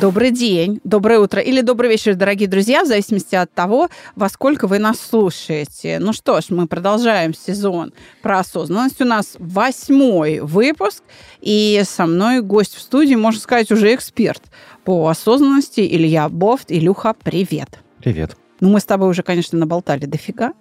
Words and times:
Добрый 0.00 0.30
день, 0.30 0.80
доброе 0.82 1.18
утро 1.18 1.42
или 1.42 1.60
добрый 1.60 1.90
вечер, 1.90 2.14
дорогие 2.14 2.48
друзья, 2.48 2.84
в 2.84 2.86
зависимости 2.86 3.34
от 3.34 3.52
того, 3.52 3.90
во 4.16 4.30
сколько 4.30 4.66
вы 4.66 4.78
нас 4.78 4.98
слушаете. 4.98 5.98
Ну 5.98 6.14
что 6.14 6.40
ж, 6.40 6.46
мы 6.48 6.66
продолжаем 6.66 7.34
сезон 7.34 7.92
про 8.22 8.38
осознанность. 8.38 8.98
У 9.02 9.04
нас 9.04 9.36
восьмой 9.38 10.40
выпуск, 10.40 11.02
и 11.42 11.82
со 11.84 12.06
мной 12.06 12.40
гость 12.40 12.76
в 12.76 12.80
студии, 12.80 13.14
можно 13.14 13.42
сказать, 13.42 13.70
уже 13.70 13.94
эксперт 13.94 14.42
по 14.84 15.06
осознанности. 15.06 15.80
Илья 15.82 16.30
Бофт. 16.30 16.72
Илюха, 16.72 17.14
привет. 17.22 17.80
Привет. 17.98 18.38
Ну, 18.60 18.70
мы 18.70 18.80
с 18.80 18.84
тобой 18.84 19.10
уже, 19.10 19.22
конечно, 19.22 19.58
наболтали 19.58 20.06
дофига. 20.06 20.54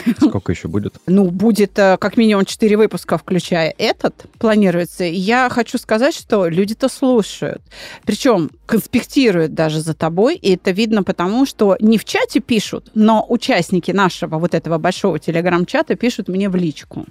Сколько 0.20 0.52
еще 0.52 0.68
будет? 0.68 0.94
Ну, 1.06 1.30
будет 1.30 1.78
э, 1.78 1.96
как 1.98 2.16
минимум 2.16 2.44
4 2.44 2.76
выпуска, 2.76 3.18
включая 3.18 3.74
этот, 3.78 4.26
планируется. 4.38 5.04
Я 5.04 5.48
хочу 5.50 5.78
сказать, 5.78 6.14
что 6.14 6.48
люди-то 6.48 6.88
слушают. 6.88 7.62
Причем 8.04 8.50
конспектируют 8.66 9.54
даже 9.54 9.80
за 9.80 9.94
тобой, 9.94 10.36
и 10.36 10.54
это 10.54 10.70
видно 10.70 11.02
потому, 11.02 11.46
что 11.46 11.76
не 11.80 11.98
в 11.98 12.04
чате 12.04 12.40
пишут, 12.40 12.90
но 12.94 13.24
участники 13.28 13.90
нашего 13.90 14.38
вот 14.38 14.54
этого 14.54 14.78
большого 14.78 15.18
телеграм-чата 15.18 15.94
пишут 15.94 16.28
мне 16.28 16.48
в 16.48 16.56
личку. 16.56 17.06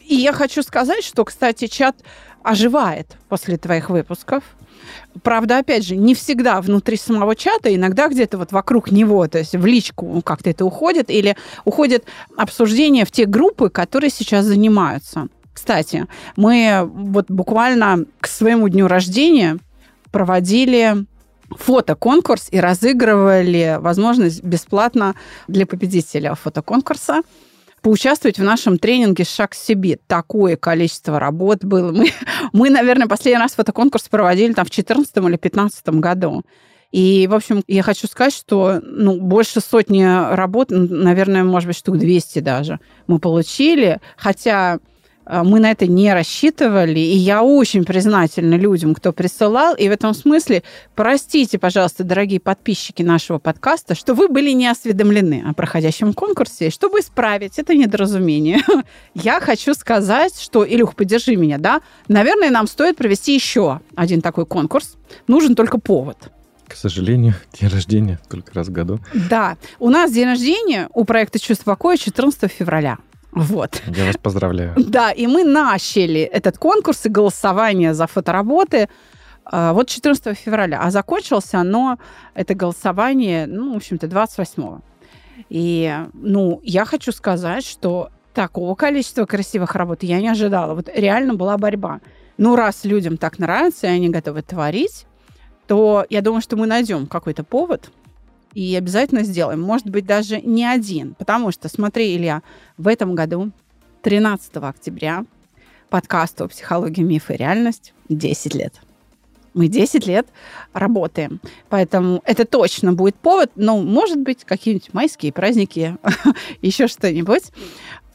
И 0.00 0.14
я 0.14 0.32
хочу 0.32 0.62
сказать, 0.62 1.04
что, 1.04 1.24
кстати, 1.24 1.66
чат 1.66 1.96
оживает 2.42 3.16
после 3.28 3.56
твоих 3.56 3.90
выпусков. 3.90 4.44
Правда, 5.22 5.58
опять 5.58 5.84
же, 5.84 5.96
не 5.96 6.14
всегда 6.14 6.60
внутри 6.60 6.96
самого 6.96 7.34
чата, 7.34 7.74
иногда 7.74 8.08
где-то 8.08 8.36
вот 8.36 8.52
вокруг 8.52 8.90
него, 8.90 9.26
то 9.28 9.38
есть 9.38 9.54
в 9.54 9.64
личку 9.64 10.20
как-то 10.22 10.50
это 10.50 10.64
уходит, 10.64 11.10
или 11.10 11.36
уходит 11.64 12.04
обсуждение 12.36 13.06
в 13.06 13.10
те 13.10 13.24
группы, 13.24 13.70
которые 13.70 14.10
сейчас 14.10 14.44
занимаются. 14.44 15.28
Кстати, 15.54 16.06
мы 16.36 16.88
вот 16.92 17.30
буквально 17.30 18.04
к 18.20 18.26
своему 18.26 18.68
дню 18.68 18.88
рождения 18.88 19.58
проводили 20.10 21.06
фотоконкурс 21.50 22.48
и 22.50 22.58
разыгрывали 22.58 23.78
возможность 23.80 24.42
бесплатно 24.42 25.14
для 25.48 25.66
победителя 25.66 26.34
фотоконкурса 26.34 27.22
поучаствовать 27.84 28.38
в 28.38 28.42
нашем 28.42 28.78
тренинге 28.78 29.24
«Шаг 29.24 29.50
к 29.50 29.54
себе». 29.54 29.98
Такое 30.06 30.56
количество 30.56 31.20
работ 31.20 31.64
было. 31.64 31.92
Мы, 31.92 32.06
мы 32.52 32.70
наверное, 32.70 33.06
последний 33.06 33.38
раз 33.38 33.54
фотоконкурс 33.54 34.08
проводили 34.08 34.54
там 34.54 34.64
в 34.64 34.70
2014 34.70 35.16
или 35.18 35.22
2015 35.22 35.88
году. 36.00 36.42
И, 36.92 37.26
в 37.30 37.34
общем, 37.34 37.62
я 37.68 37.82
хочу 37.82 38.06
сказать, 38.06 38.32
что 38.32 38.80
ну, 38.82 39.20
больше 39.20 39.60
сотни 39.60 40.02
работ, 40.34 40.68
наверное, 40.70 41.44
может 41.44 41.66
быть, 41.66 41.76
штук 41.76 41.98
200 41.98 42.38
даже 42.38 42.80
мы 43.06 43.18
получили. 43.18 44.00
Хотя 44.16 44.78
мы 45.26 45.60
на 45.60 45.70
это 45.70 45.86
не 45.86 46.12
рассчитывали, 46.12 47.00
и 47.00 47.16
я 47.16 47.42
очень 47.42 47.84
признательна 47.84 48.54
людям, 48.54 48.94
кто 48.94 49.12
присылал. 49.12 49.74
И 49.74 49.88
в 49.88 49.92
этом 49.92 50.14
смысле, 50.14 50.62
простите, 50.94 51.58
пожалуйста, 51.58 52.04
дорогие 52.04 52.40
подписчики 52.40 53.02
нашего 53.02 53.38
подкаста, 53.38 53.94
что 53.94 54.14
вы 54.14 54.28
были 54.28 54.50
не 54.50 54.66
осведомлены 54.66 55.44
о 55.46 55.54
проходящем 55.54 56.12
конкурсе. 56.12 56.70
Чтобы 56.70 57.00
исправить 57.00 57.58
это 57.58 57.74
недоразумение, 57.74 58.60
я 59.14 59.40
хочу 59.40 59.74
сказать, 59.74 60.38
что, 60.38 60.66
Илюх, 60.66 60.94
поддержи 60.94 61.36
меня, 61.36 61.58
да, 61.58 61.80
наверное, 62.08 62.50
нам 62.50 62.66
стоит 62.66 62.96
провести 62.96 63.34
еще 63.34 63.80
один 63.94 64.20
такой 64.20 64.46
конкурс. 64.46 64.96
Нужен 65.26 65.54
только 65.54 65.78
повод. 65.78 66.30
К 66.66 66.76
сожалению, 66.76 67.34
день 67.60 67.70
рождения 67.70 68.18
только 68.28 68.52
раз 68.54 68.68
в 68.68 68.72
году. 68.72 68.98
Да, 69.30 69.56
у 69.78 69.90
нас 69.90 70.12
день 70.12 70.26
рождения 70.26 70.88
у 70.92 71.04
проекта 71.04 71.38
«Чувство 71.38 71.72
покоя» 71.72 71.96
14 71.96 72.50
февраля. 72.50 72.98
Вот. 73.34 73.82
Я 73.88 74.06
вас 74.06 74.16
поздравляю. 74.16 74.74
Да, 74.94 75.10
и 75.10 75.26
мы 75.26 75.44
начали 75.44 76.20
этот 76.20 76.58
конкурс 76.58 77.06
и 77.06 77.08
голосование 77.08 77.94
за 77.94 78.06
фотоработы 78.06 78.88
а, 79.44 79.72
вот 79.72 79.88
14 79.88 80.38
февраля, 80.38 80.80
а 80.80 80.90
закончился 80.90 81.58
оно, 81.58 81.98
это 82.34 82.54
голосование, 82.54 83.46
ну, 83.46 83.74
в 83.74 83.76
общем-то, 83.76 84.06
28 84.06 84.80
И, 85.50 85.92
ну, 86.12 86.60
я 86.62 86.84
хочу 86.84 87.12
сказать, 87.12 87.66
что 87.66 88.10
такого 88.32 88.74
количества 88.74 89.26
красивых 89.26 89.74
работ 89.74 90.02
я 90.02 90.20
не 90.20 90.28
ожидала. 90.28 90.74
Вот 90.74 90.88
реально 90.94 91.34
была 91.34 91.58
борьба. 91.58 92.00
Ну, 92.38 92.56
раз 92.56 92.84
людям 92.84 93.16
так 93.16 93.38
нравится, 93.38 93.86
и 93.86 93.90
они 93.90 94.08
готовы 94.08 94.42
творить, 94.42 95.06
то 95.66 96.06
я 96.08 96.20
думаю, 96.20 96.40
что 96.40 96.56
мы 96.56 96.66
найдем 96.66 97.06
какой-то 97.06 97.42
повод– 97.42 97.90
и 98.54 98.74
обязательно 98.76 99.24
сделаем. 99.24 99.60
Может 99.60 99.88
быть, 99.88 100.06
даже 100.06 100.40
не 100.40 100.64
один. 100.64 101.14
Потому 101.14 101.50
что, 101.50 101.68
смотри, 101.68 102.16
Илья, 102.16 102.42
в 102.78 102.88
этом 102.88 103.14
году, 103.14 103.50
13 104.02 104.56
октября, 104.56 105.24
подкасту 105.88 106.48
«Психология, 106.48 107.02
миф 107.02 107.30
и 107.30 107.34
реальность» 107.34 107.94
10 108.08 108.54
лет. 108.54 108.74
Мы 109.54 109.68
10 109.68 110.06
лет 110.06 110.26
работаем. 110.72 111.40
Поэтому 111.68 112.20
это 112.24 112.44
точно 112.44 112.92
будет 112.92 113.14
повод. 113.14 113.52
Ну, 113.54 113.82
может 113.82 114.18
быть, 114.18 114.44
какие-нибудь 114.44 114.92
майские 114.92 115.32
праздники, 115.32 115.96
еще 116.62 116.88
что-нибудь 116.88 117.44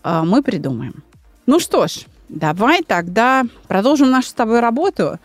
а, 0.04 0.26
мы 0.26 0.44
придумаем. 0.44 1.04
Ну 1.46 1.60
что 1.60 1.88
ж, 1.88 2.06
давай 2.28 2.84
тогда 2.84 3.46
продолжим 3.68 4.12
нашу 4.12 4.30
с 4.30 4.34
тобой 4.34 4.60
работу. 4.60 5.20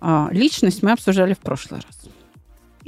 А, 0.00 0.28
личность 0.30 0.82
мы 0.82 0.92
обсуждали 0.92 1.34
в 1.34 1.38
прошлый 1.38 1.80
раз. 1.80 2.10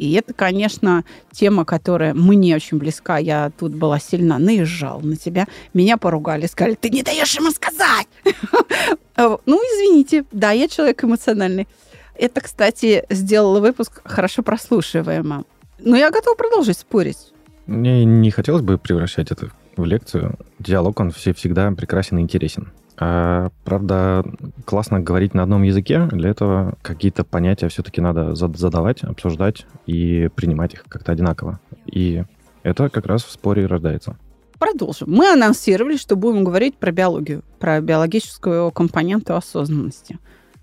И 0.01 0.13
это, 0.13 0.33
конечно, 0.33 1.05
тема, 1.31 1.67
которая 1.67 2.15
мне 2.15 2.57
очень 2.57 2.79
близка. 2.79 3.19
Я 3.19 3.53
тут 3.59 3.75
была 3.75 3.99
сильно 3.99 4.39
наезжал 4.39 5.03
на 5.03 5.15
тебя. 5.17 5.47
Меня 5.75 5.99
поругали, 5.99 6.47
сказали, 6.47 6.75
ты 6.75 6.89
не 6.89 7.03
даешь 7.03 7.37
ему 7.37 7.51
сказать. 7.51 8.09
Ну, 9.17 9.59
извините, 9.59 10.25
да, 10.33 10.53
я 10.53 10.67
человек 10.67 11.05
эмоциональный. 11.05 11.69
Это, 12.15 12.41
кстати, 12.41 13.05
сделало 13.11 13.61
выпуск 13.61 14.01
хорошо 14.03 14.43
прослушиваемо. 14.43 15.45
Но 15.79 15.95
я 15.95 16.11
готова 16.11 16.35
продолжить 16.35 16.79
спорить. 16.79 17.19
Мне 17.67 18.07
не 18.07 18.31
хотелось 18.31 18.63
бы 18.63 18.79
превращать 18.79 19.31
это 19.31 19.51
в 19.77 19.85
лекцию. 19.85 20.39
Диалог, 20.59 20.99
он 21.01 21.11
все 21.11 21.35
всегда 21.35 21.71
прекрасен 21.73 22.17
и 22.17 22.23
интересен. 22.23 22.73
А, 23.03 23.49
правда, 23.65 24.23
классно 24.67 25.01
говорить 25.01 25.33
на 25.33 25.43
одном 25.43 25.63
языке. 25.63 26.07
Для 26.13 26.29
этого 26.29 26.75
какие-то 26.83 27.25
понятия 27.25 27.69
все-таки 27.69 28.03
надо 28.03 28.35
задавать, 28.35 29.03
обсуждать 29.03 29.67
и 29.87 30.29
принимать 30.37 30.75
их 30.75 30.85
как-то 30.87 31.11
одинаково. 31.11 31.61
И 31.87 32.25
это 32.63 32.91
как 32.91 33.07
раз 33.07 33.25
в 33.25 33.31
споре 33.31 33.65
рождается. 33.65 34.17
Продолжим. 34.59 35.11
Мы 35.11 35.33
анонсировали, 35.33 35.97
что 35.97 36.15
будем 36.15 36.45
говорить 36.45 36.77
про 36.77 36.93
биологию, 36.93 37.43
про 37.59 37.81
биологическую 37.81 38.71
компоненту 38.71 39.35
осознанности. 39.35 40.19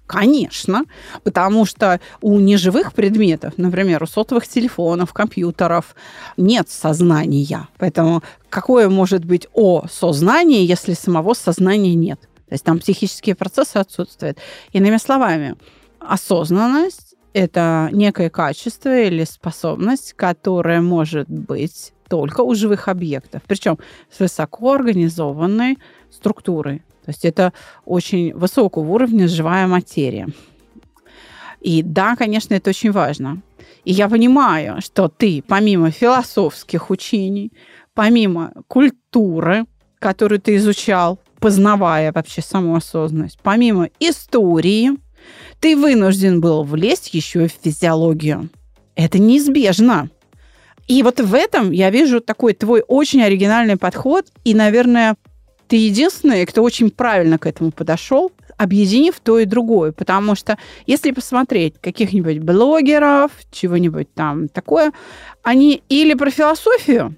Конечно, 0.08 0.86
потому 1.24 1.66
что 1.66 2.00
у 2.22 2.40
неживых 2.40 2.94
предметов, 2.94 3.54
например, 3.58 4.02
у 4.04 4.08
сотовых 4.08 4.48
телефонов, 4.48 5.12
компьютеров, 5.12 5.96
нет 6.38 6.70
сознания. 6.70 7.68
Поэтому 7.78 8.24
какое 8.50 8.90
может 8.90 9.26
быть 9.26 9.48
о 9.54 9.86
сознании, 9.92 10.66
если 10.66 10.94
самого 10.94 11.34
сознания 11.34 11.94
нет? 11.94 12.22
То 12.48 12.54
есть 12.54 12.64
там 12.64 12.80
психические 12.80 13.36
процессы 13.36 13.76
отсутствуют. 13.76 14.38
Иными 14.72 14.96
словами, 14.96 15.58
осознанность– 16.00 17.16
это 17.34 17.90
некое 17.92 18.30
качество 18.30 18.98
или 18.98 19.26
способность, 19.26 20.14
которая 20.14 20.82
может 20.82 21.30
быть 21.30 21.92
только 22.08 22.40
у 22.42 22.56
живых 22.56 22.88
объектов, 22.88 23.42
причем 23.46 23.78
с 24.10 24.22
высоко 24.22 24.74
организованной 24.76 25.78
структурой. 26.10 26.84
То 27.08 27.12
есть 27.12 27.24
это 27.24 27.54
очень 27.86 28.36
высокого 28.36 28.84
уровня 28.92 29.30
живая 29.30 29.66
материя. 29.66 30.28
И 31.62 31.82
да, 31.82 32.18
конечно, 32.18 32.54
это 32.54 32.72
очень 32.72 32.92
важно. 32.92 33.42
И 33.86 33.94
я 33.94 34.10
понимаю, 34.10 34.82
что 34.82 35.08
ты, 35.08 35.42
помимо 35.48 35.90
философских 35.90 36.90
учений, 36.90 37.54
помимо 37.94 38.52
культуры, 38.68 39.64
которую 40.00 40.42
ты 40.42 40.58
изучал, 40.58 41.18
познавая 41.40 42.12
вообще 42.12 42.42
саму 42.42 42.76
осознанность, 42.76 43.40
помимо 43.42 43.88
истории, 44.02 44.92
ты 45.62 45.78
вынужден 45.78 46.42
был 46.42 46.64
влезть 46.64 47.14
еще 47.14 47.46
и 47.46 47.48
в 47.48 47.54
физиологию. 47.54 48.50
Это 48.96 49.18
неизбежно. 49.18 50.10
И 50.90 51.04
вот 51.04 51.22
в 51.22 51.34
этом 51.34 51.72
я 51.72 51.90
вижу 51.90 52.20
такой 52.20 52.54
твой 52.54 52.84
очень 52.86 53.22
оригинальный 53.24 53.78
подход 53.78 54.26
и, 54.44 54.54
наверное, 54.54 55.16
ты 55.68 55.76
единственный, 55.76 56.46
кто 56.46 56.64
очень 56.64 56.90
правильно 56.90 57.38
к 57.38 57.46
этому 57.46 57.72
подошел, 57.72 58.32
объединив 58.58 59.20
то 59.20 59.40
и 59.40 59.46
другое. 59.46 59.92
Потому 59.92 60.36
что 60.36 60.58
если 60.86 61.12
посмотреть 61.12 61.76
каких-нибудь 61.80 62.40
блогеров, 62.40 63.32
чего-нибудь 63.52 64.14
там 64.14 64.48
такое, 64.48 64.92
они 65.44 65.84
или 65.90 66.14
про 66.14 66.32
философию, 66.32 67.16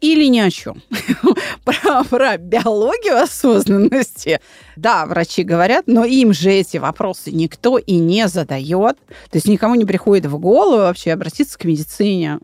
или 0.00 0.26
ни 0.26 0.38
о 0.40 0.50
чем. 0.50 0.82
про, 1.64 2.04
про 2.04 2.36
биологию 2.36 3.20
осознанности, 3.22 4.40
да, 4.76 5.06
врачи 5.06 5.42
говорят, 5.42 5.84
но 5.86 6.04
им 6.04 6.32
же 6.32 6.50
эти 6.50 6.76
вопросы 6.76 7.32
никто 7.32 7.78
и 7.78 7.94
не 7.94 8.28
задает. 8.28 8.98
То 9.30 9.36
есть 9.36 9.48
никому 9.48 9.74
не 9.74 9.84
приходит 9.84 10.26
в 10.26 10.38
голову 10.38 10.78
вообще 10.78 11.12
обратиться 11.12 11.58
к 11.58 11.64
медицине 11.64 12.40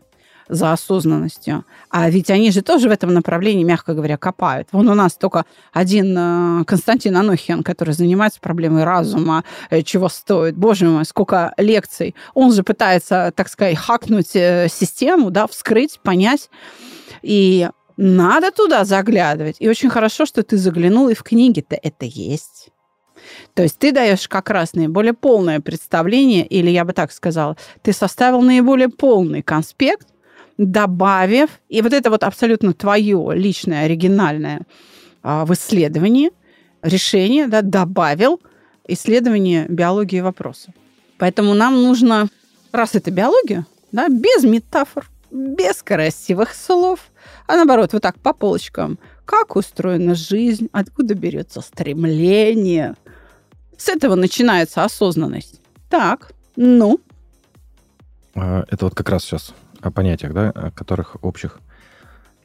за 0.53 0.71
осознанностью. 0.71 1.65
А 1.89 2.09
ведь 2.09 2.29
они 2.29 2.51
же 2.51 2.61
тоже 2.61 2.89
в 2.89 2.91
этом 2.91 3.13
направлении, 3.13 3.63
мягко 3.63 3.93
говоря, 3.93 4.17
копают. 4.17 4.67
Вон 4.71 4.87
у 4.87 4.93
нас 4.93 5.13
только 5.15 5.45
один 5.71 6.15
э, 6.17 6.63
Константин 6.65 7.17
Анохин, 7.17 7.63
который 7.63 7.93
занимается 7.93 8.39
проблемой 8.39 8.83
разума, 8.83 9.43
э, 9.69 9.81
чего 9.81 10.09
стоит. 10.09 10.55
Боже 10.55 10.87
мой, 10.87 11.05
сколько 11.05 11.53
лекций. 11.57 12.15
Он 12.33 12.53
же 12.53 12.63
пытается, 12.63 13.33
так 13.35 13.49
сказать, 13.49 13.77
хакнуть 13.77 14.35
э, 14.35 14.67
систему, 14.69 15.31
да, 15.31 15.47
вскрыть, 15.47 15.99
понять. 16.03 16.49
И 17.21 17.69
надо 17.97 18.51
туда 18.51 18.85
заглядывать. 18.85 19.57
И 19.59 19.67
очень 19.67 19.89
хорошо, 19.89 20.25
что 20.25 20.43
ты 20.43 20.57
заглянул, 20.57 21.09
и 21.09 21.15
в 21.15 21.23
книге-то 21.23 21.75
это 21.81 22.05
есть. 22.05 22.69
То 23.53 23.63
есть 23.63 23.77
ты 23.77 23.91
даешь 23.91 24.27
как 24.27 24.49
раз 24.49 24.73
наиболее 24.73 25.13
полное 25.13 25.59
представление, 25.59 26.45
или 26.45 26.69
я 26.69 26.85
бы 26.85 26.93
так 26.93 27.11
сказала, 27.11 27.55
ты 27.81 27.93
составил 27.93 28.41
наиболее 28.41 28.89
полный 28.89 29.41
конспект, 29.41 30.07
добавив, 30.57 31.49
и 31.69 31.81
вот 31.81 31.93
это 31.93 32.09
вот 32.09 32.23
абсолютно 32.23 32.73
твое 32.73 33.31
личное, 33.33 33.85
оригинальное 33.85 34.61
а, 35.21 35.45
в 35.45 35.53
исследовании 35.53 36.31
решение, 36.81 37.47
да, 37.47 37.61
добавил 37.61 38.41
исследование 38.87 39.65
биологии 39.67 40.19
вопроса. 40.19 40.73
Поэтому 41.17 41.53
нам 41.53 41.81
нужно, 41.81 42.27
раз 42.71 42.95
это 42.95 43.11
биология, 43.11 43.65
да, 43.91 44.09
без 44.09 44.43
метафор, 44.43 45.09
без 45.31 45.81
красивых 45.81 46.53
слов, 46.53 46.99
а 47.47 47.55
наоборот, 47.55 47.93
вот 47.93 48.01
так 48.01 48.19
по 48.19 48.33
полочкам. 48.33 48.99
Как 49.25 49.55
устроена 49.55 50.15
жизнь, 50.15 50.69
откуда 50.73 51.13
берется 51.13 51.61
стремление. 51.61 52.95
С 53.77 53.87
этого 53.89 54.15
начинается 54.15 54.83
осознанность. 54.83 55.61
Так, 55.89 56.33
ну. 56.55 56.99
А, 58.35 58.65
это 58.69 58.85
вот 58.85 58.95
как 58.95 59.09
раз 59.09 59.23
сейчас 59.23 59.53
о 59.83 59.91
понятиях, 59.91 60.33
да, 60.33 60.49
о 60.49 60.71
которых 60.71 61.17
общих. 61.23 61.59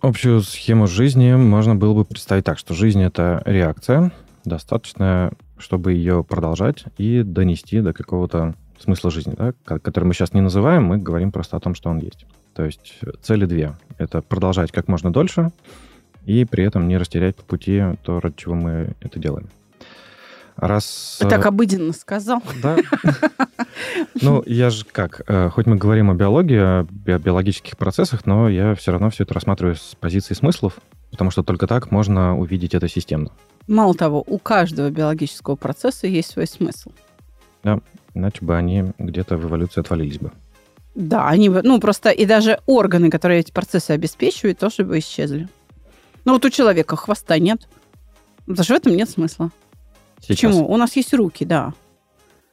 Общую 0.01 0.43
схему 0.43 0.87
жизни 0.87 1.35
можно 1.35 1.75
было 1.75 1.95
бы 1.95 2.05
представить 2.05 2.45
так, 2.45 2.59
что 2.59 2.75
жизнь— 2.75 3.03
это 3.03 3.43
реакция, 3.45 4.13
достаточно, 4.45 5.33
чтобы 5.59 5.93
ее 5.93 6.25
продолжать 6.25 6.85
и 6.99 7.23
донести 7.23 7.81
до 7.81 7.93
какого-то 7.93 8.55
смысла 8.79 9.11
жизни, 9.11 9.35
да, 9.37 9.53
который 9.65 10.05
мы 10.05 10.15
сейчас 10.15 10.33
не 10.33 10.41
называем, 10.41 10.85
мы 10.85 10.99
говорим 10.99 11.33
просто 11.33 11.57
о 11.57 11.61
том, 11.61 11.75
что 11.75 11.91
он 11.91 11.99
есть. 11.99 12.27
То 12.55 12.65
есть 12.65 13.01
цели 13.23 13.45
две. 13.45 13.77
Это 13.99 14.23
продолжать 14.23 14.71
как 14.73 14.89
можно 14.89 15.13
дольше 15.13 15.51
и 16.25 16.45
при 16.45 16.65
этом 16.65 16.87
не 16.87 16.97
растерять 16.97 17.37
по 17.37 17.43
пути 17.43 17.83
то, 18.03 18.21
ради 18.21 18.37
чего 18.37 18.55
мы 18.55 18.95
это 19.01 19.19
делаем. 19.19 19.49
Раз... 20.59 21.19
Ты 21.21 21.29
так 21.29 21.45
э, 21.45 21.49
обыденно 21.49 21.93
сказал. 21.93 22.43
Да. 22.63 22.77
Ну, 24.21 24.43
я 24.45 24.71
же 24.71 24.85
как, 24.85 25.23
э, 25.29 25.51
хоть 25.51 25.67
мы 25.67 25.77
говорим 25.77 26.11
о 26.11 26.15
биологии, 26.15 26.59
о 26.59 26.83
биологических 26.83 27.77
процессах, 27.77 28.27
но 28.27 28.49
я 28.49 28.75
все 28.75 28.91
равно 28.91 29.11
все 29.11 29.23
это 29.23 29.35
рассматриваю 29.35 29.77
с 29.77 29.95
позиции 30.01 30.35
смыслов, 30.35 30.79
потому 31.13 31.31
что 31.31 31.45
только 31.45 31.69
так 31.69 31.93
можно 31.93 32.37
увидеть 32.37 32.75
это 32.75 32.89
системно. 32.89 33.31
Мало 33.69 33.95
того, 33.95 34.25
у 34.27 34.39
каждого 34.39 34.91
биологического 34.91 35.55
процесса 35.55 36.09
есть 36.09 36.33
свой 36.33 36.49
смысл. 36.49 36.91
Да, 37.63 37.79
иначе 38.15 38.45
бы 38.45 38.57
они 38.57 38.93
где-то 38.99 39.37
в 39.37 39.47
эволюции 39.47 39.81
отвалились 39.81 40.19
бы. 40.19 40.33
Да, 40.97 41.29
они 41.29 41.49
бы, 41.51 41.63
ну, 41.63 41.79
просто 41.79 42.11
и 42.11 42.27
даже 42.27 42.59
органы, 42.67 43.11
которые 43.11 43.41
эти 43.41 43.53
процессы 43.53 43.93
обеспечивают, 43.93 44.59
тоже 44.59 44.85
бы 44.85 44.99
исчезли. 44.99 45.49
Ну, 46.25 46.33
вот 46.33 46.45
у 46.45 46.51
человека 46.51 46.97
хвоста 46.97 47.39
нет. 47.39 47.69
Что 48.53 48.65
в 48.65 48.71
этом 48.71 48.97
нет 48.97 49.09
смысла. 49.09 49.53
Сейчас. 50.21 50.53
Почему? 50.53 50.71
У 50.71 50.77
нас 50.77 50.97
есть 50.97 51.15
руки, 51.15 51.45
да. 51.45 51.73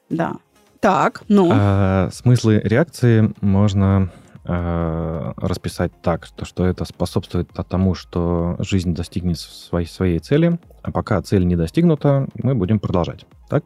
Да. 0.09 0.35
Так, 0.79 1.23
ну. 1.27 1.50
А, 1.51 2.09
смыслы 2.12 2.62
реакции 2.63 3.33
можно 3.41 4.12
а, 4.44 5.33
расписать 5.38 5.91
так, 6.03 6.25
что, 6.25 6.45
что 6.45 6.65
это 6.65 6.85
способствует 6.85 7.50
тому, 7.67 7.95
что 7.95 8.56
жизнь 8.59 8.94
достигнет 8.94 9.39
своей, 9.39 9.88
своей 9.88 10.19
цели, 10.19 10.59
а 10.83 10.91
пока 10.91 11.21
цель 11.23 11.45
не 11.47 11.56
достигнута, 11.56 12.27
мы 12.35 12.53
будем 12.53 12.79
продолжать. 12.79 13.25
Так? 13.50 13.63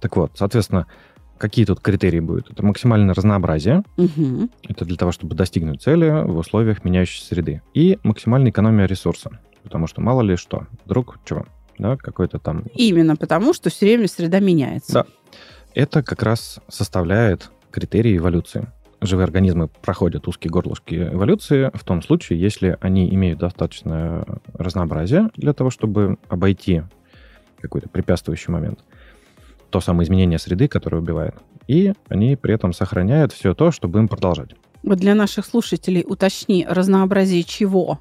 Так 0.00 0.16
вот, 0.16 0.32
соответственно, 0.36 0.86
какие 1.38 1.64
тут 1.64 1.80
критерии 1.80 2.20
будут? 2.20 2.50
Это 2.50 2.64
максимальное 2.64 3.14
разнообразие. 3.14 3.82
Угу. 3.96 4.48
Это 4.68 4.84
для 4.84 4.96
того, 4.96 5.10
чтобы 5.10 5.34
достигнуть 5.34 5.82
цели 5.82 6.08
в 6.24 6.38
условиях 6.38 6.84
меняющейся 6.84 7.26
среды. 7.26 7.62
И 7.74 7.98
максимальная 8.04 8.50
экономия 8.50 8.86
ресурса. 8.86 9.40
Потому 9.64 9.88
что 9.88 10.00
мало 10.00 10.22
ли 10.22 10.36
что, 10.36 10.68
вдруг 10.84 11.18
чего, 11.24 11.46
да, 11.78 11.96
какой-то 11.96 12.38
там... 12.38 12.64
Именно 12.74 13.16
потому, 13.16 13.54
что 13.54 13.70
все 13.70 13.86
время 13.86 14.08
среда 14.08 14.40
меняется. 14.40 14.92
Да. 14.92 15.06
Это 15.74 16.02
как 16.02 16.22
раз 16.22 16.60
составляет 16.68 17.50
критерии 17.70 18.16
эволюции. 18.16 18.68
Живые 19.02 19.24
организмы 19.24 19.68
проходят 19.68 20.26
узкие 20.26 20.50
горлышки 20.50 20.94
эволюции 20.94 21.70
в 21.74 21.84
том 21.84 22.02
случае, 22.02 22.40
если 22.40 22.78
они 22.80 23.08
имеют 23.14 23.38
достаточное 23.38 24.24
разнообразие 24.54 25.28
для 25.36 25.52
того, 25.52 25.70
чтобы 25.70 26.16
обойти 26.28 26.82
какой-то 27.60 27.88
препятствующий 27.88 28.52
момент 28.52 28.80
то 29.70 29.80
самое 29.80 30.06
изменение 30.06 30.38
среды, 30.38 30.68
которое 30.68 30.98
убивает. 30.98 31.34
И 31.66 31.92
они 32.08 32.36
при 32.36 32.54
этом 32.54 32.72
сохраняют 32.72 33.32
все 33.32 33.54
то, 33.54 33.70
чтобы 33.70 33.98
им 33.98 34.08
продолжать. 34.08 34.50
Вот 34.82 34.98
для 34.98 35.14
наших 35.14 35.44
слушателей 35.44 36.04
уточни, 36.06 36.66
разнообразие 36.68 37.42
чего? 37.42 37.98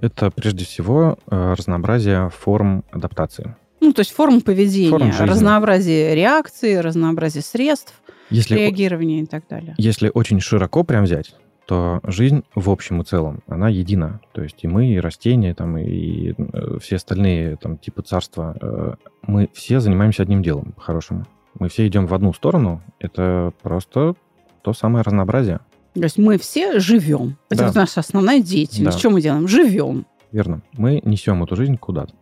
Это 0.00 0.30
прежде 0.30 0.64
всего 0.64 1.18
э, 1.26 1.54
разнообразие 1.54 2.30
форм 2.30 2.84
адаптации. 2.90 3.56
Ну, 3.80 3.92
то 3.92 4.00
есть 4.00 4.12
форм 4.12 4.40
поведения, 4.40 4.90
форм 4.90 5.10
разнообразие 5.20 6.14
реакции, 6.14 6.76
разнообразие 6.76 7.42
средств 7.42 7.94
если, 8.30 8.56
реагирования 8.56 9.20
и 9.20 9.26
так 9.26 9.44
далее. 9.48 9.74
Если 9.78 10.10
очень 10.12 10.40
широко 10.40 10.82
прям 10.82 11.04
взять, 11.04 11.34
то 11.66 12.00
жизнь 12.04 12.44
в 12.54 12.70
общем 12.70 13.02
и 13.02 13.04
целом, 13.04 13.42
она 13.48 13.68
едина. 13.68 14.20
То 14.32 14.42
есть 14.42 14.62
и 14.62 14.68
мы, 14.68 14.86
и 14.86 15.00
растения, 15.00 15.54
там, 15.54 15.76
и 15.76 16.32
э, 16.36 16.78
все 16.80 16.96
остальные 16.96 17.56
там, 17.56 17.76
типы 17.76 18.02
царства, 18.02 18.56
э, 18.60 18.94
мы 19.22 19.50
все 19.52 19.80
занимаемся 19.80 20.22
одним 20.22 20.42
делом, 20.42 20.72
по-хорошему. 20.72 21.26
Мы 21.58 21.68
все 21.68 21.86
идем 21.86 22.06
в 22.06 22.14
одну 22.14 22.32
сторону, 22.32 22.82
это 23.00 23.52
просто 23.62 24.14
то 24.62 24.72
самое 24.72 25.02
разнообразие. 25.02 25.60
То 26.00 26.04
есть 26.04 26.18
мы 26.18 26.38
все 26.38 26.78
живем. 26.78 27.38
Это 27.48 27.72
да. 27.72 27.80
наша 27.80 28.00
основная 28.00 28.40
деятельность. 28.40 28.96
Да. 28.96 29.00
Что 29.00 29.10
мы 29.10 29.20
делаем? 29.22 29.48
Живем. 29.48 30.06
Верно. 30.30 30.62
Мы 30.72 31.00
несем 31.04 31.42
эту 31.42 31.56
жизнь 31.56 31.76
куда-то. 31.78 32.12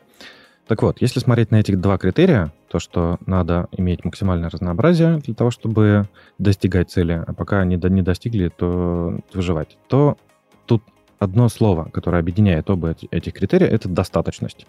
Так 0.67 0.83
вот, 0.83 1.01
если 1.01 1.21
смотреть 1.21 1.51
на 1.51 1.57
эти 1.57 1.73
два 1.75 1.99
критерия, 1.99 2.53
то, 2.69 2.79
что 2.79 3.19
надо 3.27 3.69
иметь 3.73 4.05
максимальное 4.05 4.49
разнообразие 4.49 5.19
для 5.19 5.35
того, 5.35 5.51
чтобы 5.51 6.09
достигать 6.39 6.91
цели, 6.91 7.23
а 7.27 7.33
пока 7.35 7.61
они 7.61 7.77
не 7.77 8.03
достигли, 8.03 8.49
то 8.49 9.19
выживать, 9.35 9.77
то 9.89 10.17
тут 10.65 10.83
одно 11.19 11.49
слово, 11.49 11.91
которое 11.93 12.19
объединяет 12.19 12.71
оба 12.71 12.97
этих 13.11 13.35
критерия, 13.35 13.67
это 13.67 13.89
достаточность. 13.89 14.67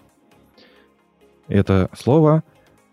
Это 1.48 1.88
слово 1.96 2.42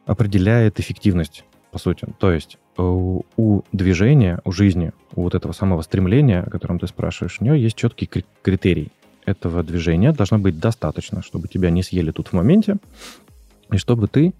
определяет 0.06 0.80
эффективность, 0.80 1.44
по 1.74 1.80
сути. 1.80 2.08
То 2.20 2.32
есть 2.32 2.60
у, 2.78 3.24
у 3.36 3.64
движения, 3.72 4.40
у 4.46 4.52
жизни, 4.52 4.94
у 5.16 5.24
вот 5.24 5.34
этого 5.34 5.54
самого 5.54 5.82
стремления, 5.82 6.42
о 6.42 6.50
котором 6.52 6.78
ты 6.78 6.86
спрашиваешь, 6.86 7.38
у 7.42 7.44
него 7.44 7.56
есть 7.56 7.76
четкий 7.76 8.08
критерий. 8.44 8.92
Этого 9.26 9.64
движения 9.64 10.12
должно 10.12 10.38
быть 10.38 10.60
достаточно, 10.60 11.24
чтобы 11.24 11.48
тебя 11.48 11.72
не 11.72 11.82
съели 11.82 12.12
тут 12.12 12.28
в 12.28 12.34
моменте, 12.34 12.78
и 13.72 13.78
чтобы 13.78 14.08
ты 14.08 14.34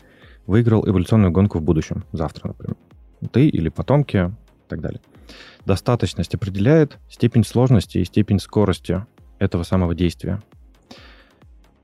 выиграл 0.46 0.88
эволюционную 0.88 1.32
гонку 1.32 1.58
в 1.58 1.64
будущем, 1.64 2.04
завтра, 2.12 2.50
например. 2.50 2.76
Ты 3.32 3.48
или 3.48 3.70
потомки 3.70 4.18
и 4.18 4.70
так 4.70 4.82
далее. 4.82 5.02
Достаточность 5.66 6.36
определяет 6.36 7.00
степень 7.10 7.44
сложности 7.44 7.98
и 7.98 8.06
степень 8.06 8.40
скорости 8.40 9.04
этого 9.40 9.64
самого 9.64 9.96
действия. 9.96 10.40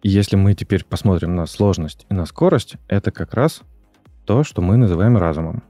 И 0.04 0.10
если 0.10 0.36
мы 0.36 0.54
теперь 0.54 0.86
посмотрим 0.86 1.36
на 1.36 1.48
сложность 1.48 2.06
и 2.12 2.14
на 2.14 2.26
скорость, 2.28 2.76
это 2.88 3.12
как 3.12 3.34
раз 3.34 3.64
то, 4.30 4.44
что 4.44 4.62
мы 4.62 4.78
называем 4.78 5.18
разумом. 5.18 5.64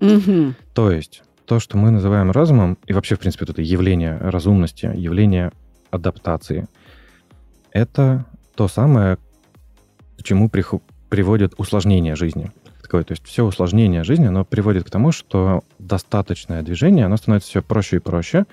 Угу. 0.00 0.54
То 0.72 0.92
есть 0.92 1.24
то, 1.46 1.58
что 1.58 1.76
мы 1.76 1.90
называем 1.90 2.30
разумом, 2.30 2.78
и 2.86 2.92
вообще, 2.92 3.16
в 3.16 3.18
принципе, 3.18 3.44
это 3.44 3.60
явление 3.60 4.18
разумности, 4.18 4.88
явление 4.94 5.50
адаптации, 5.90 6.68
это 7.72 8.24
то 8.54 8.68
самое, 8.68 9.18
к 10.16 10.22
чему 10.22 10.48
приводит 11.08 11.54
усложнение 11.58 12.14
жизни. 12.14 12.52
Такое, 12.80 13.02
то 13.02 13.14
есть 13.14 13.26
все 13.26 13.44
усложнение 13.44 14.04
жизни, 14.04 14.26
оно 14.26 14.44
приводит 14.44 14.84
к 14.84 14.90
тому, 14.90 15.10
что 15.10 15.64
достаточное 15.80 16.62
движение, 16.62 17.06
оно 17.06 17.16
становится 17.16 17.48
все 17.48 17.62
проще 17.62 17.96
и 17.96 17.98
проще, 17.98 18.44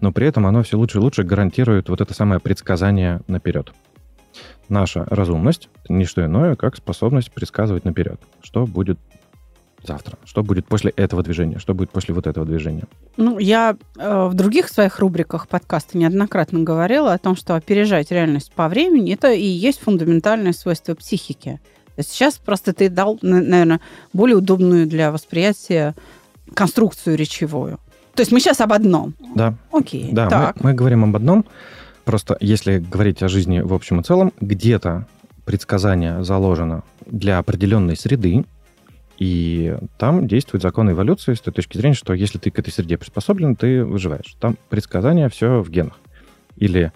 но 0.00 0.10
при 0.10 0.26
этом 0.26 0.46
оно 0.46 0.62
все 0.62 0.78
лучше 0.78 0.96
и 0.96 1.00
лучше 1.02 1.22
гарантирует 1.22 1.90
вот 1.90 2.00
это 2.00 2.14
самое 2.14 2.40
предсказание 2.40 3.20
наперед. 3.26 3.74
Наша 4.72 5.04
разумность— 5.10 5.68
не 5.90 6.06
что 6.06 6.24
иное, 6.24 6.56
как 6.56 6.76
способность 6.76 7.30
предсказывать 7.30 7.84
наперед, 7.84 8.18
что 8.40 8.64
будет 8.64 8.98
завтра, 9.86 10.16
что 10.24 10.42
будет 10.42 10.66
после 10.66 10.92
этого 10.92 11.22
движения, 11.22 11.58
что 11.58 11.74
будет 11.74 11.90
после 11.90 12.14
вот 12.14 12.26
этого 12.26 12.46
движения. 12.46 12.84
Ну, 13.18 13.38
я 13.38 13.76
э, 13.98 14.28
в 14.28 14.32
других 14.32 14.70
своих 14.70 14.98
рубриках 14.98 15.46
подкаста 15.46 15.98
неоднократно 15.98 16.60
говорила 16.60 17.12
о 17.12 17.18
том, 17.18 17.36
что 17.36 17.54
опережать 17.54 18.10
реальность 18.10 18.50
по 18.54 18.66
времени– 18.66 19.12
это 19.14 19.30
и 19.30 19.44
есть 19.44 19.78
фундаментальное 19.78 20.54
свойство 20.54 20.94
психики. 20.94 21.60
Сейчас 21.98 22.38
просто 22.38 22.72
ты 22.72 22.88
дал, 22.88 23.18
наверное, 23.20 23.82
более 24.14 24.38
удобную 24.38 24.86
для 24.86 25.12
восприятия 25.12 25.94
конструкцию 26.54 27.18
речевую. 27.18 27.78
То 28.14 28.22
есть 28.22 28.32
мы 28.32 28.40
сейчас 28.40 28.62
об 28.62 28.72
одном. 28.72 29.12
Да. 29.34 29.52
Окей. 29.70 30.08
Да, 30.12 30.30
так. 30.30 30.56
Мы, 30.62 30.70
мы 30.70 30.74
говорим 30.74 31.04
об 31.04 31.14
одном. 31.14 31.44
Просто 32.04 32.36
если 32.40 32.78
говорить 32.78 33.22
о 33.22 33.28
жизни 33.28 33.60
в 33.60 33.72
общем 33.72 34.00
и 34.00 34.02
целом, 34.02 34.32
где-то 34.40 35.06
предсказание 35.44 36.24
заложено 36.24 36.82
для 37.06 37.38
определенной 37.38 37.96
среды, 37.96 38.44
и 39.18 39.76
там 39.98 40.26
действует 40.26 40.62
закон 40.62 40.90
эволюции 40.90 41.34
с 41.34 41.40
той 41.40 41.52
точки 41.52 41.76
зрения, 41.76 41.94
что 41.94 42.12
если 42.12 42.38
ты 42.38 42.50
к 42.50 42.58
этой 42.58 42.72
среде 42.72 42.98
приспособлен, 42.98 43.54
ты 43.54 43.84
выживаешь. 43.84 44.34
Там 44.40 44.56
предсказание 44.68 45.28
все 45.28 45.62
в 45.62 45.70
генах. 45.70 45.98
Или 46.56 46.92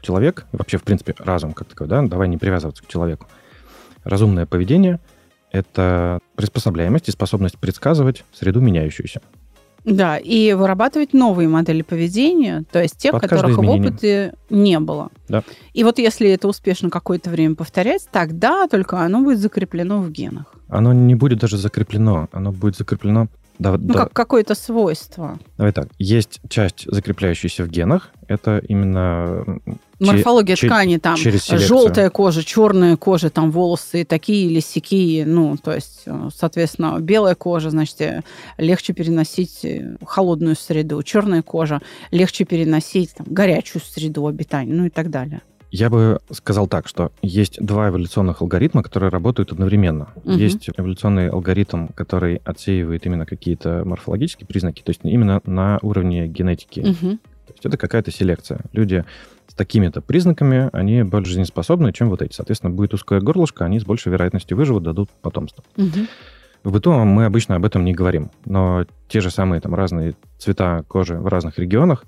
человек, 0.00 0.46
вообще, 0.52 0.78
в 0.78 0.84
принципе, 0.84 1.14
разум 1.18 1.52
как 1.52 1.68
такой, 1.68 1.86
да, 1.86 2.02
давай 2.02 2.28
не 2.28 2.38
привязываться 2.38 2.82
к 2.82 2.88
человеку. 2.88 3.26
Разумное 4.04 4.46
поведение— 4.46 5.00
это 5.50 6.20
приспособляемость 6.36 7.08
и 7.08 7.12
способность 7.12 7.58
предсказывать 7.58 8.24
среду 8.32 8.60
меняющуюся. 8.60 9.20
Да, 9.86 10.18
и 10.18 10.52
вырабатывать 10.52 11.14
новые 11.14 11.48
модели 11.48 11.82
поведения, 11.82 12.64
то 12.72 12.82
есть 12.82 12.98
тех, 12.98 13.12
Под 13.12 13.22
которых 13.22 13.56
в 13.56 13.70
опыте 13.70 14.34
не 14.50 14.80
было. 14.80 15.10
Да. 15.28 15.44
И 15.74 15.84
вот 15.84 15.98
если 15.98 16.28
это 16.28 16.48
успешно 16.48 16.90
какое-то 16.90 17.30
время 17.30 17.54
повторять, 17.54 18.06
тогда 18.10 18.66
только 18.66 18.98
оно 18.98 19.22
будет 19.22 19.38
закреплено 19.38 20.00
в 20.02 20.10
генах. 20.10 20.52
Оно 20.68 20.92
не 20.92 21.14
будет 21.14 21.38
даже 21.38 21.56
закреплено, 21.56 22.28
оно 22.32 22.50
будет 22.50 22.76
закреплено... 22.76 23.28
Да, 23.58 23.72
Ну, 23.72 23.78
да, 23.78 23.94
как 23.94 24.12
какое-то 24.12 24.54
свойство. 24.54 25.38
Давай 25.56 25.72
так, 25.72 25.88
есть 25.98 26.40
часть, 26.48 26.84
закрепляющаяся 26.90 27.64
в 27.64 27.68
генах, 27.68 28.10
это 28.28 28.58
именно 28.68 29.60
Морфология 29.98 30.56
че- 30.56 30.66
ткани, 30.66 30.98
там, 30.98 31.16
через 31.16 31.44
селекцию. 31.44 31.68
желтая 31.68 32.10
кожа, 32.10 32.44
черная 32.44 32.96
кожа, 32.96 33.30
там, 33.30 33.50
волосы 33.50 34.04
такие 34.04 34.46
или 34.50 34.60
сякие, 34.60 35.24
ну, 35.24 35.56
то 35.56 35.72
есть, 35.72 36.02
э, 36.06 36.28
соответственно, 36.34 36.98
белая 37.00 37.34
кожа, 37.34 37.70
значит, 37.70 38.00
э, 38.00 38.22
легче 38.58 38.92
переносить 38.92 39.64
э, 39.64 39.96
холодную 40.04 40.56
среду, 40.56 41.02
черная 41.02 41.42
кожа 41.42 41.80
легче 42.10 42.44
переносить 42.44 43.14
там, 43.14 43.26
горячую 43.30 43.80
среду 43.82 44.26
обитания, 44.26 44.72
ну 44.74 44.86
и 44.86 44.90
так 44.90 45.10
далее. 45.10 45.40
Я 45.70 45.90
бы 45.90 46.20
сказал 46.30 46.68
так, 46.68 46.86
что 46.86 47.12
есть 47.22 47.64
два 47.64 47.88
эволюционных 47.88 48.40
алгоритма, 48.40 48.82
которые 48.82 49.10
работают 49.10 49.52
одновременно. 49.52 50.08
Мгм. 50.24 50.36
Есть 50.36 50.70
эволюционный 50.76 51.28
алгоритм, 51.28 51.88
который 51.88 52.40
отсеивает 52.44 53.04
именно 53.06 53.26
какие-то 53.26 53.82
морфологические 53.84 54.46
признаки, 54.46 54.82
то 54.82 54.90
есть 54.90 55.00
именно 55.02 55.40
на 55.44 55.78
уровне 55.82 56.28
генетики. 56.28 56.80
Мгм. 56.80 57.18
То 57.18 57.52
есть 57.52 57.64
это 57.66 57.76
какая-то 57.76 58.10
селекция. 58.10 58.60
Люди 58.72 59.04
с 59.48 59.54
такими-то 59.54 60.00
признаками, 60.00 60.70
они 60.72 61.02
более 61.02 61.26
жизнеспособны, 61.26 61.92
чем 61.92 62.10
вот 62.10 62.22
эти. 62.22 62.32
Соответственно, 62.32 62.74
будет 62.74 62.94
узкое 62.94 63.20
горлышко, 63.20 63.64
они 63.64 63.78
с 63.78 63.84
большей 63.84 64.12
вероятностью 64.12 64.56
выживут, 64.56 64.82
дадут 64.82 65.10
потомство. 65.22 65.62
Мгм. 65.76 66.08
В 66.64 66.72
быту 66.72 66.92
мы 66.92 67.26
обычно 67.26 67.54
об 67.54 67.64
этом 67.64 67.84
не 67.84 67.92
говорим, 67.92 68.30
но 68.44 68.86
те 69.08 69.20
же 69.20 69.30
самые 69.30 69.60
там 69.60 69.74
разные 69.74 70.14
цвета 70.38 70.84
кожи 70.88 71.14
в 71.14 71.28
разных 71.28 71.58
регионах, 71.58 72.04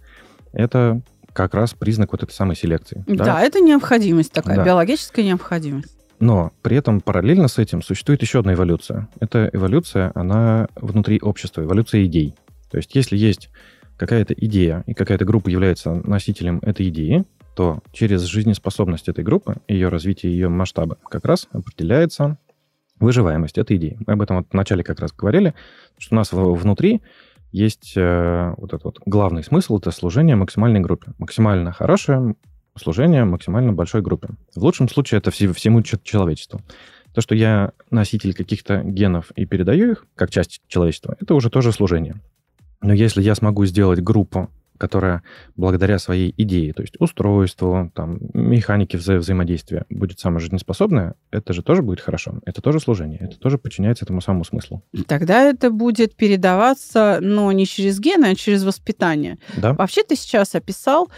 это 0.52 1.00
как 1.32 1.54
раз 1.54 1.74
признак 1.74 2.12
вот 2.12 2.22
этой 2.22 2.32
самой 2.32 2.56
селекции. 2.56 3.04
Да, 3.06 3.40
это 3.42 3.60
необходимость 3.60 4.32
такая, 4.32 4.56
Да. 4.56 4.64
биологическая 4.64 5.24
необходимость. 5.24 5.94
Но 6.20 6.52
при 6.62 6.76
этом 6.76 7.00
параллельно 7.00 7.46
с 7.48 7.58
этим 7.58 7.80
существует 7.80 8.22
еще 8.22 8.40
одна 8.40 8.54
эволюция. 8.54 9.08
Эта 9.20 9.48
эволюция, 9.52 10.10
она 10.14 10.68
внутри 10.74 11.20
общества, 11.20 11.62
эволюция 11.62 12.04
идей. 12.06 12.34
То 12.70 12.76
есть 12.76 12.94
если 12.94 13.16
есть 13.16 13.50
какая-то 13.96 14.34
идея, 14.34 14.82
и 14.86 14.94
какая-то 14.94 15.24
группа 15.24 15.48
является 15.48 15.92
носителем 15.92 16.58
этой 16.62 16.88
идеи, 16.88 17.24
то 17.54 17.80
через 17.92 18.22
жизнеспособность 18.22 19.08
этой 19.08 19.24
группы, 19.24 19.56
ее 19.66 19.88
развитие, 19.88 20.32
ее 20.32 20.48
масштабы, 20.48 20.96
как 21.08 21.24
раз 21.24 21.48
определяется 21.52 22.38
выживаемость 23.00 23.58
этой 23.58 23.76
идеи. 23.76 23.96
Мы 24.06 24.12
об 24.14 24.22
этом 24.22 24.38
вот 24.38 24.46
в 24.50 24.54
начале 24.54 24.82
как 24.82 25.00
раз 25.00 25.12
говорили, 25.12 25.54
что 25.98 26.14
у 26.14 26.18
нас 26.18 26.32
внутри 26.32 27.00
есть 27.50 27.94
э, 27.96 28.54
вот 28.56 28.72
этот 28.72 28.84
вот 28.84 28.98
главный 29.06 29.42
смысл, 29.42 29.78
это 29.78 29.90
служение 29.90 30.36
максимальной 30.36 30.80
группе. 30.80 31.12
Максимально 31.18 31.72
хорошее 31.72 32.34
служение 32.76 33.24
максимально 33.24 33.72
большой 33.72 34.02
группе. 34.02 34.28
В 34.54 34.62
лучшем 34.62 34.88
случае 34.88 35.18
это 35.18 35.30
все- 35.30 35.52
всему 35.52 35.82
че- 35.82 35.98
человечеству. 36.02 36.60
То, 37.12 37.20
что 37.20 37.34
я 37.34 37.72
носитель 37.90 38.34
каких-то 38.34 38.82
генов 38.84 39.30
и 39.32 39.46
передаю 39.46 39.92
их 39.92 40.06
как 40.14 40.30
часть 40.30 40.60
человечества, 40.68 41.16
это 41.20 41.34
уже 41.34 41.50
тоже 41.50 41.72
служение. 41.72 42.16
Но 42.80 42.92
если 42.92 43.22
я 43.22 43.34
смогу 43.34 43.64
сделать 43.66 44.00
группу, 44.00 44.48
которая 44.78 45.22
благодаря 45.56 45.98
своей 45.98 46.32
идее, 46.36 46.72
то 46.72 46.82
есть 46.82 46.94
устройству, 46.98 47.90
там, 47.94 48.18
механике 48.32 48.96
вза- 48.96 49.18
взаимодействия, 49.18 49.84
будет 49.90 50.20
самая 50.20 50.40
жизнеспособная, 50.40 51.14
это 51.30 51.52
же 51.52 51.62
тоже 51.62 51.82
будет 51.82 52.00
хорошо. 52.00 52.40
Это 52.46 52.62
тоже 52.62 52.80
служение. 52.80 53.18
Это 53.20 53.38
тоже 53.38 53.58
подчиняется 53.58 54.04
этому 54.04 54.20
самому 54.20 54.44
смыслу. 54.44 54.82
Тогда 55.06 55.42
это 55.42 55.70
будет 55.70 56.14
передаваться, 56.16 57.18
но 57.20 57.50
не 57.52 57.66
через 57.66 58.00
гены, 58.00 58.26
а 58.26 58.34
через 58.34 58.64
воспитание. 58.64 59.38
Да? 59.56 59.74
Вообще 59.74 60.02
ты 60.02 60.16
сейчас 60.16 60.54
описал 60.54 61.08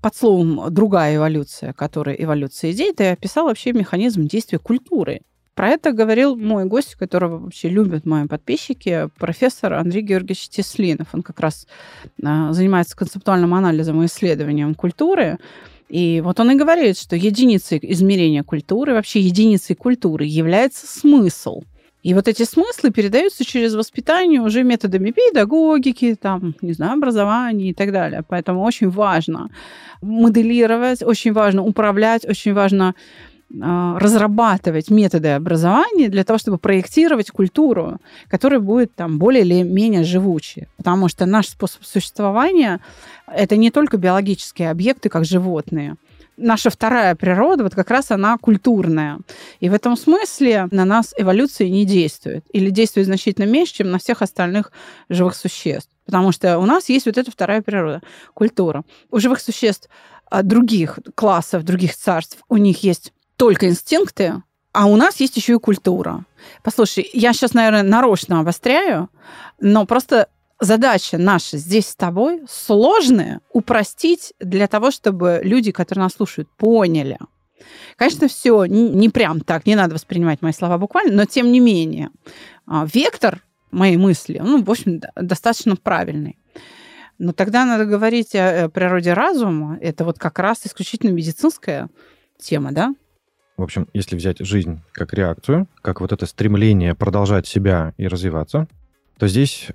под 0.00 0.16
словом 0.16 0.72
другая 0.72 1.16
эволюция, 1.16 1.72
которая 1.72 2.16
эволюция 2.16 2.72
идей, 2.72 2.92
ты 2.94 3.10
описал 3.10 3.46
вообще 3.46 3.72
механизм 3.72 4.26
действия 4.26 4.58
культуры. 4.58 5.20
Про 5.60 5.68
это 5.68 5.92
говорил 5.92 6.36
мой 6.36 6.64
гость, 6.64 6.94
которого 6.94 7.36
вообще 7.36 7.68
любят 7.68 8.06
мои 8.06 8.26
подписчики, 8.26 9.10
профессор 9.18 9.74
Андрей 9.74 10.00
Георгиевич 10.00 10.48
Теслинов. 10.48 11.08
Он 11.12 11.20
как 11.20 11.38
раз 11.38 11.66
а, 12.24 12.54
занимается 12.54 12.96
концептуальным 12.96 13.52
анализом 13.52 14.00
и 14.00 14.06
исследованием 14.06 14.74
культуры. 14.74 15.36
И 15.90 16.22
вот 16.24 16.40
он 16.40 16.52
и 16.52 16.54
говорит, 16.54 16.96
что 16.96 17.14
единицей 17.14 17.78
измерения 17.82 18.42
культуры, 18.42 18.94
вообще 18.94 19.20
единицей 19.20 19.76
культуры 19.76 20.24
является 20.24 20.86
смысл. 20.86 21.60
И 22.02 22.14
вот 22.14 22.28
эти 22.28 22.44
смыслы 22.44 22.90
передаются 22.90 23.44
через 23.44 23.74
воспитание 23.74 24.40
уже 24.40 24.62
методами 24.62 25.10
педагогики, 25.10 26.16
там, 26.18 26.54
не 26.62 26.72
знаю, 26.72 26.94
образования 26.94 27.70
и 27.70 27.74
так 27.74 27.92
далее. 27.92 28.24
Поэтому 28.26 28.62
очень 28.62 28.88
важно 28.88 29.50
моделировать, 30.00 31.02
очень 31.02 31.34
важно 31.34 31.62
управлять, 31.62 32.26
очень 32.26 32.54
важно 32.54 32.94
разрабатывать 33.52 34.90
методы 34.90 35.28
образования 35.28 36.08
для 36.08 36.24
того, 36.24 36.38
чтобы 36.38 36.58
проектировать 36.58 37.30
культуру, 37.30 37.98
которая 38.28 38.60
будет 38.60 38.94
там 38.94 39.18
более 39.18 39.42
или 39.42 39.62
менее 39.62 40.04
живучей. 40.04 40.68
Потому 40.76 41.08
что 41.08 41.26
наш 41.26 41.48
способ 41.48 41.84
существования– 41.84 42.80
это 43.26 43.56
не 43.56 43.70
только 43.70 43.96
биологические 43.96 44.70
объекты, 44.70 45.08
как 45.08 45.24
животные. 45.24 45.96
Наша 46.36 46.70
вторая 46.70 47.16
природа, 47.16 47.64
вот 47.64 47.74
как 47.74 47.90
раз 47.90 48.12
она 48.12 48.38
культурная. 48.38 49.18
И 49.58 49.68
в 49.68 49.74
этом 49.74 49.96
смысле 49.96 50.68
на 50.70 50.84
нас 50.84 51.12
эволюция 51.18 51.68
не 51.68 51.84
действует. 51.84 52.44
Или 52.52 52.70
действует 52.70 53.08
значительно 53.08 53.44
меньше, 53.46 53.74
чем 53.74 53.90
на 53.90 53.98
всех 53.98 54.22
остальных 54.22 54.70
живых 55.08 55.34
существ. 55.34 55.90
Потому 56.06 56.32
что 56.32 56.58
у 56.58 56.66
нас 56.66 56.88
есть 56.88 57.06
вот 57.06 57.18
эта 57.18 57.30
вторая 57.30 57.62
природа– 57.62 58.00
культура. 58.34 58.84
У 59.10 59.18
живых 59.18 59.40
существ 59.40 59.90
а, 60.30 60.42
других 60.42 61.00
классов, 61.14 61.64
других 61.64 61.96
царств, 61.96 62.38
у 62.48 62.56
них 62.56 62.84
есть 62.84 63.12
только 63.40 63.70
инстинкты, 63.70 64.42
а 64.72 64.84
у 64.84 64.96
нас 64.96 65.18
есть 65.18 65.34
еще 65.34 65.54
и 65.54 65.58
культура. 65.58 66.26
Послушай, 66.62 67.08
я 67.14 67.32
сейчас, 67.32 67.54
наверное, 67.54 67.82
нарочно 67.82 68.38
обостряю, 68.38 69.08
но 69.58 69.86
просто 69.86 70.28
задача 70.60 71.16
наша 71.16 71.56
здесь 71.56 71.88
с 71.88 71.96
тобой 71.96 72.42
сложная 72.50 73.40
упростить 73.54 74.34
для 74.40 74.66
того, 74.66 74.90
чтобы 74.90 75.40
люди, 75.42 75.72
которые 75.72 76.02
нас 76.02 76.12
слушают, 76.12 76.50
поняли. 76.58 77.16
Конечно, 77.96 78.28
все 78.28 78.66
не 78.66 79.08
прям 79.08 79.40
так, 79.40 79.64
не 79.64 79.74
надо 79.74 79.94
воспринимать 79.94 80.42
мои 80.42 80.52
слова 80.52 80.76
буквально, 80.76 81.16
но 81.16 81.24
тем 81.24 81.50
не 81.50 81.60
менее, 81.60 82.10
а, 82.66 82.86
вектор 82.92 83.42
моей 83.70 83.96
мысли, 83.96 84.38
ну, 84.44 84.62
в 84.62 84.70
общем, 84.70 85.00
достаточно 85.16 85.76
правильный. 85.76 86.36
Но 87.16 87.32
тогда 87.32 87.64
надо 87.64 87.86
говорить 87.86 88.34
о 88.34 88.68
природе 88.68 89.14
разума. 89.14 89.78
Это 89.80 90.04
вот 90.04 90.18
как 90.18 90.38
раз 90.38 90.66
исключительно 90.66 91.10
медицинская 91.10 91.88
тема, 92.38 92.72
да? 92.72 92.94
В 93.60 93.62
общем, 93.62 93.88
если 93.92 94.16
взять 94.16 94.38
жизнь 94.38 94.80
как 94.90 95.12
реакцию, 95.12 95.68
как 95.82 96.00
вот 96.00 96.12
это 96.12 96.24
стремление 96.24 96.94
продолжать 96.94 97.46
себя 97.46 97.92
и 97.98 98.08
развиваться, 98.08 98.68
то 99.18 99.28
здесь 99.28 99.68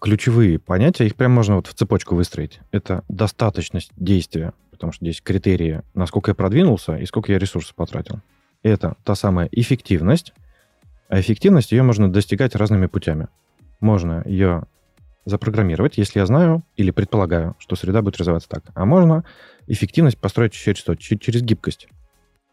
ключевые 0.00 0.60
понятия, 0.60 1.06
их 1.06 1.16
прям 1.16 1.32
можно 1.32 1.56
вот 1.56 1.66
в 1.66 1.74
цепочку 1.74 2.14
выстроить. 2.14 2.60
Это 2.70 3.02
достаточность 3.08 3.90
действия, 3.96 4.52
потому 4.70 4.92
что 4.92 5.04
здесь 5.04 5.20
критерии, 5.20 5.82
насколько 5.92 6.30
я 6.30 6.36
продвинулся 6.36 6.94
и 6.98 7.04
сколько 7.04 7.32
я 7.32 7.40
ресурсов 7.40 7.74
потратил. 7.74 8.20
Это 8.62 8.94
та 9.02 9.16
самая 9.16 9.48
эффективность, 9.50 10.32
а 11.08 11.18
эффективность 11.18 11.72
ее 11.72 11.82
можно 11.82 12.08
достигать 12.08 12.54
разными 12.54 12.86
путями. 12.86 13.26
Можно 13.80 14.22
ее 14.24 14.66
запрограммировать, 15.24 15.98
если 15.98 16.20
я 16.20 16.26
знаю 16.26 16.62
или 16.76 16.92
предполагаю, 16.92 17.56
что 17.58 17.74
среда 17.74 18.02
будет 18.02 18.18
развиваться 18.18 18.48
так. 18.48 18.66
А 18.74 18.84
можно 18.84 19.24
эффективность 19.66 20.16
построить 20.16 20.52
через 20.52 20.78
что? 20.78 20.94
Через 20.94 21.42
гибкость 21.42 21.88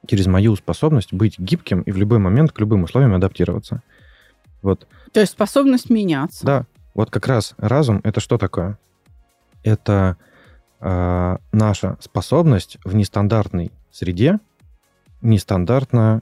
через 0.08 0.28
мою 0.28 0.56
способность 0.56 1.14
быть 1.14 1.40
гибким 1.40 1.82
и 1.82 1.92
в 1.92 1.98
любой 1.98 2.20
момент 2.20 2.52
к 2.52 2.60
любым 2.60 2.84
условиям 2.84 3.14
адаптироваться. 3.14 3.82
Вот, 4.62 4.88
То 5.12 5.20
есть 5.20 5.34
способность 5.34 5.90
меняться. 5.90 6.46
да, 6.46 6.66
вот 6.94 7.10
как 7.10 7.28
раз 7.28 7.54
разум— 7.58 8.00
это 8.04 8.20
что 8.20 8.38
такое? 8.38 8.78
Это 9.64 10.18
э, 10.80 11.38
наша 11.52 11.98
способность 12.00 12.78
в 12.86 12.96
нестандартной 12.96 13.72
среде 13.92 14.40
нестандартно 15.22 16.22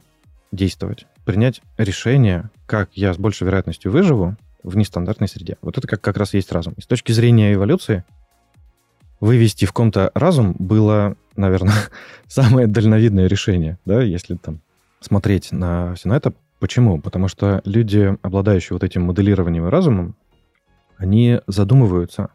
действовать, 0.50 1.06
принять 1.24 1.60
решение, 1.76 2.50
как 2.66 2.90
я 2.94 3.12
с 3.14 3.16
большей 3.16 3.46
вероятностью 3.46 3.90
выживу 3.90 4.36
в 4.62 4.76
нестандартной 4.76 5.28
среде. 5.28 5.56
Вот 5.60 5.78
это 5.78 5.86
как, 5.86 6.00
как 6.00 6.16
раз 6.16 6.34
есть 6.34 6.52
разум. 6.52 6.74
И 6.76 6.80
с 6.80 6.86
точки 6.86 7.12
зрения 7.12 7.52
эволюции 7.54 8.04
вывести 9.20 9.64
в 9.64 9.72
ком-то 9.72 10.10
разум 10.14 10.54
было, 10.58 11.16
наверное, 11.36 11.74
самое 12.26 12.66
дальновидное 12.66 13.26
решение, 13.26 13.78
да, 13.84 14.02
если 14.02 14.36
там 14.36 14.60
смотреть 15.00 15.52
на 15.52 15.94
все 15.94 16.08
на 16.08 16.16
это. 16.16 16.32
Почему? 16.58 17.00
Потому 17.00 17.28
что 17.28 17.60
люди, 17.64 18.16
обладающие 18.22 18.74
вот 18.74 18.84
этим 18.84 19.02
моделированием 19.02 19.66
и 19.66 19.70
разумом, 19.70 20.14
они 20.96 21.40
задумываются 21.48 22.30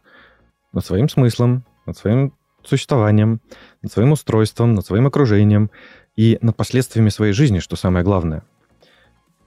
над 0.73 0.85
своим 0.85 1.07
смыслом, 1.07 1.63
над 1.85 1.97
своим 1.97 2.33
существованием, 2.63 3.39
над 3.81 3.91
своим 3.91 4.11
устройством, 4.11 4.73
над 4.73 4.85
своим 4.85 5.07
окружением 5.07 5.71
и 6.17 6.37
над 6.41 6.57
последствиями 6.57 7.09
своей 7.09 7.31
жизни, 7.31 7.59
что 7.59 7.77
самое 7.77 8.03
главное. 8.03 8.43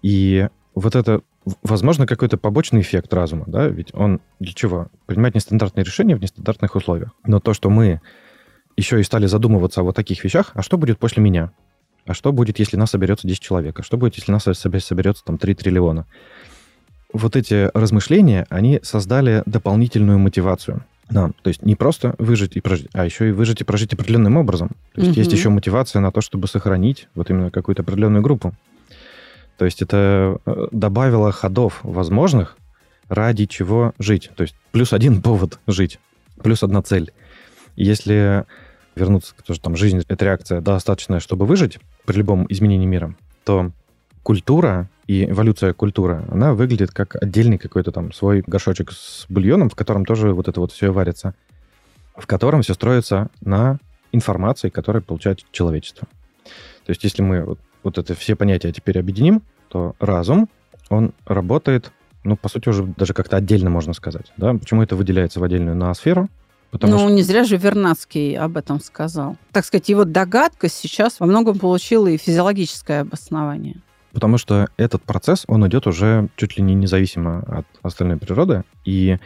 И 0.03 0.49
вот 0.75 0.97
это, 0.97 1.21
возможно, 1.63 2.07
какой-то 2.07 2.39
побочный 2.39 2.81
эффект 2.81 3.13
разума, 3.13 3.45
да, 3.47 3.69
ведь 3.69 3.95
он 3.95 4.21
для 4.39 4.55
чего? 4.55 4.89
Принимать 5.07 5.35
нестандартные 5.35 5.85
решения 5.85 6.17
в 6.17 6.21
нестандартных 6.23 6.75
условиях. 6.75 7.11
Но 7.25 7.41
то, 7.41 7.53
что 7.53 7.69
мы 7.69 8.01
еще 8.77 9.01
и 9.01 9.03
стали 9.05 9.27
задумываться 9.27 9.81
о 9.81 9.85
вот 9.85 9.97
таких 9.97 10.23
вещах, 10.25 10.51
а 10.55 10.63
что 10.63 10.79
будет 10.79 10.99
после 10.99 11.23
меня? 11.23 11.51
А 12.07 12.15
что 12.15 12.33
будет, 12.33 12.59
если 12.59 12.77
нас 12.77 12.91
соберется 12.91 13.29
10 13.29 13.41
человек? 13.41 13.79
А 13.79 13.83
что 13.83 13.97
будет, 13.97 14.15
если 14.17 14.33
нас 14.33 14.45
собе- 14.47 14.81
соберется 14.81 15.23
там 15.25 15.39
3 15.39 15.55
триллиона? 15.55 16.07
Вот 17.13 17.37
эти 17.37 17.71
размышления, 17.77 18.47
они 18.51 18.81
создали 18.83 19.43
дополнительную 19.47 20.19
мотивацию 20.19 20.85
нам. 21.11 21.35
То 21.43 21.49
есть 21.49 21.63
не 21.63 21.75
просто 21.75 22.15
выжить 22.19 22.57
и 22.57 22.61
прожить, 22.61 22.89
а 22.93 23.05
еще 23.05 23.29
и 23.29 23.33
выжить 23.33 23.61
и 23.61 23.65
прожить 23.65 23.93
определенным 23.93 24.37
образом. 24.37 24.71
То 24.95 25.01
есть 25.03 25.17
есть 25.17 25.31
Мгм. 25.31 25.37
еще 25.39 25.49
мотивация 25.51 26.01
на 26.01 26.13
то, 26.13 26.21
чтобы 26.21 26.47
сохранить 26.47 27.09
вот 27.17 27.31
именно 27.31 27.51
какую-то 27.51 27.83
определенную 27.83 28.23
группу. 28.23 28.55
То 29.59 29.65
есть 29.65 29.83
это 29.83 30.39
э, 30.47 30.69
добавило 30.71 31.33
ходов 31.33 31.81
возможных, 31.83 32.57
ради 33.09 33.47
чего 33.47 33.93
жить. 33.99 34.31
То 34.37 34.43
есть 34.43 34.55
плюс 34.71 34.93
один 34.93 35.21
повод 35.21 35.59
жить, 35.67 35.99
плюс 36.43 36.63
одна 36.63 36.81
цель. 36.81 37.13
Если 37.77 38.45
вернуться 38.95 39.35
к 39.35 39.43
тому, 39.43 39.55
что 39.55 39.65
там 39.65 39.77
жизнь— 39.77 40.03
это 40.09 40.25
реакция 40.25 40.61
достаточная, 40.61 41.21
чтобы 41.21 41.47
выжить 41.47 41.79
при 42.05 42.19
любом 42.19 42.47
изменении 42.49 42.87
мира, 42.87 43.15
то 43.45 43.73
культура 44.23 44.89
и 45.07 45.25
эволюция 45.25 45.73
культуры, 45.73 46.25
она 46.31 46.55
выглядит 46.55 46.91
как 46.93 47.17
отдельный 47.17 47.59
какой-то 47.59 47.91
там 47.91 48.13
свой 48.13 48.45
горшочек 48.47 48.93
с 48.93 49.27
бульоном, 49.29 49.69
в 49.69 49.75
котором 49.75 50.05
тоже 50.05 50.33
вот 50.33 50.49
это 50.49 50.61
вот 50.61 50.73
все 50.73 50.93
варится, 50.93 51.35
в 52.17 52.27
котором 52.27 52.63
все 52.63 52.75
строится 52.75 53.29
на 53.41 53.79
информации, 54.13 54.69
которую 54.69 55.03
получает 55.03 55.45
человечество. 55.53 56.07
То 56.85 56.91
есть 56.91 57.05
если 57.05 57.23
мы 57.23 57.45
вот, 57.45 57.59
вот 57.83 57.99
это 57.99 58.15
все 58.15 58.37
понятия 58.37 58.73
теперь 58.73 58.99
объединим, 58.99 59.43
то 59.69 59.95
разум, 60.01 60.49
он 60.89 61.13
работает, 61.25 61.93
ну, 62.25 62.37
по 62.37 62.49
сути, 62.49 62.69
уже 62.69 62.85
даже 62.85 63.15
как-то 63.15 63.37
отдельно 63.37 63.71
можно 63.71 63.95
сказать. 63.95 64.33
Да? 64.37 64.55
Почему 64.55 64.83
это 64.83 64.97
выделяется 64.97 65.41
в 65.41 65.45
отдельную 65.45 65.77
ноосферу? 65.77 66.29
Потому 66.71 66.93
ну, 66.93 66.99
что 67.01 67.11
не 67.11 67.23
зря 67.23 67.45
же 67.45 67.57
Вернадский 67.57 68.37
об 68.37 68.57
этом 68.57 68.81
сказал. 68.81 69.37
Так 69.53 69.65
сказать, 69.65 69.89
его 69.89 70.05
догадка 70.05 70.69
сейчас 70.69 71.19
во 71.19 71.27
многом 71.27 71.59
получила 71.59 72.07
и 72.07 72.17
физиологическое 72.17 73.01
обоснование. 73.01 73.77
Потому 74.13 74.39
что 74.39 74.69
этот 74.77 75.03
процесс, 75.03 75.45
он 75.47 75.67
идет 75.67 75.87
уже 75.87 76.29
чуть 76.37 76.57
ли 76.57 76.63
не 76.63 76.75
независимо 76.75 77.41
от 77.41 77.67
остальной 77.83 78.17
природы. 78.17 78.65
И 78.85 79.19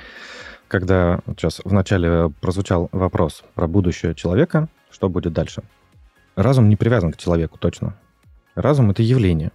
когда 0.69 1.21
вот 1.27 1.39
сейчас 1.39 1.61
вначале 1.65 2.31
прозвучал 2.41 2.89
вопрос 2.93 3.45
про 3.55 3.67
будущее 3.67 4.15
человека, 4.15 4.69
что 4.91 5.09
будет 5.09 5.33
дальше? 5.33 5.63
Разум 6.37 6.69
не 6.69 6.77
привязан 6.77 7.13
к 7.13 7.17
человеку 7.17 7.59
точно. 7.59 7.97
Разум— 8.55 8.91
это 8.93 9.03
явление, 9.03 9.53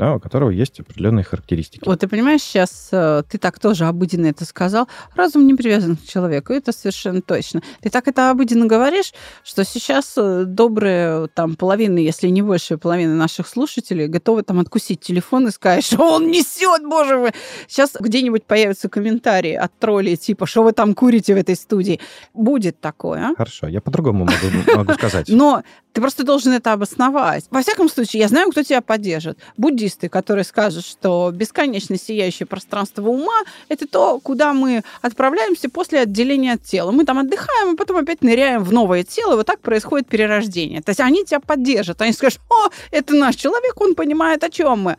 да, 0.00 0.14
у 0.14 0.18
которого 0.18 0.48
есть 0.48 0.80
определенные 0.80 1.24
характеристики. 1.24 1.82
Вот 1.84 2.00
ты 2.00 2.08
понимаешь, 2.08 2.40
сейчас 2.40 2.88
э, 2.90 3.22
ты 3.28 3.36
так 3.36 3.58
тоже 3.58 3.84
обыденно 3.84 4.28
это 4.28 4.46
сказал. 4.46 4.88
Разум 5.14 5.46
не 5.46 5.54
привязан 5.54 5.98
к 5.98 6.04
человеку, 6.06 6.54
это 6.54 6.72
совершенно 6.72 7.20
точно. 7.20 7.60
Ты 7.82 7.90
так 7.90 8.08
это 8.08 8.30
обыденно 8.30 8.64
говоришь, 8.64 9.12
что 9.44 9.62
сейчас 9.62 10.14
э, 10.16 10.44
добрые 10.46 11.28
там 11.34 11.54
половины, 11.54 11.98
если 11.98 12.28
не 12.28 12.40
больше 12.40 12.78
половины 12.78 13.14
наших 13.14 13.46
слушателей 13.46 14.06
готовы 14.06 14.42
там 14.42 14.58
откусить 14.58 15.00
телефон 15.00 15.48
и 15.48 15.50
сказать, 15.50 15.84
что 15.84 16.14
он 16.14 16.30
несет, 16.30 16.82
боже 16.88 17.18
мой. 17.18 17.32
Сейчас 17.68 17.94
где-нибудь 18.00 18.44
появятся 18.44 18.88
комментарии 18.88 19.52
от 19.52 19.78
троллей, 19.78 20.16
типа, 20.16 20.46
что 20.46 20.62
вы 20.62 20.72
там 20.72 20.94
курите 20.94 21.34
в 21.34 21.36
этой 21.36 21.56
студии. 21.56 22.00
Будет 22.32 22.80
такое. 22.80 23.34
Хорошо, 23.36 23.66
я 23.66 23.82
по-другому 23.82 24.24
могу, 24.24 24.76
могу 24.76 24.94
сказать. 24.94 25.28
Но 25.28 25.62
ты 25.92 26.00
просто 26.00 26.24
должен 26.24 26.52
это 26.52 26.72
обосновать. 26.72 27.44
Во 27.50 27.62
всяком 27.62 27.88
случае, 27.88 28.20
я 28.20 28.28
знаю, 28.28 28.50
кто 28.50 28.62
тебя 28.62 28.80
поддержит. 28.80 29.38
Буддисты, 29.56 30.08
которые 30.08 30.44
скажут, 30.44 30.84
что 30.84 31.30
бесконечно 31.32 31.96
сияющее 31.98 32.46
пространство 32.46 33.08
ума– 33.08 33.42
это 33.68 33.86
то, 33.86 34.20
куда 34.20 34.52
мы 34.52 34.82
отправляемся 35.02 35.68
после 35.68 36.00
отделения 36.00 36.54
от 36.54 36.62
тела. 36.62 36.92
Мы 36.92 37.04
там 37.04 37.18
отдыхаем, 37.18 37.74
а 37.74 37.76
потом 37.76 37.96
опять 37.96 38.22
ныряем 38.22 38.62
в 38.62 38.72
новое 38.72 39.02
тело, 39.02 39.32
и 39.32 39.36
вот 39.36 39.46
так 39.46 39.60
происходит 39.60 40.06
перерождение. 40.06 40.82
То 40.82 40.90
есть 40.90 41.00
они 41.00 41.24
тебя 41.24 41.40
поддержат. 41.40 42.00
Они 42.02 42.12
скажут, 42.12 42.40
о, 42.50 42.70
это 42.90 43.14
наш 43.14 43.36
человек, 43.36 43.80
он 43.80 43.94
понимает, 43.94 44.44
о 44.44 44.50
чем 44.50 44.80
мы. 44.80 44.96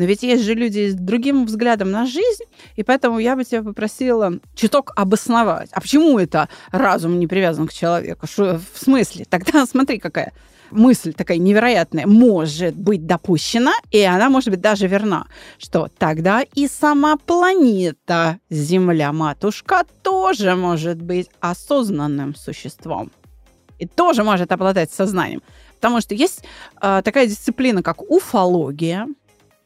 Но 0.00 0.06
ведь 0.06 0.22
есть 0.22 0.44
же 0.44 0.54
люди 0.54 0.88
с 0.88 0.94
другим 0.94 1.44
взглядом 1.44 1.90
на 1.90 2.06
жизнь, 2.06 2.44
и 2.74 2.82
поэтому 2.82 3.18
я 3.18 3.36
бы 3.36 3.44
тебя 3.44 3.62
попросила 3.62 4.32
чуток 4.54 4.92
обосновать. 4.96 5.68
А 5.72 5.80
почему 5.82 6.18
это 6.18 6.48
разум 6.72 7.18
не 7.18 7.26
привязан 7.26 7.68
к 7.68 7.72
человеку? 7.74 8.26
Что, 8.26 8.58
в 8.72 8.78
смысле? 8.82 9.26
Тогда 9.28 9.66
смотри, 9.70 9.98
какая 9.98 10.32
мысль 10.70 11.12
такая 11.12 11.36
невероятная 11.36 12.06
может 12.06 12.76
быть 12.76 13.04
допущена, 13.04 13.74
и 13.90 14.00
она 14.00 14.30
может 14.30 14.48
быть 14.48 14.62
даже 14.62 14.86
верна, 14.86 15.26
что 15.58 15.90
тогда 15.98 16.40
и 16.54 16.66
сама 16.66 17.18
планета 17.18 18.38
Земля-матушка 18.48 19.84
тоже 20.02 20.56
может 20.56 21.02
быть 21.02 21.28
осознанным 21.40 22.34
существом. 22.34 23.10
И 23.78 23.86
тоже 23.86 24.24
может 24.24 24.50
обладать 24.50 24.90
сознанием. 24.90 25.42
Потому 25.80 26.02
что 26.02 26.14
есть 26.14 26.44
э, 26.82 27.00
такая 27.02 27.26
дисциплина, 27.26 27.82
как 27.82 28.02
уфология, 28.02 29.06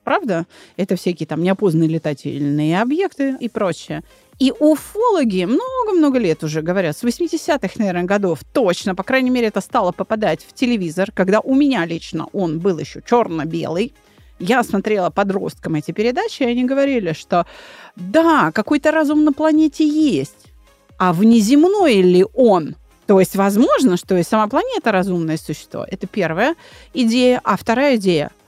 правда? 0.04 0.46
Это 0.76 0.96
всякие 0.96 1.26
там 1.26 1.42
неопознанные 1.42 1.88
летательные 1.88 2.80
объекты 2.80 3.36
и 3.40 3.48
прочее. 3.48 4.02
И 4.38 4.52
уфологи 4.58 5.44
много-много 5.44 6.18
лет 6.18 6.42
уже 6.42 6.60
говорят, 6.60 6.96
с 6.96 7.04
80-х, 7.04 7.74
наверное, 7.76 8.04
годов 8.04 8.40
точно, 8.52 8.94
по 8.94 9.02
крайней 9.02 9.30
мере, 9.30 9.48
это 9.48 9.60
стало 9.60 9.92
попадать 9.92 10.44
в 10.44 10.52
телевизор, 10.52 11.10
когда 11.12 11.40
у 11.40 11.54
меня 11.54 11.84
лично 11.86 12.26
он 12.32 12.58
был 12.58 12.78
еще 12.78 13.00
черно-белый. 13.08 13.94
Я 14.40 14.64
смотрела 14.64 15.10
подросткам 15.10 15.76
эти 15.76 15.92
передачи, 15.92 16.42
и 16.42 16.46
они 16.46 16.64
говорили, 16.64 17.12
что 17.12 17.46
да, 17.94 18.50
какой-то 18.52 18.90
разум 18.90 19.24
на 19.24 19.32
планете 19.32 19.86
есть, 19.86 20.52
а 20.98 21.12
внеземной 21.12 22.02
ли 22.02 22.26
он? 22.34 22.74
То 23.06 23.20
есть 23.20 23.36
возможно, 23.36 23.96
что 23.96 24.16
и 24.16 24.22
сама 24.24 24.48
планета 24.48 24.90
разумное 24.90 25.36
существо. 25.36 25.86
Это 25.88 26.06
первая 26.06 26.56
идея. 26.92 27.40
А 27.44 27.56
вторая 27.56 27.96
идея– 27.96 28.30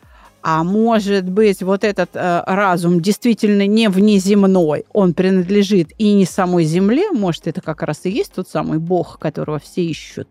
а 0.48 0.62
может 0.62 1.28
быть, 1.28 1.60
вот 1.60 1.82
этот 1.82 2.10
э, 2.14 2.44
разум 2.46 3.00
действительно 3.00 3.66
не 3.66 3.88
внеземной, 3.88 4.84
он 4.92 5.12
принадлежит 5.12 5.88
и 5.98 6.12
не 6.12 6.24
самой 6.24 6.62
Земле, 6.62 7.10
может, 7.10 7.48
это 7.48 7.60
как 7.60 7.82
раз 7.82 8.02
и 8.04 8.10
есть 8.10 8.32
тот 8.32 8.48
самый 8.48 8.78
Бог, 8.78 9.18
которого 9.18 9.58
все 9.58 9.82
ищут. 9.82 10.28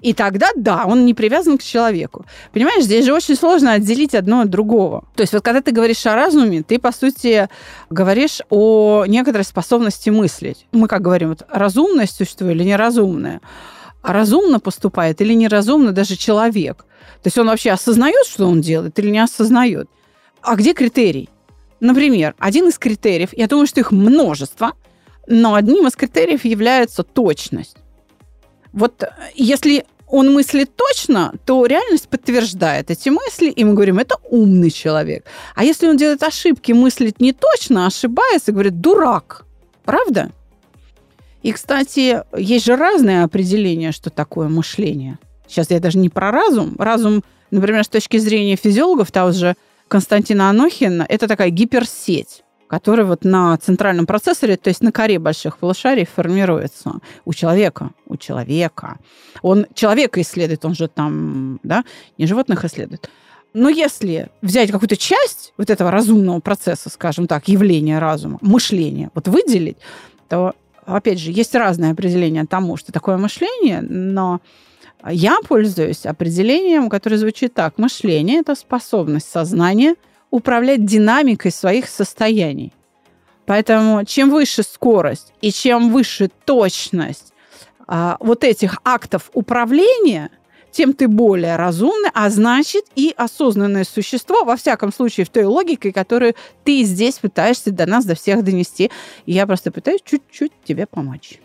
И 0.00 0.14
тогда, 0.14 0.48
да, 0.56 0.84
он 0.84 1.06
не 1.06 1.14
привязан 1.14 1.58
к 1.58 1.62
человеку. 1.62 2.26
Понимаешь, 2.52 2.82
здесь 2.82 3.04
же 3.04 3.14
очень 3.14 3.36
сложно 3.36 3.70
отделить 3.70 4.16
одно 4.16 4.40
от 4.40 4.50
другого. 4.50 5.04
То 5.14 5.20
есть 5.20 5.32
вот 5.32 5.44
когда 5.44 5.62
ты 5.62 5.70
говоришь 5.70 6.04
о 6.04 6.16
разуме, 6.16 6.64
ты, 6.64 6.80
по 6.80 6.90
сути, 6.90 7.48
говоришь 7.88 8.40
о 8.50 9.04
некоторой 9.06 9.44
способности 9.44 10.10
мыслить. 10.10 10.66
Мы 10.72 10.88
как 10.88 11.02
говорим, 11.02 11.28
вот 11.28 11.46
разумное 11.48 12.08
существо 12.08 12.50
или 12.50 12.64
неразумное? 12.64 13.40
А 14.04 14.12
разумно 14.12 14.60
поступает 14.60 15.22
или 15.22 15.32
неразумно 15.32 15.92
даже 15.92 16.16
человек? 16.16 16.84
То 17.22 17.28
есть 17.28 17.38
он 17.38 17.46
вообще 17.46 17.70
осознает, 17.70 18.26
что 18.26 18.46
он 18.46 18.60
делает, 18.60 18.98
или 18.98 19.08
не 19.08 19.18
осознает? 19.18 19.88
А 20.42 20.56
где 20.56 20.74
критерий? 20.74 21.30
Например, 21.80 22.34
один 22.38 22.68
из 22.68 22.78
критериев, 22.78 23.30
я 23.32 23.46
думаю, 23.46 23.66
что 23.66 23.80
их 23.80 23.92
множество, 23.92 24.72
но 25.26 25.54
одним 25.54 25.86
из 25.86 25.96
критериев 25.96 26.44
является 26.44 27.02
точность. 27.02 27.78
Вот 28.74 29.02
э, 29.02 29.08
если 29.36 29.86
он 30.06 30.34
мыслит 30.34 30.76
точно, 30.76 31.32
то 31.46 31.64
реальность 31.64 32.08
подтверждает 32.08 32.90
эти 32.90 33.08
мысли, 33.08 33.48
и 33.48 33.64
мы 33.64 33.72
говорим, 33.72 33.98
это 33.98 34.16
умный 34.28 34.70
человек. 34.70 35.24
А 35.54 35.64
если 35.64 35.88
он 35.88 35.96
делает 35.96 36.22
ошибки, 36.22 36.72
мыслит 36.72 37.20
не 37.20 37.32
точно, 37.32 37.86
ошибается, 37.86 38.52
говорит, 38.52 38.82
дурак. 38.82 39.46
Правда? 39.86 40.30
И, 41.44 41.52
кстати, 41.52 42.22
есть 42.34 42.64
же 42.64 42.74
разные 42.74 43.22
определения, 43.22 43.92
что 43.92 44.08
такое 44.08 44.48
мышление. 44.48 45.18
Сейчас 45.46 45.70
я 45.70 45.78
даже 45.78 45.98
не 45.98 46.08
про 46.08 46.30
разум. 46.30 46.74
Разум, 46.78 47.22
например, 47.50 47.84
с 47.84 47.88
точки 47.88 48.16
зрения 48.16 48.56
физиологов, 48.56 49.12
того 49.12 49.30
же 49.30 49.54
Константина 49.88 50.48
Анохина, 50.48 51.04
это 51.08 51.28
такая 51.28 51.50
гиперсеть 51.50 52.40
которая 52.66 53.06
вот 53.06 53.24
на 53.24 53.56
центральном 53.58 54.04
процессоре, 54.04 54.56
то 54.56 54.68
есть 54.68 54.82
на 54.82 54.90
коре 54.90 55.20
больших 55.20 55.58
полушарий 55.58 56.06
формируется 56.06 56.94
у 57.24 57.32
человека, 57.32 57.90
у 58.06 58.16
человека. 58.16 58.98
Он 59.42 59.66
человека 59.74 60.20
исследует, 60.22 60.64
он 60.64 60.74
же 60.74 60.88
там, 60.88 61.60
да, 61.62 61.84
не 62.18 62.26
животных 62.26 62.64
исследует. 62.64 63.10
Но 63.52 63.68
если 63.68 64.30
взять 64.42 64.72
какую-то 64.72 64.96
часть 64.96 65.52
вот 65.56 65.70
этого 65.70 65.92
разумного 65.92 66.40
процесса, 66.40 66.88
скажем 66.88 67.28
так, 67.28 67.46
явления 67.46 68.00
разума, 68.00 68.38
мышления, 68.40 69.10
вот 69.14 69.28
выделить, 69.28 69.76
то, 70.28 70.54
опять 70.86 71.18
же, 71.18 71.30
есть 71.30 71.54
разное 71.54 71.92
определение 71.92 72.46
тому, 72.46 72.76
что 72.76 72.92
такое 72.92 73.16
мышление, 73.16 73.80
но 73.82 74.40
я 75.06 75.38
пользуюсь 75.46 76.06
определением, 76.06 76.88
которое 76.88 77.18
звучит 77.18 77.54
так. 77.54 77.78
Мышление– 77.78 78.40
это 78.40 78.54
способность 78.54 79.30
сознания 79.30 79.96
управлять 80.30 80.84
динамикой 80.84 81.52
своих 81.52 81.88
состояний. 81.88 82.72
Поэтому 83.46 84.04
чем 84.04 84.30
выше 84.30 84.62
скорость 84.62 85.32
и 85.42 85.52
чем 85.52 85.92
выше 85.92 86.30
точность 86.46 87.34
а, 87.86 88.16
вот 88.20 88.44
этих 88.44 88.78
актов 88.84 89.30
управления– 89.34 90.30
тем 90.74 90.92
ты 90.92 91.06
более 91.06 91.56
разумный, 91.56 92.10
а 92.14 92.28
значит 92.30 92.84
и 92.96 93.14
осознанное 93.16 93.84
существо, 93.84 94.44
во 94.44 94.56
всяком 94.56 94.92
случае, 94.92 95.24
в 95.24 95.30
той 95.30 95.44
логике, 95.44 95.92
которую 95.92 96.34
ты 96.64 96.82
здесь 96.82 97.18
пытаешься 97.20 97.70
до 97.70 97.86
нас, 97.86 98.04
до 98.04 98.16
всех 98.16 98.44
донести. 98.44 98.90
Я 99.24 99.46
просто 99.46 99.70
пытаюсь 99.70 100.00
чуть-чуть 100.04 100.52
тебе 100.64 100.86
помочь. 100.86 101.38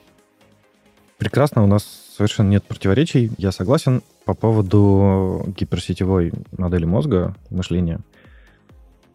Прекрасно, 1.19 1.63
у 1.63 1.67
нас 1.67 1.85
совершенно 2.17 2.49
нет 2.49 2.63
противоречий. 2.63 3.31
Я 3.37 3.51
согласен 3.51 4.01
по 4.25 4.33
поводу 4.33 5.45
гиперсетевой 5.55 6.31
модели 6.57 6.85
мозга, 6.85 7.35
мышления. 7.51 7.99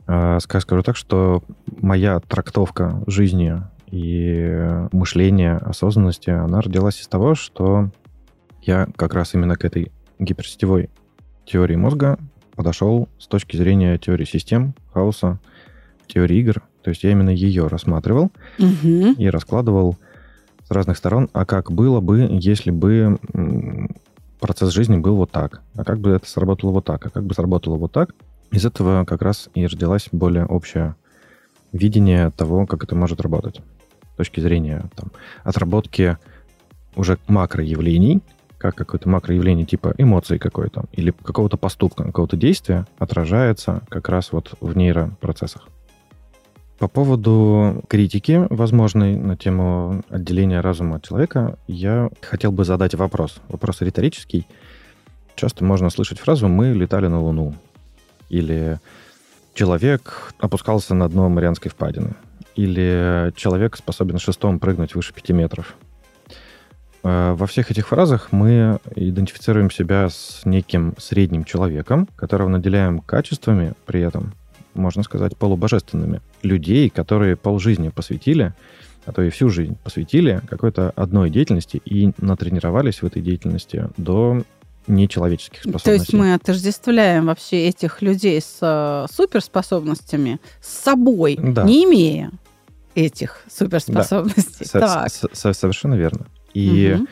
А, 0.06 0.38
скажу 0.38 0.82
так, 0.82 0.96
что 0.96 1.42
моя 1.66 2.20
трактовка 2.20 3.02
жизни 3.08 3.62
и 3.90 4.86
мышления, 4.92 5.56
осознанности, 5.56 6.30
она 6.30 6.60
родилась 6.60 7.00
из 7.00 7.08
того, 7.08 7.34
что 7.34 7.90
я 8.62 8.86
как 8.96 9.14
раз 9.14 9.34
именно 9.34 9.56
к 9.56 9.64
этой 9.64 9.92
гиперсетевой 10.18 10.90
теории 11.46 11.76
мозга 11.76 12.18
подошел 12.54 13.08
с 13.18 13.26
точки 13.26 13.56
зрения 13.56 13.98
теории 13.98 14.24
систем, 14.24 14.74
хаоса, 14.92 15.38
теории 16.06 16.38
игр. 16.38 16.62
То 16.82 16.90
есть 16.90 17.02
я 17.02 17.12
именно 17.12 17.30
ее 17.30 17.66
рассматривал 17.66 18.30
угу. 18.58 19.12
и 19.18 19.28
раскладывал 19.28 19.96
с 20.66 20.70
разных 20.70 20.96
сторон, 20.96 21.28
а 21.32 21.44
как 21.44 21.72
было 21.72 22.00
бы, 22.00 22.28
если 22.30 22.70
бы 22.70 23.18
процесс 24.40 24.72
жизни 24.72 24.98
был 24.98 25.16
вот 25.16 25.30
так, 25.30 25.62
а 25.74 25.84
как 25.84 25.98
бы 25.98 26.10
это 26.10 26.28
сработало 26.28 26.70
вот 26.70 26.84
так, 26.84 27.06
а 27.06 27.10
как 27.10 27.24
бы 27.24 27.34
сработало 27.34 27.76
вот 27.76 27.92
так. 27.92 28.14
Из 28.50 28.64
этого 28.64 29.04
как 29.04 29.22
раз 29.22 29.48
и 29.54 29.66
родилась 29.66 30.08
более 30.12 30.46
общее 30.46 30.94
видение 31.72 32.30
того, 32.30 32.66
как 32.66 32.84
это 32.84 32.94
может 32.94 33.20
работать. 33.20 33.60
С 34.12 34.16
точки 34.16 34.40
зрения 34.40 34.84
там, 34.94 35.10
отработки 35.42 36.18
уже 36.94 37.18
макроявлений, 37.26 38.20
как 38.64 38.76
какое-то 38.76 39.10
макроявление 39.10 39.66
типа 39.66 39.94
эмоции 39.98 40.38
какой-то 40.38 40.86
или 40.92 41.10
какого-то 41.10 41.58
поступка, 41.58 42.04
какого-то 42.04 42.38
действия 42.38 42.86
отражается 42.98 43.82
как 43.90 44.08
раз 44.08 44.32
вот 44.32 44.54
в 44.58 44.74
нейропроцессах. 44.74 45.68
По 46.78 46.88
поводу 46.88 47.84
критики, 47.88 48.46
возможной 48.48 49.16
на 49.16 49.36
тему 49.36 50.02
отделения 50.08 50.60
разума 50.60 50.96
от 50.96 51.04
человека, 51.04 51.58
я 51.66 52.08
хотел 52.22 52.52
бы 52.52 52.64
задать 52.64 52.94
вопрос. 52.94 53.36
Вопрос 53.48 53.82
риторический. 53.82 54.46
Часто 55.34 55.62
можно 55.62 55.90
слышать 55.90 56.18
фразу 56.18 56.48
«мы 56.48 56.68
летали 56.68 57.06
на 57.06 57.20
Луну» 57.20 57.54
или 58.30 58.80
«человек 59.52 60.32
опускался 60.38 60.94
на 60.94 61.06
дно 61.10 61.28
Марианской 61.28 61.70
впадины» 61.70 62.14
или 62.56 63.30
«человек 63.36 63.76
способен 63.76 64.18
шестом 64.18 64.58
прыгнуть 64.58 64.94
выше 64.94 65.12
пяти 65.12 65.34
метров». 65.34 65.76
Э, 67.04 67.34
во 67.34 67.46
всех 67.46 67.70
этих 67.70 67.88
фразах 67.88 68.32
мы 68.32 68.78
идентифицируем 68.96 69.70
себя 69.70 70.08
с 70.08 70.40
неким 70.44 70.94
средним 70.98 71.44
человеком, 71.44 72.08
которого 72.16 72.48
наделяем 72.48 73.00
качествами 73.00 73.74
при 73.84 74.00
этом, 74.00 74.32
можно 74.72 75.02
сказать, 75.02 75.36
полубожественными. 75.36 76.22
Людей, 76.42 76.88
которые 76.88 77.36
полжизни 77.36 77.90
посвятили, 77.90 78.54
а 79.04 79.12
то 79.12 79.22
и 79.22 79.28
всю 79.28 79.50
жизнь 79.50 79.76
посвятили 79.84 80.40
какой-то 80.48 80.92
одной 80.96 81.28
деятельности 81.28 81.80
и 81.84 82.12
натренировались 82.16 83.02
в 83.02 83.06
этой 83.06 83.20
деятельности 83.20 83.88
до 83.98 84.42
нечеловеческих 84.86 85.60
способностей. 85.60 85.84
То 85.84 85.92
есть 85.92 86.12
мы 86.14 86.34
отождествляем 86.34 87.26
вообще 87.26 87.68
этих 87.68 88.00
людей 88.00 88.40
с 88.40 88.58
э, 88.62 89.06
суперспособностями 89.12 90.40
с 90.62 90.84
собой, 90.84 91.38
да. 91.40 91.64
не 91.64 91.84
имея 91.84 92.30
этих 92.94 93.42
суперспособностей. 93.50 94.66
Да. 94.72 95.06
Так. 95.06 95.10
Совершенно 95.34 95.94
верно. 95.94 96.26
И 96.54 96.94
угу. 96.94 97.06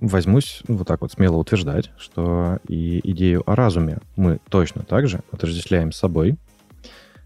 возьмусь 0.00 0.62
вот 0.68 0.86
так 0.86 1.02
вот 1.02 1.12
смело 1.12 1.36
утверждать, 1.36 1.90
что 1.98 2.58
и 2.66 3.00
идею 3.10 3.42
о 3.50 3.54
разуме 3.54 3.98
мы 4.16 4.38
точно 4.48 4.82
так 4.82 5.08
же 5.08 5.20
отождествляем 5.32 5.92
с 5.92 5.98
собой, 5.98 6.38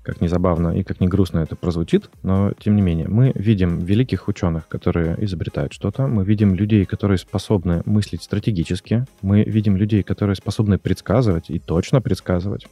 как 0.02 0.20
ни 0.20 0.26
забавно 0.26 0.70
и 0.76 0.82
как 0.82 1.00
ни 1.00 1.06
грустно 1.06 1.40
это 1.40 1.54
прозвучит, 1.54 2.10
но 2.22 2.52
тем 2.58 2.74
не 2.74 2.82
менее, 2.82 3.08
мы 3.08 3.32
видим 3.34 3.78
великих 3.78 4.26
ученых, 4.26 4.66
которые 4.66 5.16
изобретают 5.24 5.72
что-то, 5.72 6.08
мы 6.08 6.24
видим 6.24 6.54
людей, 6.54 6.84
которые 6.84 7.18
способны 7.18 7.82
мыслить 7.84 8.22
стратегически, 8.22 9.06
мы 9.22 9.44
видим 9.44 9.76
людей, 9.76 10.02
которые 10.02 10.34
способны 10.34 10.78
предсказывать 10.78 11.50
и 11.50 11.58
точно 11.58 12.00
предсказывать. 12.00 12.66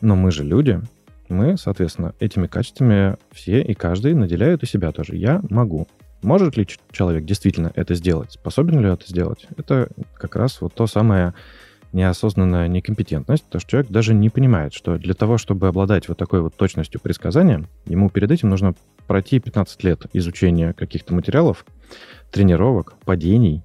Но 0.00 0.14
мы 0.14 0.30
же 0.30 0.44
люди, 0.44 0.80
мы, 1.28 1.56
соответственно, 1.58 2.14
этими 2.20 2.46
качествами 2.46 3.16
все 3.32 3.60
и 3.60 3.74
каждый 3.74 4.14
наделяют 4.14 4.62
и 4.62 4.66
себя 4.66 4.92
тоже. 4.92 5.16
Я 5.16 5.42
могу. 5.50 5.88
Может 6.22 6.56
ли 6.56 6.66
человек 6.90 7.24
действительно 7.24 7.72
это 7.74 7.94
сделать? 7.94 8.32
Способен 8.32 8.80
ли 8.80 8.88
это 8.88 9.06
сделать? 9.06 9.46
Это 9.56 9.88
как 10.14 10.36
раз 10.36 10.60
вот 10.60 10.74
то 10.74 10.86
самое 10.86 11.34
неосознанная 11.92 12.68
некомпетентность, 12.68 13.44
то 13.48 13.58
что 13.58 13.70
человек 13.70 13.90
даже 13.90 14.14
не 14.14 14.28
понимает, 14.28 14.74
что 14.74 14.98
для 14.98 15.14
того, 15.14 15.38
чтобы 15.38 15.68
обладать 15.68 16.08
вот 16.08 16.18
такой 16.18 16.42
вот 16.42 16.54
точностью 16.54 17.00
предсказания, 17.00 17.64
ему 17.86 18.10
перед 18.10 18.30
этим 18.30 18.50
нужно 18.50 18.74
пройти 19.06 19.40
15 19.40 19.84
лет 19.84 20.02
изучения 20.12 20.74
каких-то 20.74 21.14
материалов, 21.14 21.64
тренировок, 22.30 22.94
падений, 23.04 23.62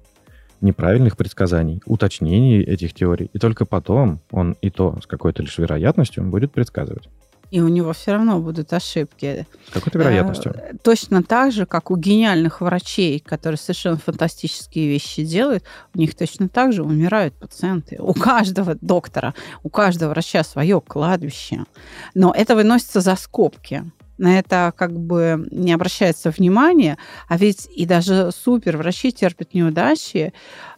неправильных 0.62 1.16
предсказаний, 1.16 1.82
уточнений 1.84 2.62
этих 2.62 2.94
теорий, 2.94 3.30
и 3.32 3.38
только 3.38 3.66
потом 3.66 4.20
он 4.30 4.56
и 4.62 4.70
то 4.70 4.98
с 5.02 5.06
какой-то 5.06 5.42
лишь 5.42 5.58
вероятностью 5.58 6.24
будет 6.24 6.52
предсказывать 6.52 7.10
и 7.54 7.60
у 7.60 7.68
него 7.68 7.92
все 7.92 8.10
равно 8.10 8.40
будут 8.40 8.72
ошибки. 8.72 9.46
С 9.68 9.72
какой-то 9.72 10.00
вероятностью. 10.00 10.52
Э, 10.56 10.72
точно 10.82 11.22
так 11.22 11.52
же, 11.52 11.66
как 11.66 11.92
у 11.92 11.96
гениальных 11.96 12.60
врачей, 12.60 13.20
которые 13.20 13.58
совершенно 13.58 13.96
фантастические 13.96 14.88
вещи 14.88 15.22
делают, 15.22 15.62
у 15.94 15.98
них 16.00 16.16
точно 16.16 16.48
так 16.48 16.72
же 16.72 16.82
умирают 16.82 17.32
пациенты. 17.34 17.96
У 18.00 18.12
каждого 18.12 18.74
доктора, 18.80 19.34
у 19.62 19.68
каждого 19.68 20.10
врача 20.10 20.42
свое 20.42 20.80
кладбище. 20.80 21.64
Но 22.12 22.34
это 22.36 22.56
выносится 22.56 23.00
за 23.00 23.14
скобки 23.14 23.84
на 24.16 24.38
это 24.38 24.72
как 24.76 24.92
бы 24.92 25.46
не 25.50 25.72
обращается 25.72 26.30
внимания, 26.30 26.98
а 27.28 27.36
ведь 27.36 27.68
и 27.74 27.84
даже 27.84 28.30
супер 28.32 28.76
врачи 28.76 29.10
терпят 29.10 29.54
неудачи. 29.54 30.32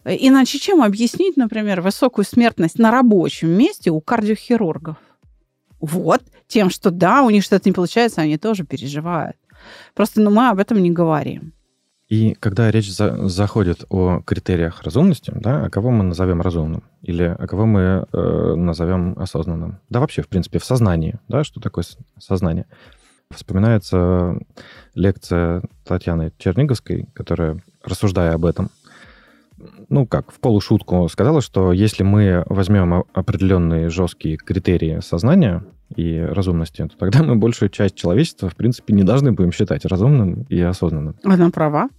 Иначе 0.05 0.57
чем 0.57 0.81
объяснить, 0.81 1.37
например, 1.37 1.81
высокую 1.81 2.25
смертность 2.25 2.79
на 2.79 2.89
рабочем 2.89 3.49
месте 3.49 3.91
у 3.91 4.01
кардиохирургов? 4.01 4.97
Вот, 5.79 6.21
тем, 6.47 6.69
что 6.69 6.91
да, 6.91 7.23
у 7.23 7.29
них 7.29 7.43
что-то 7.43 7.67
не 7.69 7.73
получается, 7.73 8.21
они 8.21 8.37
тоже 8.37 8.63
переживают. 8.63 9.35
Просто 9.93 10.21
ну, 10.21 10.31
мы 10.31 10.49
об 10.49 10.59
этом 10.59 10.81
не 10.81 10.91
говорим. 10.91 11.53
И 12.07 12.35
когда 12.35 12.71
речь 12.71 12.89
за, 12.91 13.27
заходит 13.27 13.83
о 13.89 14.21
критериях 14.21 14.81
разумности, 14.83 15.33
да, 15.35 15.65
а 15.65 15.69
кого 15.69 15.91
мы 15.91 16.05
назовем 16.05 16.41
разумным? 16.41 16.83
Или 17.01 17.35
а 17.37 17.47
кого 17.47 17.65
мы 17.65 18.07
э, 18.11 18.53
назовем 18.55 19.19
осознанным? 19.19 19.79
Да 19.89 19.99
вообще, 19.99 20.21
в 20.21 20.29
принципе, 20.29 20.59
в 20.59 20.63
сознании. 20.63 21.19
Да, 21.27 21.43
что 21.43 21.59
такое 21.59 21.83
сознание? 22.17 22.65
Вспоминается 23.29 24.37
лекция 24.95 25.63
Татьяны 25.83 26.31
Черниговской, 26.37 27.09
которая, 27.13 27.61
рассуждая 27.83 28.33
об 28.35 28.45
этом, 28.45 28.69
ну 29.89 30.05
как, 30.05 30.31
в 30.31 30.39
полушутку 30.39 31.07
сказала, 31.09 31.41
что 31.41 31.71
если 31.71 32.03
мы 32.03 32.43
возьмем 32.47 33.05
определенные 33.13 33.89
жесткие 33.89 34.37
критерии 34.37 34.99
сознания 35.01 35.63
и 35.95 36.19
разумности, 36.19 36.87
то 36.87 36.97
тогда 36.97 37.23
мы 37.23 37.35
большую 37.35 37.69
часть 37.69 37.95
человечества, 37.95 38.49
в 38.49 38.55
принципе, 38.55 38.93
не 38.93 39.03
должны 39.03 39.31
будем 39.31 39.51
считать 39.51 39.85
разумным 39.85 40.43
и 40.49 40.59
осознанным. 40.59 41.15
Она 41.23 41.49
права. 41.49 41.89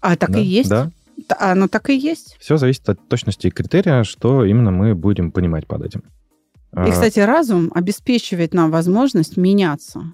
А 0.00 0.16
так 0.16 0.30
да, 0.30 0.38
и 0.38 0.44
есть. 0.44 0.70
Да. 0.70 0.90
Оно 1.38 1.68
так 1.68 1.90
и 1.90 1.96
есть. 1.96 2.36
Все 2.38 2.56
зависит 2.56 2.88
от 2.88 3.08
точности 3.08 3.50
критерия, 3.50 4.04
что 4.04 4.44
именно 4.44 4.70
мы 4.70 4.94
будем 4.94 5.32
понимать 5.32 5.66
под 5.66 5.82
этим. 5.82 6.00
И, 6.72 6.76
а 6.76 6.90
кстати, 6.90 7.20
разум 7.20 7.72
обеспечивает 7.74 8.54
нам 8.54 8.70
возможность 8.70 9.36
меняться 9.36 10.12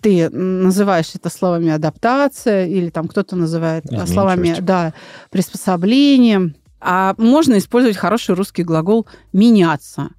ты 0.00 0.30
называешь 0.30 1.10
это 1.14 1.30
словами 1.30 1.70
адаптация, 1.70 2.66
или 2.66 2.90
там 2.90 3.08
кто-то 3.08 3.36
называет 3.36 3.84
Изменчивость. 3.86 4.12
словами 4.12 4.56
да, 4.60 4.94
приспособление. 5.30 6.54
А 6.80 7.14
можно 7.16 7.56
использовать 7.58 7.96
хороший 7.96 8.34
русский 8.34 8.62
глагол 8.62 9.06
меняться. 9.32 10.10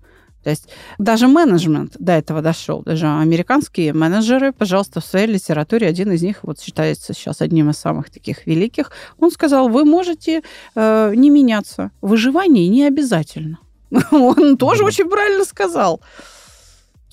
То 0.45 0.51
есть 0.51 0.69
даже 0.99 1.27
менеджмент 1.27 1.95
до 1.97 2.13
этого 2.13 2.43
дошел. 2.43 2.83
Даже 2.83 3.07
американские 3.07 3.93
менеджеры, 3.93 4.51
пожалуйста, 4.51 5.01
в 5.01 5.05
своей 5.05 5.25
литературе, 5.25 5.87
один 5.87 6.11
из 6.11 6.21
них 6.21 6.39
вот 6.43 6.59
считается 6.59 7.13
сейчас 7.13 7.41
одним 7.41 7.71
из 7.71 7.77
самых 7.77 8.11
таких 8.11 8.45
великих, 8.45 8.91
он 9.19 9.31
сказал, 9.31 9.69
вы 9.69 9.85
можете 9.85 10.43
э, 10.75 11.13
не 11.15 11.31
меняться. 11.31 11.89
Выживание 12.01 12.67
не 12.67 12.85
обязательно. 12.85 13.57
Он 14.11 14.57
тоже 14.57 14.83
очень 14.83 15.09
правильно 15.09 15.45
сказал. 15.45 16.01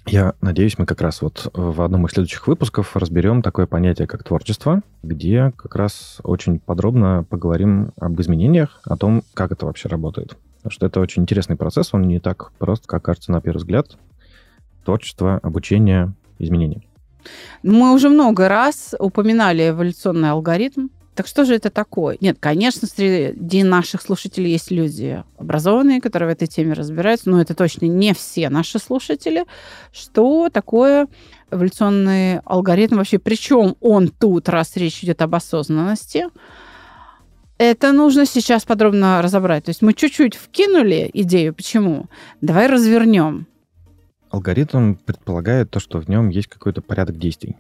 Я 0.06 0.34
надеюсь, 0.40 0.78
мы 0.78 0.86
как 0.86 1.00
раз 1.00 1.22
вот 1.22 1.50
в 1.54 1.80
одном 1.80 2.06
из 2.06 2.12
следующих 2.12 2.46
выпусков 2.48 2.96
разберем 2.96 3.40
такое 3.40 3.66
понятие, 3.66 4.08
как 4.08 4.24
творчество, 4.24 4.82
где 5.02 5.52
как 5.56 5.76
раз 5.76 6.18
очень 6.24 6.58
подробно 6.58 7.24
поговорим 7.28 7.92
об 8.00 8.20
изменениях, 8.20 8.80
о 8.84 8.96
том, 8.96 9.22
как 9.32 9.52
это 9.52 9.66
вообще 9.66 9.88
работает. 9.88 10.36
Потому 10.56 10.72
что 10.72 10.86
это 10.86 11.00
очень 11.00 11.22
интересный 11.22 11.56
процесс, 11.56 11.94
он 11.94 12.02
не 12.02 12.20
так 12.20 12.52
прост, 12.58 12.86
как 12.86 13.04
кажется 13.04 13.32
на 13.32 13.40
первый 13.40 13.58
взгляд. 13.58 13.96
Творчество, 14.84 15.38
обучение, 15.42 16.12
изменения. 16.38 16.82
Мы 17.62 17.92
уже 17.92 18.08
много 18.08 18.48
раз 18.48 18.94
упоминали 18.98 19.70
эволюционный 19.70 20.30
алгоритм. 20.30 20.88
Так 21.14 21.26
что 21.26 21.44
же 21.44 21.54
это 21.54 21.70
такое? 21.70 22.16
Нет, 22.20 22.38
конечно, 22.40 22.88
среди 22.88 23.62
наших 23.64 24.00
слушателей 24.00 24.50
есть 24.52 24.70
люди 24.70 25.22
образованные, 25.36 26.00
которые 26.00 26.30
в 26.30 26.32
этой 26.32 26.48
теме 26.48 26.72
разбираются, 26.72 27.28
но 27.28 27.40
это 27.40 27.54
точно 27.54 27.84
не 27.84 28.14
все 28.14 28.48
наши 28.48 28.78
слушатели. 28.78 29.44
Что 29.92 30.48
такое 30.50 31.08
эволюционный 31.50 32.38
алгоритм 32.40 32.96
вообще? 32.96 33.18
Причем 33.18 33.76
он 33.80 34.08
тут, 34.08 34.48
раз 34.48 34.74
речь 34.76 35.04
идет 35.04 35.20
об 35.20 35.34
осознанности, 35.34 36.28
это 37.58 37.92
нужно 37.92 38.24
сейчас 38.24 38.64
подробно 38.64 39.20
разобрать. 39.20 39.64
То 39.64 39.68
есть 39.68 39.82
мы 39.82 39.92
чуть-чуть 39.92 40.34
вкинули 40.34 41.10
идею, 41.12 41.54
почему. 41.54 42.06
Давай 42.40 42.68
развернем. 42.68 43.46
Алгоритм 44.30 44.94
предполагает 44.94 45.70
то, 45.70 45.78
что 45.78 46.00
в 46.00 46.08
нем 46.08 46.30
есть 46.30 46.48
какой-то 46.48 46.80
порядок 46.80 47.18
действий. 47.18 47.56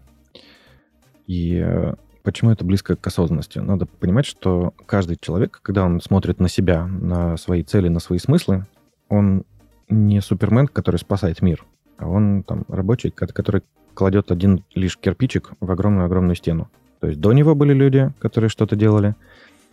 И 1.26 1.62
э, 1.62 1.94
Почему 2.22 2.52
это 2.52 2.64
близко 2.64 2.94
к 2.94 3.06
осознанности? 3.06 3.58
Надо 3.58 3.86
понимать, 3.86 4.26
что 4.26 4.74
каждый 4.86 5.16
человек, 5.20 5.60
когда 5.62 5.84
он 5.84 6.00
смотрит 6.00 6.38
на 6.38 6.48
себя, 6.48 6.86
на 6.86 7.36
свои 7.36 7.62
цели, 7.62 7.88
на 7.88 7.98
свои 7.98 8.18
смыслы, 8.18 8.66
он 9.08 9.44
не 9.88 10.20
супермен, 10.20 10.68
который 10.68 10.96
спасает 10.96 11.42
мир, 11.42 11.64
а 11.98 12.08
он 12.08 12.44
там 12.44 12.64
рабочий, 12.68 13.10
который 13.10 13.62
кладет 13.94 14.30
один 14.30 14.64
лишь 14.74 14.96
кирпичик 14.96 15.52
в 15.60 15.70
огромную-огромную 15.70 16.36
стену. 16.36 16.70
То 17.00 17.08
есть 17.08 17.20
до 17.20 17.32
него 17.32 17.54
были 17.54 17.74
люди, 17.74 18.12
которые 18.20 18.48
что-то 18.48 18.76
делали. 18.76 19.16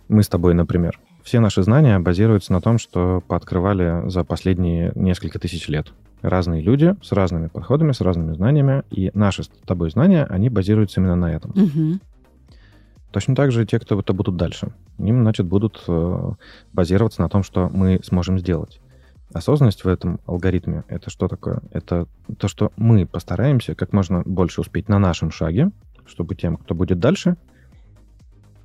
Мы 0.07 0.23
с 0.23 0.27
тобой, 0.27 0.55
например. 0.55 0.99
Все 1.23 1.39
наши 1.39 1.61
знания 1.61 1.99
базируются 1.99 2.51
на 2.51 2.61
том, 2.61 2.79
что 2.79 3.21
пооткрывали 3.27 4.09
за 4.09 4.23
последние 4.23 4.91
несколько 4.95 5.37
тысяч 5.37 5.67
лет. 5.67 5.93
Разные 6.21 6.61
люди 6.61 6.95
с 7.01 7.11
разными 7.11 7.47
подходами, 7.47 7.91
с 7.91 8.01
разными 8.01 8.33
знаниями, 8.33 8.83
и 8.89 9.11
наши 9.13 9.43
с 9.43 9.49
тобой 9.65 9.91
знания, 9.91 10.25
они 10.25 10.49
базируются 10.49 10.99
именно 10.99 11.15
на 11.15 11.31
этом. 11.31 11.51
Угу. 11.51 11.99
Точно 13.11 13.35
так 13.35 13.51
же 13.51 13.65
те, 13.65 13.79
кто 13.79 13.99
это 13.99 14.13
будут 14.13 14.37
дальше. 14.37 14.71
Им, 14.99 15.21
значит, 15.23 15.47
будут 15.47 15.83
э, 15.87 16.31
базироваться 16.73 17.21
на 17.21 17.29
том, 17.29 17.43
что 17.43 17.69
мы 17.69 17.99
сможем 18.03 18.37
сделать. 18.37 18.79
Осознанность 19.33 19.83
в 19.83 19.87
этом 19.87 20.19
алгоритме— 20.25 20.83
это 20.87 21.09
что 21.09 21.27
такое? 21.27 21.61
Это 21.71 22.07
то, 22.37 22.47
что 22.47 22.71
мы 22.77 23.05
постараемся 23.05 23.75
как 23.75 23.93
можно 23.93 24.21
больше 24.25 24.61
успеть 24.61 24.89
на 24.89 24.99
нашем 24.99 25.31
шаге, 25.31 25.71
чтобы 26.05 26.35
тем, 26.35 26.57
кто 26.57 26.73
будет 26.75 26.99
дальше, 26.99 27.37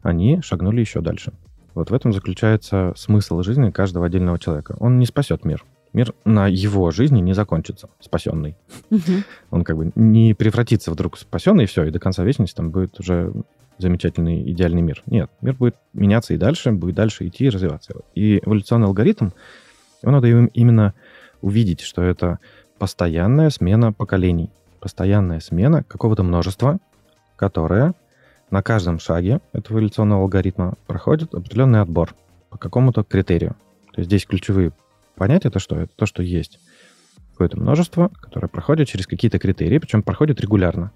они 0.02 0.40
шагнули 0.42 0.80
еще 0.80 1.00
дальше. 1.00 1.32
Вот 1.74 1.90
в 1.90 1.94
этом 1.94 2.12
заключается 2.12 2.92
смысл 2.96 3.42
жизни 3.42 3.70
каждого 3.70 4.06
отдельного 4.06 4.38
человека. 4.38 4.76
Он 4.78 4.98
не 4.98 5.06
спасет 5.06 5.44
мир. 5.44 5.64
Мир 5.94 6.12
на 6.24 6.48
его 6.48 6.90
жизни 6.90 7.20
не 7.20 7.32
закончится, 7.34 7.88
спасенный. 8.00 8.56
Угу. 8.90 9.12
Он 9.52 9.64
как 9.64 9.76
бы 9.76 9.92
не 9.94 10.34
превратится 10.34 10.90
вдруг 10.90 11.16
в 11.16 11.20
спасенный, 11.20 11.64
и 11.64 11.66
все, 11.66 11.84
и 11.84 11.90
до 11.90 12.00
конца 12.00 12.24
вечности 12.24 12.56
там 12.56 12.70
будет 12.70 12.98
уже 12.98 13.32
замечательный, 13.78 14.42
идеальный 14.50 14.82
мир. 14.82 15.02
Нет, 15.06 15.30
мир 15.40 15.54
будет 15.54 15.76
меняться 15.92 16.34
и 16.34 16.36
дальше, 16.36 16.72
будет 16.72 16.96
дальше 16.96 17.26
идти 17.28 17.44
и 17.44 17.48
развиваться. 17.48 17.94
И 18.14 18.38
эволюционный 18.44 18.88
алгоритм, 18.88 19.30
его 20.02 20.12
надо 20.12 20.28
именно 20.28 20.94
увидеть, 21.40 21.80
что 21.80 22.02
это 22.02 22.40
постоянная 22.78 23.50
смена 23.50 23.92
поколений, 23.92 24.50
постоянная 24.80 25.38
смена 25.38 25.84
какого-то 25.84 26.24
множества, 26.24 26.78
которое 27.36 27.94
на 28.50 28.62
каждом 28.62 28.98
шаге 28.98 29.40
этого 29.52 29.78
эволюционного 29.78 30.22
алгоритма 30.22 30.74
проходит 30.86 31.34
определенный 31.34 31.80
отбор 31.80 32.14
по 32.50 32.58
какому-то 32.58 33.04
критерию. 33.04 33.56
То 33.92 34.00
есть 34.00 34.08
здесь 34.08 34.26
ключевые 34.26 34.72
понятия 35.16 35.48
это 35.48 35.58
что? 35.58 35.76
Это 35.76 35.92
то, 35.96 36.06
что 36.06 36.22
есть 36.22 36.58
какое-то 37.32 37.58
множество, 37.58 38.10
которое 38.20 38.48
проходит 38.48 38.88
через 38.88 39.06
какие-то 39.06 39.38
критерии, 39.38 39.78
причем 39.78 40.02
проходит 40.02 40.40
регулярно. 40.40 40.92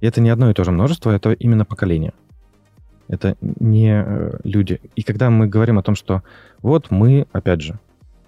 И 0.00 0.06
это 0.06 0.20
не 0.20 0.30
одно 0.30 0.50
и 0.50 0.54
то 0.54 0.64
же 0.64 0.70
множество, 0.70 1.10
это 1.10 1.32
именно 1.32 1.64
поколение. 1.64 2.12
Это 3.08 3.36
не 3.40 4.04
э, 4.04 4.38
люди. 4.44 4.80
И 4.94 5.02
когда 5.02 5.30
мы 5.30 5.48
говорим 5.48 5.78
о 5.78 5.82
том, 5.82 5.94
что 5.96 6.22
вот 6.62 6.90
мы, 6.90 7.26
опять 7.32 7.60
же, 7.60 7.78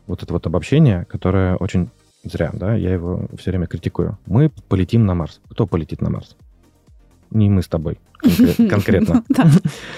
вот 0.06 0.22
это 0.22 0.32
вот 0.32 0.46
обобщение, 0.46 1.04
которое 1.04 1.56
очень 1.56 1.90
зря, 2.24 2.50
да, 2.52 2.74
я 2.74 2.92
его 2.92 3.28
все 3.38 3.50
время 3.50 3.66
критикую. 3.66 4.18
Мы 4.26 4.50
полетим 4.68 5.06
на 5.06 5.14
Марс. 5.14 5.40
Кто 5.48 5.66
полетит 5.66 6.00
на 6.00 6.10
Марс? 6.10 6.36
Не 7.30 7.48
мы 7.48 7.62
с 7.62 7.68
тобой 7.68 7.98
конкретно. 8.70 9.24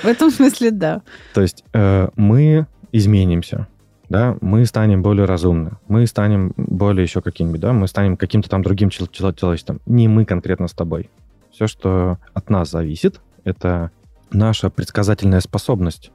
В 0.03 0.07
этом 0.07 0.31
смысле, 0.31 0.71
да. 0.71 1.03
То 1.33 1.41
есть 1.41 1.65
э, 1.73 2.09
мы 2.17 2.67
изменимся, 2.93 3.67
да, 4.15 4.37
мы 4.41 4.65
станем 4.65 5.03
более 5.03 5.25
разумны, 5.25 5.73
мы 5.89 6.07
станем 6.07 6.53
более 6.57 7.03
еще 7.03 7.21
каким-нибудь, 7.21 7.61
да, 7.61 7.73
мы 7.73 7.89
станем 7.89 8.17
каким-то 8.17 8.49
там 8.49 8.63
другим 8.63 8.89
человечеством. 8.89 9.81
Не 9.87 10.07
мы 10.07 10.25
конкретно 10.25 10.69
с 10.69 10.73
тобой. 10.73 11.11
Все, 11.51 11.67
что 11.67 12.19
от 12.33 12.49
нас 12.49 12.71
зависит, 12.71 13.21
это 13.43 13.91
наша 14.31 14.71
предсказательная 14.71 15.41
способность. 15.41 16.13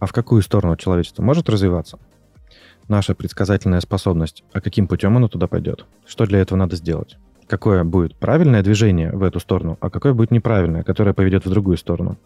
А 0.00 0.06
в 0.06 0.12
какую 0.12 0.42
сторону 0.42 0.74
человечество 0.76 1.22
может 1.22 1.48
развиваться? 1.48 2.00
Наша 2.88 3.14
предсказательная 3.14 3.80
способность, 3.82 4.42
а 4.52 4.60
каким 4.60 4.88
путем 4.88 5.16
оно 5.16 5.28
туда 5.28 5.46
пойдет? 5.46 5.86
Что 6.04 6.26
для 6.26 6.40
этого 6.40 6.58
надо 6.58 6.74
сделать? 6.74 7.18
Какое 7.46 7.84
будет 7.84 8.16
правильное 8.16 8.64
движение 8.64 9.12
в 9.12 9.22
эту 9.22 9.38
сторону, 9.38 9.78
а 9.80 9.90
какое 9.90 10.12
будет 10.12 10.32
неправильное, 10.32 10.82
которое 10.82 11.14
поведет 11.14 11.46
в 11.46 11.50
другую 11.50 11.76
сторону? 11.76 12.18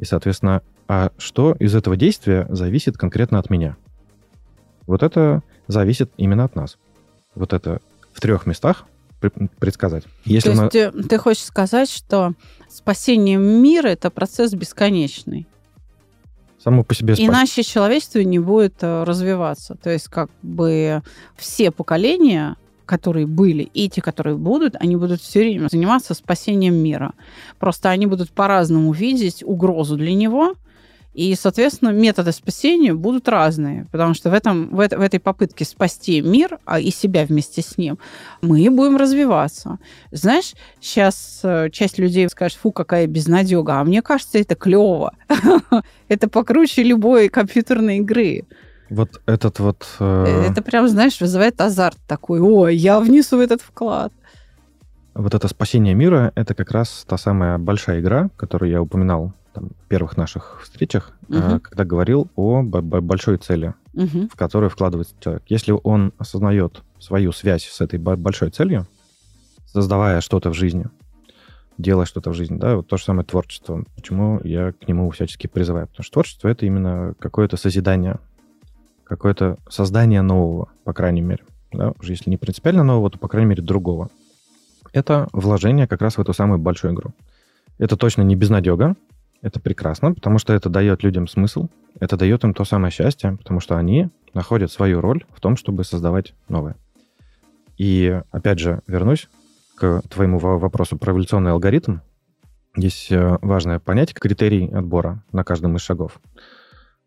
И, 0.00 0.04
соответственно, 0.04 0.60
а 0.86 1.12
что 1.16 1.56
из 1.58 1.74
этого 1.74 1.96
действия 1.96 2.46
зависит 2.50 2.98
конкретно 2.98 3.38
от 3.38 3.48
меня? 3.48 3.78
Вот 4.86 5.02
это 5.02 5.42
зависит 5.66 6.10
именно 6.16 6.44
от 6.44 6.56
нас. 6.56 6.78
Вот 7.34 7.52
это 7.52 7.80
в 8.12 8.20
трех 8.20 8.46
местах 8.46 8.86
предсказать. 9.58 10.04
Если 10.24 10.52
То 10.52 10.62
есть 10.62 10.94
мы... 10.94 11.02
ты 11.04 11.18
хочешь 11.18 11.44
сказать, 11.44 11.90
что 11.90 12.34
спасение 12.68 13.38
мира 13.38 13.88
это 13.88 14.10
процесс 14.10 14.52
бесконечный? 14.52 15.46
Само 16.62 16.84
по 16.84 16.94
себе 16.94 17.14
спас... 17.14 17.26
Иначе 17.26 17.62
человечество 17.62 18.20
не 18.20 18.38
будет 18.38 18.82
э, 18.82 19.04
развиваться. 19.04 19.76
То 19.82 19.90
есть 19.90 20.08
как 20.08 20.30
бы 20.42 21.02
все 21.36 21.70
поколения 21.70 22.56
которые 22.86 23.26
были, 23.26 23.62
и 23.62 23.88
те, 23.88 24.02
которые 24.02 24.36
будут, 24.36 24.76
они 24.76 24.96
будут 24.96 25.20
все 25.20 25.40
время 25.40 25.68
заниматься 25.68 26.14
спасением 26.14 26.74
мира. 26.74 27.12
Просто 27.58 27.88
они 27.88 28.06
будут 28.06 28.30
по-разному 28.30 28.92
видеть 28.92 29.42
угрозу 29.42 29.96
для 29.96 30.14
него, 30.14 30.54
и, 31.14 31.36
соответственно, 31.36 31.90
методы 31.90 32.32
спасения 32.32 32.92
будут 32.92 33.28
разные, 33.28 33.86
потому 33.92 34.14
что 34.14 34.30
в, 34.30 34.34
этом, 34.34 34.68
в, 34.70 34.76
в 34.76 35.00
этой 35.00 35.20
попытке 35.20 35.64
спасти 35.64 36.20
мир 36.20 36.58
а 36.64 36.80
и 36.80 36.90
себя 36.90 37.24
вместе 37.24 37.62
с 37.62 37.78
ним 37.78 37.98
мы 38.42 38.68
будем 38.68 38.96
развиваться. 38.96 39.78
Знаешь, 40.10 40.54
сейчас 40.80 41.40
э, 41.44 41.70
часть 41.70 41.98
людей 41.98 42.28
скажет, 42.28 42.58
фу, 42.58 42.72
какая 42.72 43.06
безнадега, 43.06 43.80
а 43.80 43.84
мне 43.84 44.02
кажется, 44.02 44.38
это 44.38 44.56
клево. 44.56 45.12
Это 46.08 46.28
покруче 46.28 46.82
любой 46.82 47.28
компьютерной 47.28 47.98
игры. 47.98 48.44
Вот 48.90 49.20
этот 49.26 49.60
вот... 49.60 49.86
Э, 50.00 50.48
это 50.50 50.62
прям, 50.62 50.88
знаешь, 50.88 51.20
вызывает 51.20 51.60
азарт 51.60 51.98
такой. 52.06 52.40
Ой, 52.40 52.76
я 52.76 53.00
внесу 53.00 53.40
этот 53.40 53.62
вклад. 53.62 54.12
Вот 55.14 55.32
это 55.32 55.48
спасение 55.48 55.94
мира, 55.94 56.32
это 56.34 56.54
как 56.54 56.72
раз 56.72 57.04
та 57.08 57.16
самая 57.16 57.58
большая 57.58 58.00
игра, 58.00 58.30
которую 58.36 58.70
я 58.70 58.82
упоминал 58.82 59.32
там, 59.54 59.70
первых 59.88 60.16
наших 60.16 60.60
встречах, 60.62 61.12
угу. 61.28 61.60
когда 61.60 61.84
говорил 61.84 62.28
о 62.36 62.62
большой 62.62 63.38
цели, 63.38 63.74
угу. 63.94 64.28
в 64.30 64.36
которую 64.36 64.70
вкладывается 64.70 65.14
человек. 65.20 65.44
Если 65.46 65.72
он 65.82 66.12
осознает 66.18 66.82
свою 66.98 67.32
связь 67.32 67.64
с 67.64 67.80
этой 67.80 67.98
большой 67.98 68.50
целью, 68.50 68.86
создавая 69.66 70.20
что-то 70.20 70.50
в 70.50 70.54
жизни, 70.54 70.86
делая 71.78 72.06
что-то 72.06 72.30
в 72.30 72.34
жизни, 72.34 72.56
да, 72.58 72.76
вот 72.76 72.88
то 72.88 72.96
же 72.96 73.04
самое 73.04 73.24
творчество. 73.24 73.84
Почему 73.96 74.40
я 74.44 74.72
к 74.72 74.86
нему 74.88 75.10
всячески 75.10 75.46
призываю? 75.46 75.86
Потому 75.88 76.04
что 76.04 76.12
творчество— 76.12 76.48
это 76.50 76.66
именно 76.66 77.14
какое-то 77.18 77.56
созидание, 77.56 78.18
какое-то 79.04 79.58
создание 79.68 80.22
нового, 80.22 80.68
по 80.84 80.92
крайней 80.92 81.20
мере. 81.20 81.44
Да? 81.72 81.92
Уже 82.00 82.12
если 82.12 82.30
не 82.30 82.36
принципиально 82.36 82.84
нового, 82.84 83.10
то, 83.10 83.18
по 83.18 83.28
крайней 83.28 83.50
мере, 83.50 83.62
другого. 83.62 84.10
Это 84.92 85.28
вложение 85.32 85.88
как 85.88 86.00
раз 86.02 86.16
в 86.16 86.20
эту 86.20 86.32
самую 86.32 86.58
большую 86.58 86.94
игру. 86.94 87.12
Это 87.78 87.96
точно 87.96 88.22
не 88.22 88.36
безнадега, 88.36 88.94
это 89.44 89.60
прекрасно, 89.60 90.14
потому 90.14 90.38
что 90.38 90.54
это 90.54 90.70
дает 90.70 91.02
людям 91.02 91.28
смысл, 91.28 91.68
это 92.00 92.16
дает 92.16 92.44
им 92.44 92.54
то 92.54 92.64
самое 92.64 92.90
счастье, 92.90 93.36
потому 93.36 93.60
что 93.60 93.76
они 93.76 94.08
находят 94.32 94.72
свою 94.72 95.02
роль 95.02 95.24
в 95.34 95.40
том, 95.40 95.56
чтобы 95.56 95.84
создавать 95.84 96.32
новое. 96.48 96.76
И 97.76 98.22
опять 98.30 98.58
же, 98.58 98.80
вернусь 98.86 99.28
к 99.76 100.00
твоему 100.08 100.38
вопросу 100.38 100.96
про 100.96 101.12
эволюционный 101.12 101.50
алгоритм. 101.50 101.98
Есть 102.74 103.12
э, 103.12 103.38
важное 103.42 103.80
понятие 103.80 104.14
критерий 104.18 104.70
отбора 104.70 105.22
на 105.30 105.44
каждом 105.44 105.76
из 105.76 105.82
шагов. 105.82 106.20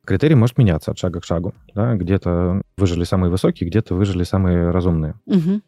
Критерий 0.06 0.36
может 0.36 0.58
меняться 0.58 0.92
от 0.92 1.00
шага 1.00 1.20
к 1.20 1.26
шагу. 1.26 1.56
Да? 1.74 1.96
Где-то 1.96 2.62
выжили 2.78 3.04
самые 3.04 3.32
высокие, 3.32 3.68
где-то 3.68 3.96
выжили 3.96 4.24
самые 4.24 4.70
разумные. 4.70 5.16
Угу. 5.26 5.62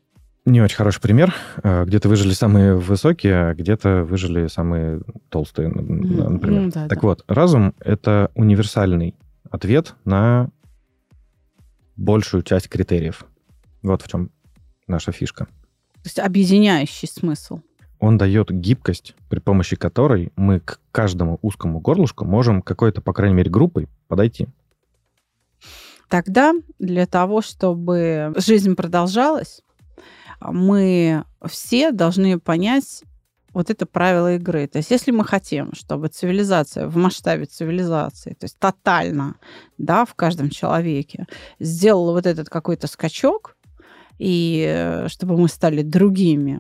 Не 0.46 0.62
очень 0.62 0.78
хороший 0.78 1.02
пример. 1.02 1.34
Э, 1.64 1.86
где-то 1.86 2.10
выжили 2.10 2.34
самые 2.34 2.76
высокие, 2.76 3.50
а 3.50 3.54
где-то 3.54 4.04
выжили 4.04 4.48
самые 4.48 5.02
толстые, 5.30 5.70
например. 5.70 6.64
Mm, 6.64 6.72
да, 6.72 6.88
так 6.88 7.02
да. 7.02 7.08
вот, 7.08 7.24
разум— 7.28 7.76
это 7.80 8.32
универсальный 8.36 9.16
ответ 9.50 9.96
на 10.06 10.50
большую 11.96 12.44
часть 12.44 12.70
критериев. 12.70 13.26
Вот 13.84 14.02
в 14.02 14.08
чем 14.08 14.32
наша 14.88 15.12
фишка. 15.12 15.46
То 15.46 16.06
есть 16.06 16.20
объединяющий 16.20 17.08
смысл 17.08 17.60
он 18.00 18.18
дает 18.18 18.50
гибкость, 18.50 19.16
при 19.30 19.40
помощи 19.40 19.76
которой 19.76 20.32
мы 20.36 20.60
к 20.62 20.80
каждому 20.92 21.38
узкому 21.42 21.80
горлышку 21.80 22.26
можем 22.26 22.62
какой-то, 22.62 23.02
по 23.02 23.14
крайней 23.14 23.36
мере, 23.36 23.52
группой 23.52 23.88
подойти. 24.08 24.48
Тогда 26.08 26.54
для 26.80 27.06
того, 27.06 27.42
чтобы 27.42 28.34
жизнь 28.38 28.76
продолжалась, 28.76 29.62
мы 30.42 31.24
все 31.46 31.92
должны 31.92 32.40
понять 32.40 33.04
вот 33.54 33.70
это 33.70 33.86
правило 33.86 34.36
игры. 34.36 34.68
То 34.68 34.78
есть 34.78 34.92
если 34.92 35.12
мы 35.12 35.26
хотим, 35.26 35.74
чтобы 35.74 36.08
цивилизация 36.08 36.88
в 36.88 36.96
масштабе 36.98 37.46
цивилизации, 37.46 38.34
то 38.34 38.46
есть 38.46 38.58
тотально, 38.60 39.36
да, 39.78 40.06
в 40.06 40.14
каждом 40.16 40.50
человеке, 40.50 41.26
сделала 41.60 42.12
вот 42.12 42.26
этот 42.26 42.50
какой-то 42.50 42.88
скачок, 42.88 43.56
и 44.20 44.66
э, 44.68 45.08
чтобы 45.08 45.38
мы 45.38 45.48
стали 45.48 45.82
другими, 45.82 46.60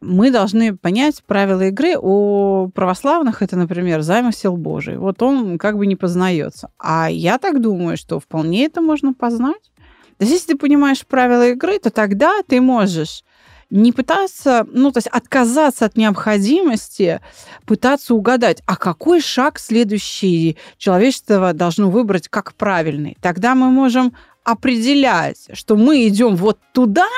мы 0.00 0.30
должны 0.30 0.76
понять 0.76 1.22
правила 1.24 1.62
игры. 1.62 1.96
У 1.98 2.68
православных 2.74 3.42
это, 3.42 3.56
например, 3.56 4.02
замысел 4.02 4.56
Божий. 4.56 4.98
Вот 4.98 5.22
он 5.22 5.58
как 5.58 5.76
бы 5.76 5.86
не 5.86 5.96
познается. 5.96 6.70
А 6.78 7.10
я 7.10 7.38
так 7.38 7.60
думаю, 7.60 7.96
что 7.96 8.20
вполне 8.20 8.66
это 8.66 8.80
можно 8.80 9.14
познать. 9.14 9.72
То 10.18 10.24
есть, 10.24 10.32
если 10.32 10.52
ты 10.52 10.58
понимаешь 10.58 11.06
правила 11.06 11.48
игры, 11.48 11.78
то 11.78 11.90
тогда 11.90 12.42
ты 12.46 12.60
можешь 12.60 13.24
не 13.70 13.92
пытаться, 13.92 14.66
ну, 14.70 14.92
то 14.92 14.98
есть 14.98 15.08
отказаться 15.08 15.86
от 15.86 15.96
необходимости, 15.96 17.20
пытаться 17.66 18.14
угадать, 18.14 18.62
а 18.66 18.76
какой 18.76 19.20
шаг 19.20 19.58
следующий 19.58 20.56
человечество 20.78 21.52
должно 21.52 21.90
выбрать 21.90 22.28
как 22.28 22.54
правильный. 22.54 23.16
Тогда 23.20 23.54
мы 23.54 23.70
можем 23.70 24.14
определять, 24.44 25.48
что 25.54 25.76
мы 25.76 26.06
идем 26.06 26.36
вот 26.36 26.58
туда, 26.72 27.08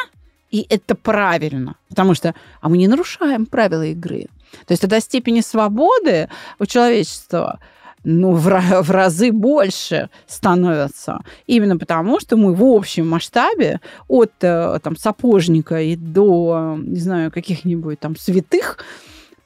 и 0.50 0.64
это 0.70 0.94
правильно, 0.94 1.76
потому 1.88 2.14
что 2.14 2.34
а 2.60 2.68
мы 2.68 2.78
не 2.78 2.88
нарушаем 2.88 3.46
правила 3.46 3.84
игры. 3.84 4.28
То 4.66 4.72
есть 4.72 4.80
тогда 4.80 5.00
степени 5.00 5.40
свободы 5.40 6.30
у 6.58 6.66
человечества 6.66 7.58
ну, 8.08 8.34
в, 8.34 8.44
в 8.44 8.90
разы 8.90 9.32
больше 9.32 10.10
становятся. 10.28 11.18
Именно 11.48 11.76
потому, 11.76 12.20
что 12.20 12.36
мы 12.36 12.54
в 12.54 12.62
общем 12.62 13.08
масштабе 13.08 13.80
от 14.06 14.32
э, 14.42 14.78
там, 14.80 14.96
сапожника 14.96 15.82
и 15.82 15.96
до, 15.96 16.78
не 16.80 17.00
знаю, 17.00 17.32
каких-нибудь 17.32 17.98
там 17.98 18.14
святых, 18.14 18.78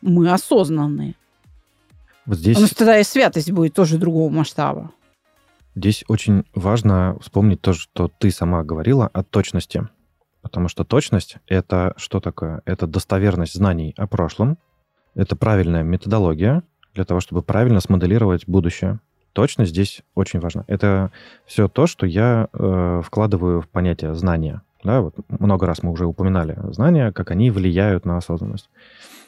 мы 0.02 0.30
осознанные. 0.30 1.14
Вот 2.26 2.36
здесь... 2.36 2.60
Но 2.60 2.66
тогда 2.68 2.98
и 2.98 3.02
святость 3.02 3.50
будет 3.50 3.72
тоже 3.72 3.96
другого 3.96 4.30
масштаба. 4.30 4.90
Здесь 5.74 6.04
очень 6.08 6.44
важно 6.54 7.16
вспомнить 7.22 7.62
то, 7.62 7.72
что 7.72 8.10
ты 8.18 8.30
сама 8.30 8.62
говорила 8.62 9.08
о 9.10 9.22
точности. 9.22 9.88
Потому 10.42 10.68
что 10.68 10.84
точность— 10.84 11.36
это 11.46 11.94
что 11.96 12.20
такое? 12.20 12.60
Это 12.66 12.86
достоверность 12.86 13.54
знаний 13.54 13.94
о 13.96 14.06
прошлом, 14.06 14.58
это 15.14 15.34
правильная 15.34 15.82
методология 15.82 16.62
для 16.94 17.04
того, 17.04 17.20
чтобы 17.20 17.42
правильно 17.42 17.80
смоделировать 17.80 18.46
будущее. 18.46 19.00
Точность 19.32 19.70
здесь 19.70 20.02
очень 20.14 20.40
важна. 20.40 20.64
Это 20.66 21.12
все 21.46 21.68
то, 21.68 21.86
что 21.86 22.06
я 22.06 22.48
э, 22.52 23.02
вкладываю 23.04 23.60
в 23.60 23.68
понятие 23.68 24.14
знания. 24.14 24.62
Да, 24.82 25.02
вот 25.02 25.14
много 25.28 25.66
раз 25.66 25.82
мы 25.82 25.92
уже 25.92 26.06
упоминали 26.06 26.58
знания, 26.72 27.12
как 27.12 27.30
они 27.30 27.50
влияют 27.50 28.06
на 28.06 28.16
осознанность. 28.16 28.70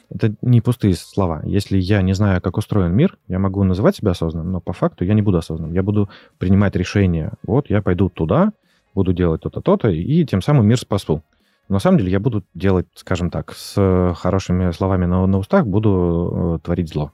Это 0.09 0.35
не 0.41 0.61
пустые 0.61 0.95
слова. 0.95 1.41
Если 1.45 1.77
я 1.77 2.01
не 2.01 2.13
знаю, 2.13 2.41
как 2.41 2.57
устроен 2.57 2.93
мир, 2.93 3.17
я 3.27 3.39
могу 3.39 3.63
называть 3.63 3.95
себя 3.95 4.11
осознанным, 4.11 4.51
но 4.51 4.61
по 4.61 4.73
факту 4.73 5.05
я 5.05 5.13
не 5.13 5.21
буду 5.21 5.37
осознанным. 5.37 5.73
Я 5.73 5.83
буду 5.83 6.09
принимать 6.37 6.75
решения. 6.75 7.33
Вот 7.43 7.69
я 7.69 7.81
пойду 7.81 8.09
туда, 8.09 8.51
буду 8.93 9.13
делать 9.13 9.41
то-то, 9.41 9.61
то-то, 9.61 9.89
и 9.89 10.25
тем 10.25 10.41
самым 10.41 10.67
мир 10.67 10.77
спасу. 10.77 11.23
на 11.69 11.79
самом 11.79 11.97
деле 11.97 12.11
я 12.11 12.19
буду 12.19 12.43
делать, 12.53 12.87
скажем 12.95 13.29
так, 13.29 13.53
с 13.53 14.13
хорошими 14.17 14.71
словами 14.71 15.05
на, 15.05 15.25
на 15.25 15.37
устах, 15.37 15.65
буду 15.65 16.57
э, 16.57 16.65
творить 16.65 16.89
зло. 16.89 17.11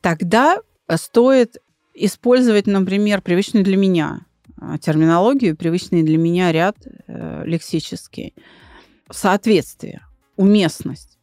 Тогда 0.00 0.58
стоит 0.96 1.58
использовать, 1.94 2.66
например, 2.66 3.20
привычную 3.20 3.64
для 3.64 3.76
меня 3.76 4.20
э, 4.60 4.76
терминологию, 4.80 5.56
привычный 5.56 6.02
для 6.02 6.18
меня 6.18 6.52
ряд 6.52 6.76
э, 7.06 7.42
лексический. 7.44 8.34
Соответствие, 9.10 10.02
уместность. 10.36 11.18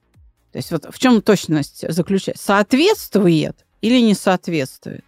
То 0.51 0.59
есть 0.59 0.71
вот 0.71 0.87
в 0.89 0.99
чем 0.99 1.21
точность 1.21 1.85
заключается? 1.91 2.43
Соответствует 2.43 3.65
или 3.81 3.99
не 4.01 4.13
соответствует 4.13 5.05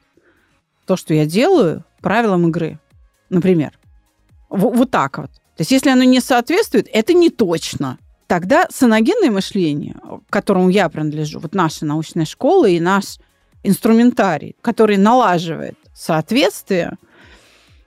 то, 0.86 0.95
что 0.95 1.13
я 1.13 1.25
делаю, 1.25 1.86
правилам 2.01 2.47
игры, 2.47 2.79
например. 3.29 3.77
В, 4.49 4.62
вот 4.62 4.89
так 4.89 5.17
вот. 5.17 5.32
То 5.32 5.62
есть 5.62 5.71
если 5.71 5.89
оно 5.89 6.03
не 6.03 6.19
соответствует, 6.19 6.88
это 6.91 7.13
не 7.13 7.29
точно. 7.29 7.97
Тогда 8.27 8.67
саногенное 8.71 9.32
мышление, 9.32 9.95
к 10.27 10.32
которому 10.32 10.69
я 10.69 10.88
принадлежу, 10.89 11.39
вот 11.39 11.53
наша 11.53 11.86
научная 11.86 12.25
школа 12.25 12.67
и 12.67 12.79
наш 12.79 13.17
инструментарий, 13.63 14.56
который 14.62 14.98
налаживает 14.98 15.78
соответствие 15.93 16.98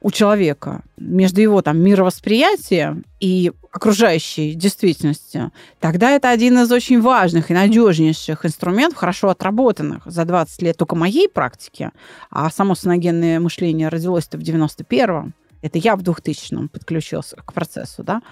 у 0.03 0.11
человека 0.11 0.83
между 0.97 1.41
его 1.41 1.63
там 1.63 1.79
мировосприятием 1.79 3.05
и 3.21 3.53
окружающей 3.71 4.55
действительностью, 4.55 5.53
тогда 5.81 6.11
это 6.11 6.31
один 6.31 6.59
из 6.59 6.71
очень 6.73 7.01
важных 7.01 7.51
и 7.51 7.55
надежнейших 7.55 8.45
инструментов, 8.45 8.99
хорошо 8.99 9.29
отработанных 9.29 10.03
за 10.05 10.25
20 10.25 10.63
лет 10.63 10.77
только 10.77 10.97
моей 10.97 11.29
практики, 11.29 11.91
а 12.31 12.51
само 12.51 12.75
саногенное 12.75 13.39
мышление 13.41 13.89
родилось-то 13.89 14.39
в 14.39 14.43
91-м, 14.43 15.35
это 15.63 15.79
я 15.79 15.95
в 15.95 16.03
2000-м 16.03 16.69
подключился 16.69 17.37
к 17.37 17.53
процессу, 17.53 18.03
да, 18.03 18.23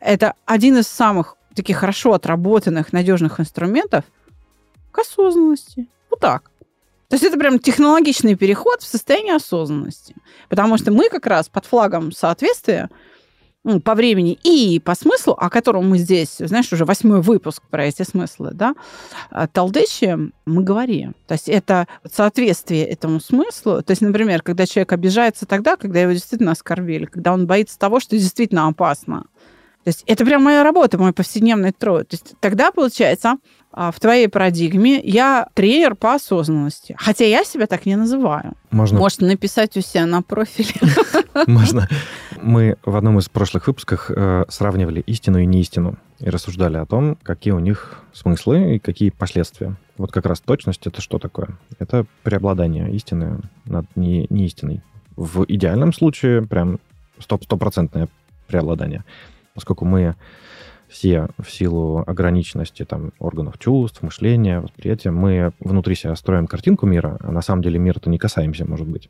это 0.00 0.34
один 0.46 0.78
из 0.78 0.88
самых 0.88 1.36
таких 1.54 1.78
хорошо 1.78 2.12
отработанных, 2.14 2.92
надежных 2.92 3.40
инструментов 3.40 4.04
к 4.92 4.98
осознанности. 4.98 5.88
Вот 6.10 6.20
так. 6.20 6.50
То 7.08 7.14
есть 7.14 7.24
это 7.24 7.38
прям 7.38 7.58
технологичный 7.58 8.34
переход 8.34 8.82
в 8.82 8.86
состояние 8.86 9.36
осознанности. 9.36 10.14
Потому 10.48 10.76
что 10.78 10.90
мы 10.90 11.08
как 11.08 11.26
раз 11.26 11.48
под 11.48 11.66
флагом 11.66 12.12
соответствия 12.12 12.90
ну, 13.66 13.80
по 13.80 13.96
времени 13.96 14.38
и 14.44 14.78
по 14.78 14.94
смыслу, 14.94 15.32
о 15.32 15.50
котором 15.50 15.90
мы 15.90 15.98
здесь, 15.98 16.36
знаешь, 16.38 16.72
уже 16.72 16.84
восьмой 16.84 17.20
выпуск 17.20 17.64
про 17.68 17.86
эти 17.86 18.04
смыслы, 18.04 18.52
да, 18.52 18.74
а, 19.30 19.48
Талдычи 19.48 20.16
мы 20.46 20.62
говорим. 20.62 21.16
То 21.26 21.34
есть 21.34 21.48
это 21.48 21.88
соответствие 22.08 22.86
этому 22.86 23.18
смыслу. 23.18 23.82
То 23.82 23.90
есть, 23.90 24.02
например, 24.02 24.42
когда 24.42 24.66
человек 24.66 24.92
обижается 24.92 25.46
тогда, 25.46 25.76
когда 25.76 26.00
его 26.00 26.12
действительно 26.12 26.52
оскорбили, 26.52 27.06
когда 27.06 27.32
он 27.32 27.48
боится 27.48 27.76
того, 27.76 27.98
что 27.98 28.16
действительно 28.16 28.68
опасно. 28.68 29.26
То 29.86 29.90
есть 29.90 30.02
это 30.08 30.24
прям 30.24 30.42
моя 30.42 30.64
работа, 30.64 30.98
мой 30.98 31.12
повседневный 31.12 31.70
труд. 31.70 32.08
То 32.08 32.14
есть 32.14 32.34
тогда, 32.40 32.72
получается, 32.72 33.36
а, 33.70 33.92
в 33.92 34.00
твоей 34.00 34.28
парадигме 34.28 35.00
я 35.00 35.46
тренер 35.54 35.94
по 35.94 36.14
осознанности. 36.14 36.96
Хотя 36.98 37.24
я 37.24 37.44
себя 37.44 37.68
так 37.68 37.86
не 37.86 37.94
называю. 37.94 38.54
Можно. 38.72 38.98
Может 38.98 39.20
написать 39.20 39.76
у 39.76 39.80
себя 39.82 40.06
на 40.06 40.22
профиле. 40.22 40.74
Можно. 41.46 41.88
Мы 42.42 42.78
в 42.84 42.96
одном 42.96 43.20
из 43.20 43.28
прошлых 43.28 43.68
выпусков 43.68 44.10
э, 44.10 44.46
сравнивали 44.48 45.02
истину 45.02 45.38
и 45.38 45.46
неистину 45.46 45.98
и 46.18 46.30
рассуждали 46.30 46.78
о 46.78 46.84
том, 46.84 47.16
какие 47.22 47.52
у 47.52 47.60
них 47.60 48.00
смыслы 48.12 48.74
и 48.74 48.78
какие 48.80 49.10
последствия. 49.10 49.76
Вот 49.98 50.10
как 50.10 50.26
раз 50.26 50.40
точность 50.40 50.84
это 50.88 51.00
что 51.00 51.20
такое? 51.20 51.50
Это 51.78 52.06
преобладание 52.24 52.90
истины 52.90 53.38
над 53.66 53.86
не, 53.94 54.26
неистиной. 54.30 54.82
В 55.14 55.44
идеальном 55.46 55.92
случае 55.92 56.42
прям 56.44 56.80
стопроцентное 57.20 58.08
преобладание. 58.48 59.04
Поскольку 59.56 59.86
мы 59.86 60.14
все 60.86 61.28
в 61.42 61.50
силу 61.50 62.04
ограниченности 62.06 62.84
там, 62.84 63.12
органов 63.18 63.58
чувств, 63.58 64.02
мышления, 64.02 64.60
восприятия, 64.60 65.10
мы 65.10 65.52
внутри 65.60 65.94
себя 65.94 66.14
строим 66.14 66.46
картинку 66.46 66.86
мира, 66.86 67.16
а 67.20 67.32
на 67.32 67.40
самом 67.40 67.62
деле 67.62 67.78
мира-то 67.78 68.10
не 68.10 68.18
касаемся, 68.18 68.66
может 68.66 68.86
быть, 68.86 69.08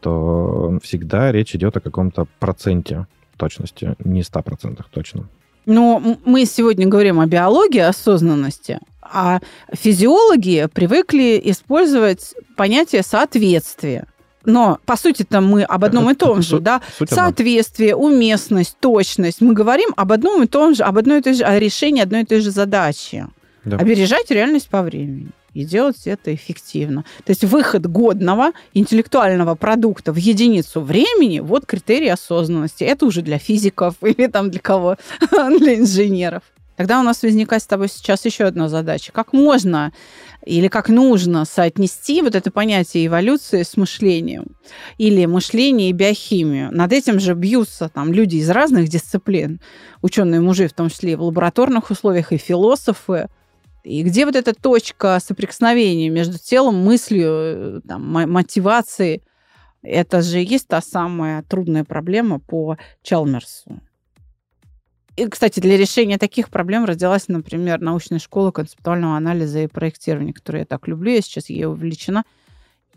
то 0.00 0.78
всегда 0.82 1.30
речь 1.32 1.54
идет 1.54 1.76
о 1.76 1.80
каком-то 1.80 2.26
проценте 2.40 3.06
точности, 3.36 3.94
не 4.02 4.22
100% 4.22 4.82
точно. 4.90 5.28
Но 5.66 6.02
мы 6.24 6.46
сегодня 6.46 6.86
говорим 6.86 7.20
о 7.20 7.26
биологии 7.26 7.80
осознанности, 7.80 8.78
а 9.02 9.40
физиологи 9.72 10.66
привыкли 10.72 11.40
использовать 11.44 12.34
понятие 12.56 13.02
соответствия. 13.02 14.06
Но, 14.44 14.78
по 14.84 14.96
сути-то, 14.96 15.40
мы 15.40 15.62
об 15.62 15.84
одном 15.84 16.10
и 16.10 16.14
том 16.14 16.42
же, 16.42 16.60
да? 16.60 16.80
Соответствие, 17.08 17.96
уместность, 17.96 18.76
точность. 18.80 19.40
Мы 19.40 19.54
говорим 19.54 19.90
об 19.96 20.12
одном 20.12 20.42
и 20.42 20.46
том 20.46 20.74
же, 20.74 20.82
об 20.82 20.98
одной 20.98 21.20
и 21.20 21.22
той 21.22 21.34
же, 21.34 21.44
о 21.44 21.58
решении 21.58 22.02
одной 22.02 22.22
и 22.22 22.24
той 22.24 22.40
же 22.40 22.50
задачи. 22.50 23.26
Да. 23.64 23.76
Опережать 23.76 24.30
реальность 24.30 24.68
по 24.68 24.82
времени 24.82 25.28
и 25.54 25.64
делать 25.64 26.06
это 26.06 26.34
эффективно. 26.34 27.04
То 27.24 27.30
есть 27.30 27.44
выход 27.44 27.86
годного 27.86 28.52
интеллектуального 28.74 29.54
продукта 29.54 30.12
в 30.12 30.16
единицу 30.16 30.80
времени, 30.80 31.38
вот 31.38 31.64
критерий 31.64 32.08
осознанности. 32.08 32.84
Это 32.84 33.06
уже 33.06 33.22
для 33.22 33.38
физиков 33.38 33.94
или 34.02 34.26
там 34.26 34.50
для 34.50 34.60
кого? 34.60 34.96
для 35.30 35.76
инженеров. 35.76 36.42
Тогда 36.76 36.98
у 36.98 37.02
нас 37.02 37.22
возникает 37.22 37.62
с 37.62 37.66
тобой 37.66 37.88
сейчас 37.88 38.24
еще 38.24 38.44
одна 38.44 38.68
задача. 38.68 39.12
Как 39.12 39.32
можно 39.32 39.92
или 40.44 40.68
как 40.68 40.88
нужно 40.88 41.44
соотнести 41.44 42.20
вот 42.20 42.34
это 42.34 42.50
понятие 42.50 43.06
эволюции 43.06 43.62
с 43.62 43.76
мышлением 43.76 44.56
или 44.98 45.24
мышление 45.26 45.90
и 45.90 45.92
биохимию. 45.92 46.74
Над 46.74 46.92
этим 46.92 47.20
же 47.20 47.34
бьются 47.34 47.88
там 47.88 48.12
люди 48.12 48.36
из 48.36 48.50
разных 48.50 48.88
дисциплин, 48.88 49.60
ученые 50.02 50.40
мужи, 50.40 50.66
в 50.66 50.72
том 50.72 50.90
числе 50.90 51.12
и 51.12 51.16
в 51.16 51.22
лабораторных 51.22 51.90
условиях, 51.90 52.32
и 52.32 52.36
философы. 52.36 53.28
И 53.84 54.02
где 54.02 54.26
вот 54.26 54.34
эта 54.34 54.54
точка 54.54 55.18
соприкосновения 55.20 56.08
между 56.08 56.38
телом, 56.38 56.82
мыслью, 56.82 57.82
там, 57.86 58.02
мотивацией? 58.02 59.22
Это 59.82 60.22
же 60.22 60.42
и 60.42 60.46
есть 60.46 60.66
та 60.66 60.80
самая 60.80 61.42
трудная 61.42 61.84
проблема 61.84 62.40
по 62.40 62.78
Чалмерсу. 63.02 63.80
И, 65.16 65.26
кстати, 65.28 65.60
для 65.60 65.76
решения 65.76 66.18
таких 66.18 66.48
проблем 66.48 66.84
родилась, 66.84 67.28
например, 67.28 67.80
научная 67.80 68.18
школа 68.18 68.50
концептуального 68.50 69.16
анализа 69.16 69.60
и 69.60 69.66
проектирования, 69.68 70.32
которую 70.32 70.60
я 70.62 70.66
так 70.66 70.88
люблю, 70.88 71.12
я 71.12 71.20
сейчас 71.20 71.50
ей 71.50 71.66
увлечена. 71.66 72.24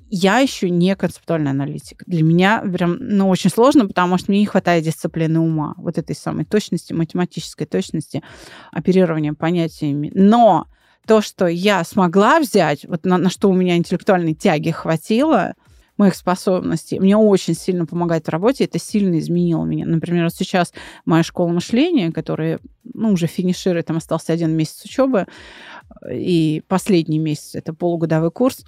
Я 0.09 0.39
еще 0.39 0.70
не 0.70 0.95
концептуальный 0.95 1.51
аналитик. 1.51 2.03
Для 2.07 2.24
меня 2.24 2.61
прям, 2.61 2.97
ну, 2.99 3.28
очень 3.28 3.49
сложно, 3.49 3.88
потому 3.88 4.18
что 4.18 4.32
мне 4.32 4.39
не 4.39 4.45
хватает 4.45 4.86
дисциплины 4.86 5.39
ума, 5.39 5.76
вот 5.78 5.97
этой 5.97 6.15
самой 6.15 6.45
точности, 6.45 6.93
математической 6.93 7.65
точности, 7.65 8.24
оперирования 8.72 9.34
понятиями. 9.34 10.09
Но 10.15 10.68
то, 11.05 11.22
что 11.22 11.47
я 11.47 11.84
смогла 11.84 12.39
взять, 12.39 12.86
вот 12.86 13.05
на, 13.05 13.18
на 13.18 13.30
что 13.30 13.49
у 13.49 13.53
меня 13.53 13.76
интеллектуальной 13.76 14.34
тяги 14.34 14.72
хватило, 14.72 15.53
моих 15.98 16.16
способностей, 16.16 17.00
мне 17.00 17.18
очень 17.18 17.56
сильно 17.56 17.86
помогает 17.86 18.28
в 18.28 18.30
работе, 18.30 18.66
это 18.66 18.80
сильно 18.80 19.18
изменило 19.20 19.66
меня. 19.66 19.86
Например, 19.86 20.26
вот 20.26 20.34
сейчас 20.34 20.74
моя 21.06 21.24
школа 21.24 21.50
мышления, 21.50 22.12
которая 22.12 22.60
ну, 22.93 23.12
уже 23.12 23.28
финиширует, 23.28 23.88
там 23.88 23.98
остался 23.98 24.34
один 24.34 24.52
месяц 24.52 24.86
учебы, 24.86 25.26
и 26.12 26.64
последний 26.68 27.20
месяц, 27.20 27.56
это 27.56 27.74
полугодовой 27.74 28.32
курс, 28.32 28.64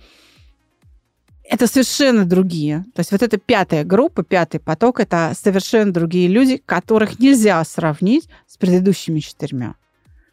это 1.49 1.65
совершенно 1.65 2.25
другие. 2.25 2.85
То 2.93 2.99
есть 2.99 3.11
вот 3.11 3.23
эта 3.23 3.37
пятая 3.37 3.83
группа, 3.83 4.23
пятый 4.23 4.59
поток, 4.59 4.99
это 4.99 5.33
совершенно 5.35 5.91
другие 5.91 6.27
люди, 6.27 6.61
которых 6.63 7.19
нельзя 7.19 7.63
сравнить 7.63 8.29
с 8.47 8.57
предыдущими 8.57 9.19
четырьмя. 9.19 9.75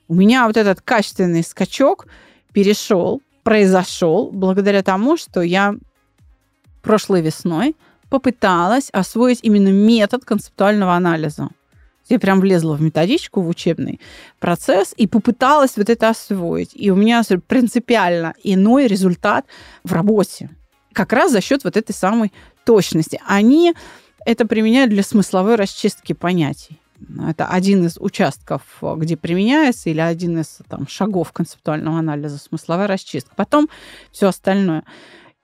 У 0.09 0.15
меня 0.15 0.47
вот 0.47 0.57
этот 0.57 0.83
качественный 0.83 1.43
скачок 1.43 2.07
перешел, 2.53 3.23
произошел 3.43 4.31
благодаря 4.31 4.83
тому, 4.83 5.17
что 5.17 5.41
я 5.41 5.75
прошлой 6.87 7.21
весной 7.21 7.77
попыталась 8.09 8.91
освоить 8.93 9.41
именно 9.43 9.69
метод 9.69 10.25
концептуального 10.25 10.95
анализа. 10.95 11.49
Я 12.09 12.21
прям 12.21 12.39
влезла 12.41 12.75
в 12.77 12.81
методичку, 12.81 13.41
в 13.41 13.49
учебный 13.49 14.01
процесс 14.39 14.95
и 14.97 15.09
попыталась 15.09 15.77
вот 15.77 15.91
это 15.91 16.09
освоить. 16.09 16.71
И 16.75 16.93
у 16.93 16.95
меня 16.95 17.23
принципиально 17.49 18.35
иной 18.45 18.87
результат 18.87 19.45
в 19.83 19.93
работе. 19.93 20.49
Как 20.93 21.13
раз 21.13 21.33
за 21.33 21.41
счет 21.41 21.65
вот 21.65 21.77
этой 21.77 21.93
самой 21.93 22.33
точности. 22.65 23.21
Они 23.27 23.75
это 24.25 24.47
применяют 24.47 24.91
для 24.91 25.03
смысловой 25.03 25.57
расчистки 25.57 26.13
понятий. 26.13 26.81
Это 27.29 27.49
один 27.49 27.85
из 27.87 27.99
участков, 27.99 28.63
где 28.81 29.17
применяется, 29.17 29.91
или 29.91 30.01
один 30.01 30.39
из 30.39 30.61
там, 30.69 30.87
шагов 30.87 31.33
концептуального 31.33 31.99
анализа, 31.99 32.39
смысловая 32.39 32.87
расчистка. 32.87 33.35
Потом 33.35 33.69
все 34.13 34.29
остальное. 34.29 34.85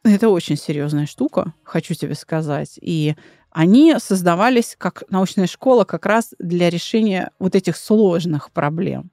Это 0.04 0.28
очень 0.30 0.56
серьезная 0.56 1.06
штука, 1.06 1.54
хочу 1.62 1.94
тебе 1.94 2.14
сказать. 2.14 2.78
И 2.80 3.14
они 3.50 3.94
создавались 3.98 4.74
как 4.76 5.04
научная 5.10 5.46
школа 5.46 5.84
как 5.84 6.06
раз 6.06 6.34
для 6.38 6.70
решения 6.70 7.30
вот 7.38 7.54
этих 7.54 7.76
сложных 7.76 8.50
проблем. 8.50 9.10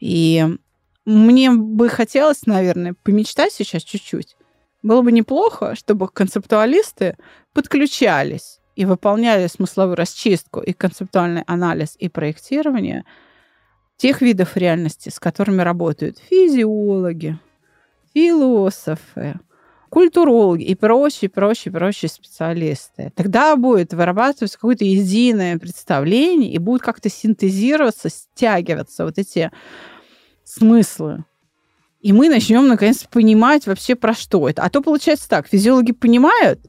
И 0.00 0.46
мне 1.04 1.50
бы 1.50 1.88
хотелось, 1.88 2.46
наверное, 2.46 2.94
помечтать 3.02 3.52
сейчас 3.52 3.82
чуть-чуть. 3.82 4.36
Было 4.82 5.02
бы 5.02 5.12
неплохо, 5.12 5.74
чтобы 5.74 6.08
концептуалисты 6.08 7.16
подключались 7.52 8.60
и 8.76 8.84
выполняли 8.84 9.48
смысловую 9.48 9.96
расчистку 9.96 10.60
и 10.60 10.72
концептуальный 10.72 11.42
анализ 11.46 11.96
и 11.98 12.08
проектирование 12.08 13.04
тех 13.96 14.22
видов 14.22 14.56
реальности, 14.56 15.08
с 15.08 15.18
которыми 15.18 15.62
работают 15.62 16.18
физиологи, 16.18 17.38
философы, 18.14 19.40
культурологи 19.88 20.62
и 20.62 20.74
прочие, 20.74 21.28
прочие, 21.28 21.72
прочие 21.72 22.08
специалисты. 22.08 23.12
Тогда 23.14 23.56
будет 23.56 23.92
вырабатываться 23.92 24.56
какое-то 24.56 24.84
единое 24.84 25.58
представление 25.58 26.52
и 26.52 26.58
будут 26.58 26.82
как-то 26.82 27.08
синтезироваться, 27.08 28.08
стягиваться 28.08 29.04
вот 29.04 29.18
эти 29.18 29.50
смыслы. 30.44 31.24
И 32.00 32.12
мы 32.12 32.28
начнем, 32.28 32.68
наконец, 32.68 33.04
понимать 33.10 33.66
вообще, 33.66 33.96
про 33.96 34.14
что 34.14 34.48
это. 34.48 34.62
А 34.62 34.70
то 34.70 34.80
получается 34.80 35.28
так, 35.28 35.48
физиологи 35.48 35.92
понимают, 35.92 36.60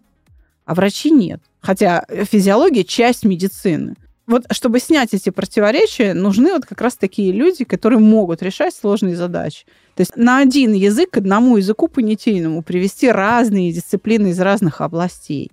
а 0.65 0.73
врачи 0.73 1.11
нет. 1.11 1.41
Хотя 1.61 2.05
физиология– 2.09 2.83
часть 2.85 3.25
медицины. 3.25 3.95
Вот 4.29 4.45
чтобы 4.51 4.79
снять 4.79 5.15
эти 5.15 5.31
противоречия, 5.31 6.13
нужны 6.13 6.53
вот 6.53 6.63
как 6.63 6.81
раз 6.81 6.95
такие 6.95 7.31
люди, 7.31 7.63
которые 7.63 7.97
могут 7.97 8.43
решать 8.43 8.75
сложные 8.75 9.15
задачи. 9.15 9.65
То 9.95 10.01
есть 10.01 10.15
на 10.17 10.37
один 10.37 10.73
язык, 10.73 11.09
к 11.09 11.17
одному 11.17 11.57
языку 11.57 11.87
понятийному 11.87 12.61
привести 12.61 13.09
разные 13.09 13.73
дисциплины 13.73 14.27
из 14.27 14.39
разных 14.39 14.81
областей. 14.81 15.49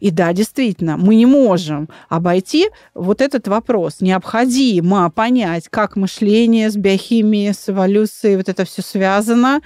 И 0.00 0.10
да, 0.10 0.32
действительно, 0.32 0.96
мы 0.96 1.14
не 1.14 1.26
можем 1.26 1.90
обойти 2.08 2.70
вот 2.94 3.20
этот 3.20 3.48
вопрос. 3.48 4.00
Необходимо 4.00 5.10
понять, 5.10 5.68
как 5.68 5.94
мышление 5.94 6.70
с 6.70 6.76
биохимией, 6.76 7.52
с 7.52 7.68
эволюцией, 7.68 8.38
вот 8.38 8.48
это 8.48 8.64
все 8.64 8.80
связано. 8.80 9.60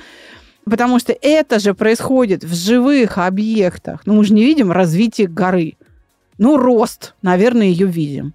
Потому 0.64 0.98
что 0.98 1.12
это 1.12 1.60
же 1.60 1.72
происходит 1.74 2.42
в 2.42 2.52
живых 2.52 3.16
объектах. 3.16 4.00
Ну, 4.06 4.14
мы 4.14 4.24
же 4.24 4.34
не 4.34 4.42
видим 4.42 4.72
развитие 4.72 5.28
горы. 5.28 5.76
Ну, 6.38 6.56
рост, 6.56 7.14
наверное, 7.22 7.68
ее 7.68 7.86
видим. 7.86 8.34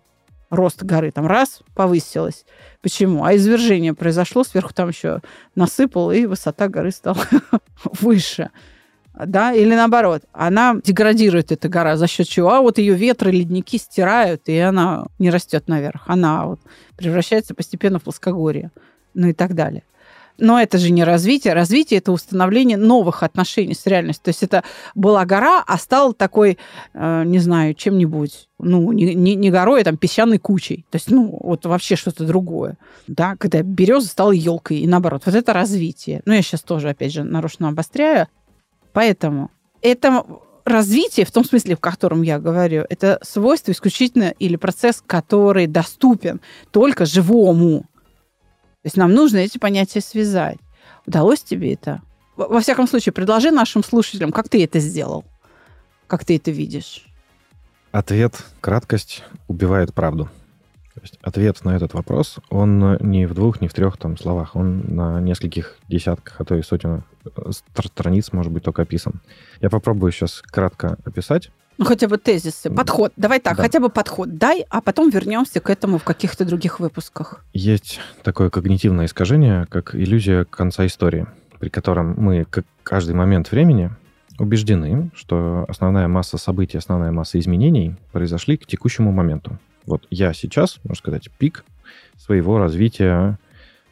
Рост 0.55 0.83
горы 0.83 1.11
там 1.11 1.27
раз 1.27 1.59
повысилась. 1.75 2.45
Почему? 2.81 3.23
А 3.23 3.35
извержение 3.35 3.93
произошло, 3.93 4.43
сверху 4.43 4.73
там 4.73 4.89
еще 4.89 5.21
насыпал, 5.55 6.11
и 6.11 6.25
высота 6.25 6.67
горы 6.69 6.91
стала 6.91 7.17
выше. 7.99 8.49
Да, 9.13 9.53
или 9.53 9.73
наоборот, 9.73 10.23
она 10.33 10.75
деградирует, 10.83 11.51
эта 11.51 11.69
гора, 11.69 11.95
за 11.95 12.07
счет 12.07 12.27
чего? 12.27 12.51
А 12.51 12.61
вот 12.61 12.77
ее 12.77 12.95
ветры, 12.95 13.31
ледники 13.31 13.77
стирают, 13.77 14.49
и 14.49 14.57
она 14.57 15.05
не 15.19 15.29
растет 15.29 15.67
наверх. 15.67 16.03
Она 16.05 16.45
вот 16.45 16.59
превращается 16.97 17.53
постепенно 17.53 17.99
в 17.99 18.03
плоскогорье. 18.03 18.71
Ну 19.13 19.27
и 19.27 19.33
так 19.33 19.55
далее. 19.55 19.83
Но 20.38 20.59
это 20.59 20.77
же 20.77 20.91
не 20.91 21.03
развитие. 21.03 21.53
Развитие– 21.53 21.97
это 21.99 22.11
установление 22.11 22.77
новых 22.77 23.23
отношений 23.23 23.73
с 23.73 23.86
реальностью. 23.86 24.25
То 24.25 24.29
есть 24.29 24.43
это 24.43 24.63
была 24.93 25.25
гора, 25.25 25.63
а 25.65 25.77
стал 25.77 26.13
такой, 26.13 26.57
э, 26.93 27.23
не 27.25 27.39
знаю, 27.39 27.73
чем-нибудь, 27.73 28.49
ну, 28.59 28.91
не, 28.91 29.15
не, 29.15 29.36
не 29.36 29.49
горой, 29.49 29.81
а 29.81 29.83
там 29.86 29.97
песчаной 29.97 30.38
кучей. 30.38 30.86
То 30.89 30.97
есть, 30.97 31.09
ну, 31.09 31.38
вот 31.41 31.65
вообще 31.65 31.95
что-то 31.95 32.25
другое. 32.25 32.77
Да, 33.07 33.36
когда 33.38 33.61
береза 33.61 34.07
стала 34.07 34.31
елкой, 34.31 34.79
и 34.79 34.88
наоборот. 34.88 35.23
Вот 35.25 35.36
это 35.36 35.53
развитие. 35.53 36.21
Ну, 36.25 36.33
я 36.33 36.41
сейчас 36.41 36.61
тоже, 36.61 36.89
опять 36.89 37.13
же, 37.13 37.23
нарочно 37.23 37.69
обостряю. 37.69 38.27
Поэтому 38.91 39.51
это 39.81 40.25
развитие, 40.65 41.25
в 41.25 41.31
том 41.31 41.45
смысле, 41.45 41.75
в 41.75 41.79
котором 41.79 42.23
я 42.23 42.39
говорю, 42.39 42.86
это 42.89 43.19
свойство 43.21 43.71
исключительно 43.71 44.33
или 44.39 44.55
процесс, 44.55 45.01
который 45.05 45.67
доступен 45.67 46.41
только 46.71 47.05
живому 47.05 47.86
то 48.86 48.88
есть 48.88 48.97
нам 48.97 49.15
нужно 49.15 49.38
эти 49.38 49.57
понятия 49.57 49.99
связать. 49.99 50.59
Удалось 51.07 51.41
тебе 51.41 51.73
это? 51.73 52.03
Во 52.36 52.59
всяком 52.59 52.88
случае, 52.88 53.13
предложи 53.13 53.49
нашим 53.49 53.83
слушателям, 53.83 54.31
как 54.31 54.47
ты 54.47 54.63
это 54.63 54.77
сделал, 54.77 55.25
как 56.05 56.23
ты 56.23 56.36
это 56.36 56.51
видишь. 56.51 57.03
Ответ 57.91 58.45
краткость 58.61 59.23
убивает 59.47 59.91
правду. 59.91 60.25
То 60.93 61.01
есть 61.01 61.17
ответ 61.23 61.65
на 61.65 61.75
этот 61.75 61.95
вопрос, 61.95 62.38
он 62.51 62.97
не 62.97 63.25
в 63.25 63.33
двух, 63.33 63.59
не 63.59 63.69
в 63.69 63.73
трех 63.73 63.97
там 63.97 64.19
словах, 64.19 64.55
он 64.55 64.81
на 64.95 65.19
нескольких 65.19 65.79
десятках, 65.88 66.36
а 66.38 66.45
то 66.45 66.53
и 66.53 66.61
сотен 66.61 67.03
э, 67.25 67.51
страниц, 67.86 68.33
может 68.33 68.51
быть, 68.51 68.61
только 68.61 68.83
описан. 68.83 69.19
Я 69.61 69.71
попробую 69.71 70.11
сейчас 70.11 70.43
кратко 70.43 70.99
описать. 71.05 71.49
Ну, 71.78 71.86
хотя 71.86 72.07
бы 72.07 72.17
тезисы, 72.17 72.69
подход. 72.69 73.11
Давай 73.17 73.39
так, 73.39 73.57
да. 73.57 73.63
хотя 73.63 73.80
бы 73.80 73.89
подход 73.89 74.38
дай, 74.38 74.65
а 74.69 74.82
потом 74.82 75.09
вернемся 75.09 75.59
к 75.59 75.69
этому 75.69 75.97
в 75.97 76.03
каких-то 76.03 76.45
других 76.45 76.80
выпусках. 76.80 77.43
Есть 77.53 77.99
такое 78.23 78.49
когнитивное 78.49 79.05
искажение, 79.05 79.65
как 79.69 79.93
иллюзия 79.95 80.45
конца 80.45 80.86
истории, 80.86 81.28
при 81.59 81.69
котором 81.69 82.15
мы 82.17 82.45
каждый 82.84 83.15
момент 83.15 83.51
времени 83.51 83.91
убеждены, 84.39 85.11
что 85.15 85.65
основная 85.67 86.07
масса 86.07 86.38
событий, 86.38 86.78
основная 86.78 87.11
масса 87.11 87.39
изменений 87.39 87.95
произошли 88.11 88.57
к 88.57 88.65
текущему 88.65 89.11
моменту. 89.11 89.57
Вот 89.86 90.07
я 90.09 90.34
сейчас, 90.34 90.80
можно 90.84 90.95
сказать, 90.95 91.30
пик 91.38 91.63
своего 92.17 92.57
развития, 92.57 93.38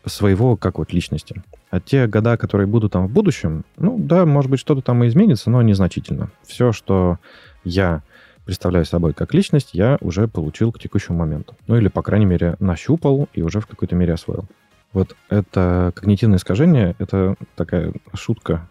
своего 0.06 0.58
как 0.58 0.80
вот 0.80 0.92
личности. 0.92 1.44
А 1.70 1.80
те 1.80 2.08
года, 2.08 2.38
которые 2.38 2.68
будут 2.68 2.92
там 2.94 3.08
в 3.08 3.12
будущем, 3.12 3.64
ну 3.78 3.98
да, 3.98 4.26
может 4.26 4.52
быть, 4.52 4.60
что-то 4.60 4.82
там 4.82 5.04
и 5.04 5.08
изменится, 5.08 5.50
но 5.50 5.62
незначительно. 5.62 6.30
Все, 6.46 6.72
что 6.72 7.20
я 7.64 8.02
представляю 8.46 8.86
собой 8.86 9.14
как 9.14 9.34
личность, 9.34 9.70
я 9.74 9.98
уже 10.02 10.28
получил 10.28 10.72
к 10.72 10.80
текущему 10.80 11.18
моменту. 11.18 11.56
Ну 11.68 11.78
или, 11.78 11.88
по 11.88 12.02
крайней 12.02 12.26
мере, 12.26 12.56
нащупал 12.60 13.30
и 13.34 13.42
уже 13.42 13.62
в 13.62 13.68
какой-то 13.68 13.96
мере 13.96 14.14
освоил. 14.14 14.46
Вот 14.92 15.16
это 15.30 15.92
когнитивное 15.96 16.38
искажение, 16.38 16.96
это 17.00 17.36
такая 17.56 17.94
шутка 18.14 18.68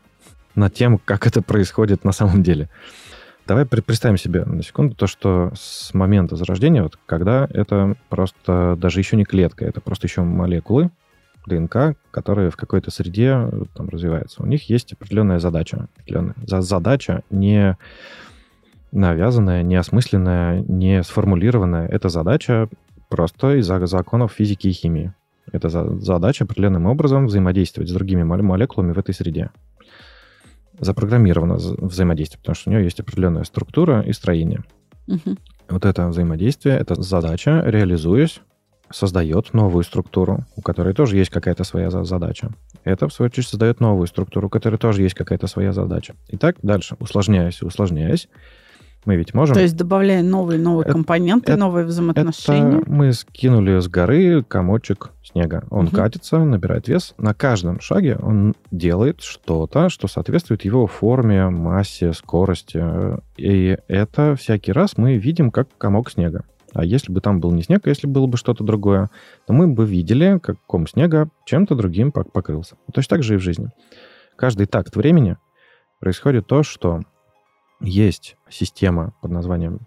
над 0.54 0.74
тем, 0.74 0.98
как 0.98 1.26
это 1.26 1.42
происходит 1.42 2.04
на 2.04 2.12
самом 2.12 2.42
деле. 2.42 2.68
Давай 3.46 3.66
представим 3.66 4.18
себе 4.18 4.44
на 4.44 4.62
секунду 4.62 4.94
то, 4.94 5.08
что 5.08 5.50
с 5.56 5.92
момента 5.94 6.36
зарождения, 6.36 6.82
вот 6.82 6.96
когда 7.06 7.48
это 7.50 7.96
просто 8.08 8.76
даже 8.78 9.00
еще 9.00 9.16
не 9.16 9.24
клетка, 9.24 9.64
это 9.64 9.80
просто 9.80 10.06
еще 10.06 10.20
молекулы 10.20 10.90
ДНК, 11.46 11.96
которые 12.12 12.50
в 12.50 12.56
какой-то 12.56 12.92
среде 12.92 13.50
там 13.74 13.88
развиваются. 13.88 14.42
У 14.42 14.46
них 14.46 14.70
есть 14.70 14.92
определенная 14.92 15.40
задача. 15.40 15.88
Определенная. 15.96 16.36
Задача 16.46 17.22
не 17.30 17.76
навязанная, 18.92 19.62
не 19.62 19.76
осмысленная, 19.76 20.62
не 20.68 21.02
сформулированная. 21.02 21.88
Это 21.88 22.08
задача 22.08 22.68
просто 23.08 23.56
из-за 23.56 23.84
законов 23.86 24.32
физики 24.32 24.68
и 24.68 24.72
химии. 24.72 25.14
Это 25.50 25.68
задача 25.68 26.44
определенным 26.44 26.86
образом 26.86 27.26
взаимодействовать 27.26 27.90
с 27.90 27.92
другими 27.92 28.22
молекулами 28.22 28.92
в 28.92 28.98
этой 28.98 29.14
среде. 29.14 29.50
Запрограммировано 30.78 31.56
взаимодействие, 31.56 32.38
потому 32.38 32.54
что 32.54 32.70
у 32.70 32.72
нее 32.72 32.84
есть 32.84 33.00
определенная 33.00 33.44
структура 33.44 34.02
и 34.02 34.12
строение. 34.12 34.62
Угу. 35.08 35.36
Вот 35.70 35.84
это 35.84 36.08
взаимодействие, 36.08 36.76
эта 36.76 37.00
задача, 37.00 37.62
реализуясь, 37.64 38.40
создает 38.90 39.54
новую 39.54 39.84
структуру, 39.84 40.44
у 40.56 40.62
которой 40.62 40.94
тоже 40.94 41.16
есть 41.16 41.30
какая-то 41.30 41.64
своя 41.64 41.90
задача. 41.90 42.50
Это, 42.84 43.08
в 43.08 43.12
свою 43.12 43.28
очередь, 43.28 43.48
создает 43.48 43.80
новую 43.80 44.06
структуру, 44.06 44.46
у 44.46 44.50
которой 44.50 44.76
тоже 44.76 45.02
есть 45.02 45.14
какая-то 45.14 45.46
своя 45.46 45.72
задача. 45.72 46.14
И 46.28 46.36
так 46.36 46.56
дальше, 46.62 46.96
усложняясь, 46.98 47.62
усложняясь, 47.62 48.28
мы 49.04 49.16
ведь 49.16 49.34
можем... 49.34 49.54
То 49.54 49.60
есть 49.60 49.76
добавляя 49.76 50.22
новые 50.22 50.58
новые 50.58 50.84
это, 50.84 50.92
компоненты, 50.92 51.52
это, 51.52 51.60
новые 51.60 51.84
взаимоотношения. 51.84 52.78
Это 52.78 52.90
мы 52.90 53.12
скинули 53.12 53.80
с 53.80 53.88
горы 53.88 54.44
комочек 54.44 55.10
снега. 55.24 55.64
Он 55.70 55.86
угу. 55.86 55.96
катится, 55.96 56.38
набирает 56.38 56.88
вес. 56.88 57.14
На 57.18 57.34
каждом 57.34 57.80
шаге 57.80 58.16
он 58.16 58.54
делает 58.70 59.20
что-то, 59.20 59.88
что 59.88 60.08
соответствует 60.08 60.64
его 60.64 60.86
форме, 60.86 61.48
массе, 61.48 62.12
скорости. 62.12 62.82
И 63.36 63.76
это 63.88 64.36
всякий 64.36 64.72
раз 64.72 64.96
мы 64.96 65.16
видим 65.16 65.50
как 65.50 65.68
комок 65.78 66.10
снега. 66.10 66.44
А 66.74 66.84
если 66.84 67.12
бы 67.12 67.20
там 67.20 67.40
был 67.40 67.52
не 67.52 67.62
снег, 67.62 67.86
а 67.86 67.90
если 67.90 68.06
было 68.06 68.26
бы 68.26 68.36
что-то 68.38 68.64
другое, 68.64 69.10
то 69.46 69.52
мы 69.52 69.66
бы 69.66 69.84
видели, 69.84 70.38
как 70.38 70.56
ком 70.66 70.86
снега 70.86 71.28
чем-то 71.44 71.74
другим 71.74 72.12
покрылся. 72.12 72.76
Точно 72.94 73.16
так 73.16 73.22
же 73.22 73.34
и 73.34 73.36
в 73.36 73.42
жизни. 73.42 73.68
Каждый 74.36 74.66
такт 74.66 74.96
времени 74.96 75.36
происходит 76.00 76.46
то, 76.46 76.62
что 76.62 77.02
есть 77.82 78.36
система 78.48 79.14
под 79.20 79.30
названием 79.30 79.80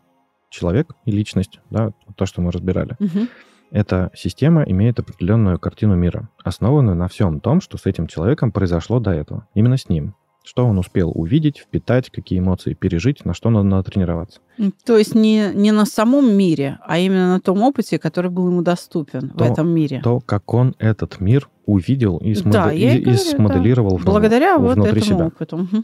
человек 0.49 0.93
и 1.05 1.11
личность, 1.11 1.59
да, 1.69 1.91
то, 2.15 2.25
что 2.25 2.41
мы 2.41 2.51
разбирали. 2.51 2.95
Угу. 2.99 3.27
Эта 3.71 4.11
система 4.15 4.63
имеет 4.63 4.99
определенную 4.99 5.59
картину 5.59 5.95
мира, 5.95 6.29
основанную 6.43 6.95
на 6.95 7.07
всем 7.07 7.39
том, 7.39 7.61
что 7.61 7.77
с 7.77 7.85
этим 7.85 8.07
человеком 8.07 8.51
произошло 8.51 8.99
до 8.99 9.11
этого. 9.11 9.47
Именно 9.53 9.77
с 9.77 9.89
ним. 9.89 10.15
Что 10.43 10.63
он 10.65 10.77
успел 10.77 11.11
увидеть, 11.13 11.57
впитать, 11.57 12.11
какие 12.11 12.37
эмоции 12.37 12.75
пережить, 12.75 13.25
на 13.25 13.33
что 13.33 13.49
надо 13.49 13.65
натренироваться. 13.65 14.41
То 14.85 14.95
есть 14.95 15.15
не, 15.15 15.51
не 15.55 15.71
на 15.71 15.87
самом 15.87 16.31
мире, 16.37 16.77
а 16.85 16.99
именно 16.99 17.33
на 17.33 17.41
том 17.41 17.63
опыте, 17.63 17.97
который 17.97 18.29
был 18.29 18.47
ему 18.47 18.61
доступен 18.61 19.31
то, 19.31 19.43
в 19.43 19.51
этом 19.51 19.69
мире. 19.69 20.01
То, 20.03 20.19
как 20.19 20.53
он 20.53 20.75
этот 20.77 21.19
мир 21.19 21.49
увидел 21.65 22.17
и, 22.17 22.35
смодель... 22.35 22.53
да, 22.53 22.71
и, 22.71 22.97
и, 22.97 23.01
говорю, 23.01 23.17
смоделировал 23.17 23.97
да. 23.97 24.03
Благодаря 24.05 24.59
внутри 24.59 24.81
вот 24.81 24.87
этому 24.87 25.01
себя. 25.01 25.25
опыту. 25.25 25.57
Угу 25.57 25.83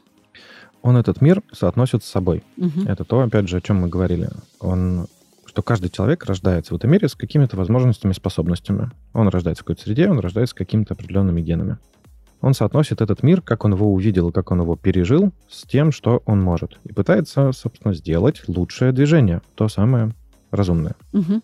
он 0.82 0.98
этот 0.98 1.22
мир 1.22 1.42
соотносит 1.52 2.04
с 2.04 2.08
собой. 2.08 2.44
Угу. 2.58 2.84
Это 2.88 3.04
то, 3.04 3.22
опять 3.22 3.48
же, 3.48 3.58
о 3.58 3.62
чем 3.62 3.78
мы 3.78 3.88
говорили. 3.88 4.30
Он 4.60 5.08
что 5.52 5.64
каждый 5.64 5.90
человек 5.90 6.24
рождается 6.24 6.74
в 6.74 6.78
этом 6.78 6.90
мире 6.92 7.10
с 7.10 7.16
какими-то 7.16 7.58
возможностями, 7.58 8.14
способностями. 8.14 8.90
Он 9.12 9.28
рождается 9.28 9.64
в 9.64 9.66
какой-то 9.66 9.82
среде, 9.82 10.10
он 10.10 10.20
рождается 10.20 10.52
с 10.52 10.58
какими-то 10.58 10.94
определенными 10.94 11.42
генами. 11.42 11.78
Он 12.40 12.54
соотносит 12.54 13.02
этот 13.02 13.22
мир, 13.22 13.42
как 13.42 13.66
он 13.66 13.74
его 13.74 13.94
увидел, 13.94 14.32
как 14.32 14.52
он 14.52 14.62
его 14.62 14.78
пережил, 14.78 15.34
с 15.50 15.64
тем, 15.64 15.92
что 15.92 16.24
он 16.26 16.42
может. 16.42 16.80
И 16.86 16.94
пытается, 16.94 17.52
собственно, 17.52 17.94
сделать 17.94 18.44
лучшее 18.48 18.94
движение, 18.94 19.42
то 19.56 19.68
самое 19.68 20.14
разумное. 20.52 20.96
Угу. 21.12 21.42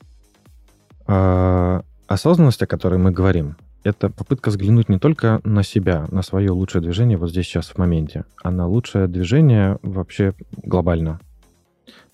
А, 1.07 1.81
осознанность, 2.07 2.61
о 2.63 2.67
которой 2.67 2.97
мы 2.97 3.11
говорим, 3.11 3.57
это 3.87 4.09
попытка 4.09 4.49
взглянуть 4.49 4.89
не 4.89 4.99
только 4.99 5.39
на 5.43 5.63
себя, 5.63 6.05
на 6.11 6.21
свое 6.21 6.51
лучшее 6.51 6.81
движение 6.81 7.17
вот 7.17 7.29
здесь 7.29 7.45
сейчас 7.45 7.69
в 7.69 7.77
моменте, 7.77 8.25
а 8.43 8.51
на 8.51 8.67
лучшее 8.67 9.07
движение 9.07 9.79
вообще 9.81 10.33
глобально. 10.51 11.19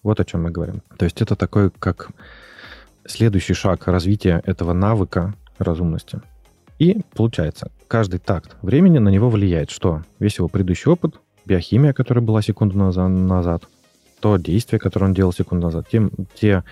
Вот 0.04 0.20
о 0.20 0.26
чем 0.26 0.44
мы 0.44 0.52
говорим. 0.52 0.82
То 0.98 1.06
есть 1.06 1.22
это 1.22 1.36
такой, 1.36 1.72
как 1.72 2.10
следующий 3.06 3.54
шаг 3.54 3.88
развития 3.88 4.42
этого 4.46 4.74
навыка 4.74 5.34
разумности. 5.58 6.22
И 6.78 7.02
получается, 7.16 7.72
каждый 7.88 8.20
такт 8.20 8.56
времени 8.62 9.00
на 9.00 9.10
него 9.10 9.30
влияет 9.30 9.72
что? 9.72 10.04
Весь 10.20 10.38
его 10.38 10.50
предыдущий 10.50 10.92
опыт, 10.92 11.16
биохимия, 11.46 11.94
которая 11.94 12.24
была 12.24 12.42
секунду 12.42 12.78
назад, 12.78 13.64
то 14.20 14.38
действие, 14.38 14.80
которое 14.80 15.08
он 15.08 15.14
делал 15.14 15.34
секунду 15.34 15.68
назад, 15.68 15.88
те, 15.92 16.10
те 16.36 16.64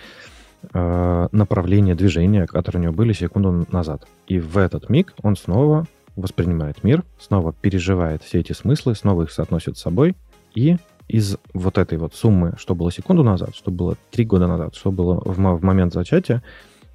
э, 0.74 1.28
направления 1.32 1.96
движения, 1.96 2.48
которые 2.48 2.82
у 2.82 2.84
него 2.84 2.94
были 2.94 3.14
секунду 3.14 3.66
назад. 3.72 4.08
И 4.28 4.40
в 4.40 4.58
этот 4.58 4.90
миг 4.90 5.14
он 5.22 5.36
снова 5.36 5.88
воспринимает 6.16 6.84
мир, 6.84 7.04
снова 7.20 7.54
переживает 7.54 8.24
все 8.24 8.40
эти 8.40 8.54
смыслы, 8.54 8.96
снова 8.96 9.24
их 9.24 9.32
соотносит 9.32 9.78
с 9.78 9.82
собой, 9.82 10.16
и 10.54 10.78
из 11.08 11.38
вот 11.54 11.78
этой 11.78 11.98
вот 11.98 12.14
суммы, 12.16 12.54
что 12.58 12.76
было 12.76 12.92
секунду 12.92 13.24
назад, 13.24 13.56
что 13.56 13.72
было 13.72 13.98
три 14.12 14.26
года 14.26 14.48
назад, 14.48 14.76
что 14.76 14.92
было 14.92 15.22
в, 15.24 15.36
в 15.36 15.64
момент 15.64 15.94
зачатия, 15.94 16.42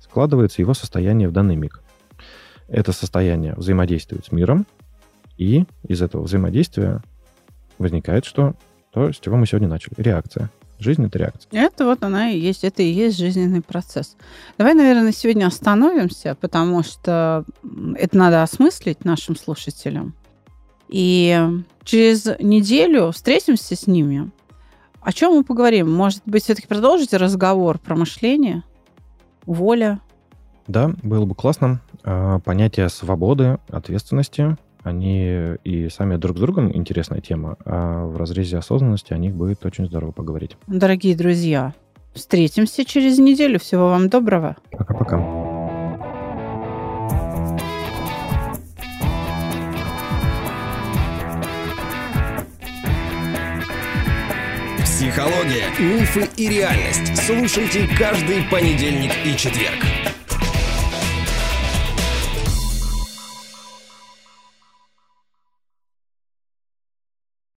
складывается 0.00 0.62
его 0.62 0.74
состояние 0.74 1.28
в 1.28 1.32
данный 1.32 1.56
миг. 1.56 1.82
Это 2.68 2.92
состояние 2.92 3.54
взаимодействует 3.56 4.26
с 4.26 4.32
миром, 4.32 4.66
и 5.36 5.64
из 5.86 6.02
этого 6.02 6.22
взаимодействия 6.22 7.02
возникает 7.78 8.24
что? 8.24 8.54
То, 8.92 9.12
с 9.12 9.18
чего 9.18 9.36
мы 9.36 9.46
сегодня 9.46 9.68
начали. 9.68 9.94
Реакция. 9.98 10.50
Жизнь— 10.78 11.04
это 11.06 11.18
реакция. 11.18 11.48
Это 11.52 11.86
вот 11.86 12.02
она 12.02 12.30
и 12.30 12.38
есть, 12.38 12.64
это 12.64 12.82
и 12.82 12.90
есть 12.90 13.18
жизненный 13.18 13.62
процесс. 13.62 14.16
Давай, 14.58 14.74
наверное, 14.74 15.12
сегодня 15.12 15.46
остановимся, 15.46 16.36
потому 16.40 16.82
что 16.82 17.44
это 17.96 18.16
надо 18.16 18.42
осмыслить 18.42 19.04
нашим 19.04 19.36
слушателям. 19.36 20.14
И 20.88 21.38
через 21.84 22.26
неделю 22.40 23.10
встретимся 23.12 23.74
с 23.74 23.86
ними. 23.86 24.30
О 25.00 25.12
чем 25.12 25.34
мы 25.34 25.44
поговорим? 25.44 25.92
Может 25.92 26.22
быть, 26.26 26.44
все-таки 26.44 26.66
продолжите 26.66 27.16
разговор 27.16 27.78
про 27.78 27.96
мышление, 27.96 28.62
воля? 29.46 30.00
Да, 30.66 30.92
было 31.02 31.24
бы 31.24 31.34
классно. 31.34 31.80
А, 32.02 32.40
понятие 32.40 32.88
свободы, 32.88 33.58
ответственности 33.68 34.56
они 34.86 35.56
и 35.64 35.88
сами 35.88 36.16
друг 36.16 36.38
с 36.38 36.40
другом 36.40 36.74
интересная 36.74 37.20
тема, 37.20 37.56
а 37.64 38.06
в 38.06 38.16
разрезе 38.16 38.58
осознанности 38.58 39.12
о 39.12 39.18
них 39.18 39.34
будет 39.34 39.66
очень 39.66 39.86
здорово 39.86 40.12
поговорить. 40.12 40.56
Дорогие 40.68 41.16
друзья, 41.16 41.74
встретимся 42.14 42.84
через 42.84 43.18
неделю. 43.18 43.58
Всего 43.58 43.88
вам 43.88 44.08
доброго. 44.08 44.56
Пока-пока. 44.70 45.16
Психология, 54.84 55.68
мифы 55.78 56.28
и 56.36 56.48
реальность. 56.48 57.16
Слушайте 57.26 57.88
каждый 57.98 58.42
понедельник 58.50 59.12
и 59.24 59.36
четверг. 59.36 59.84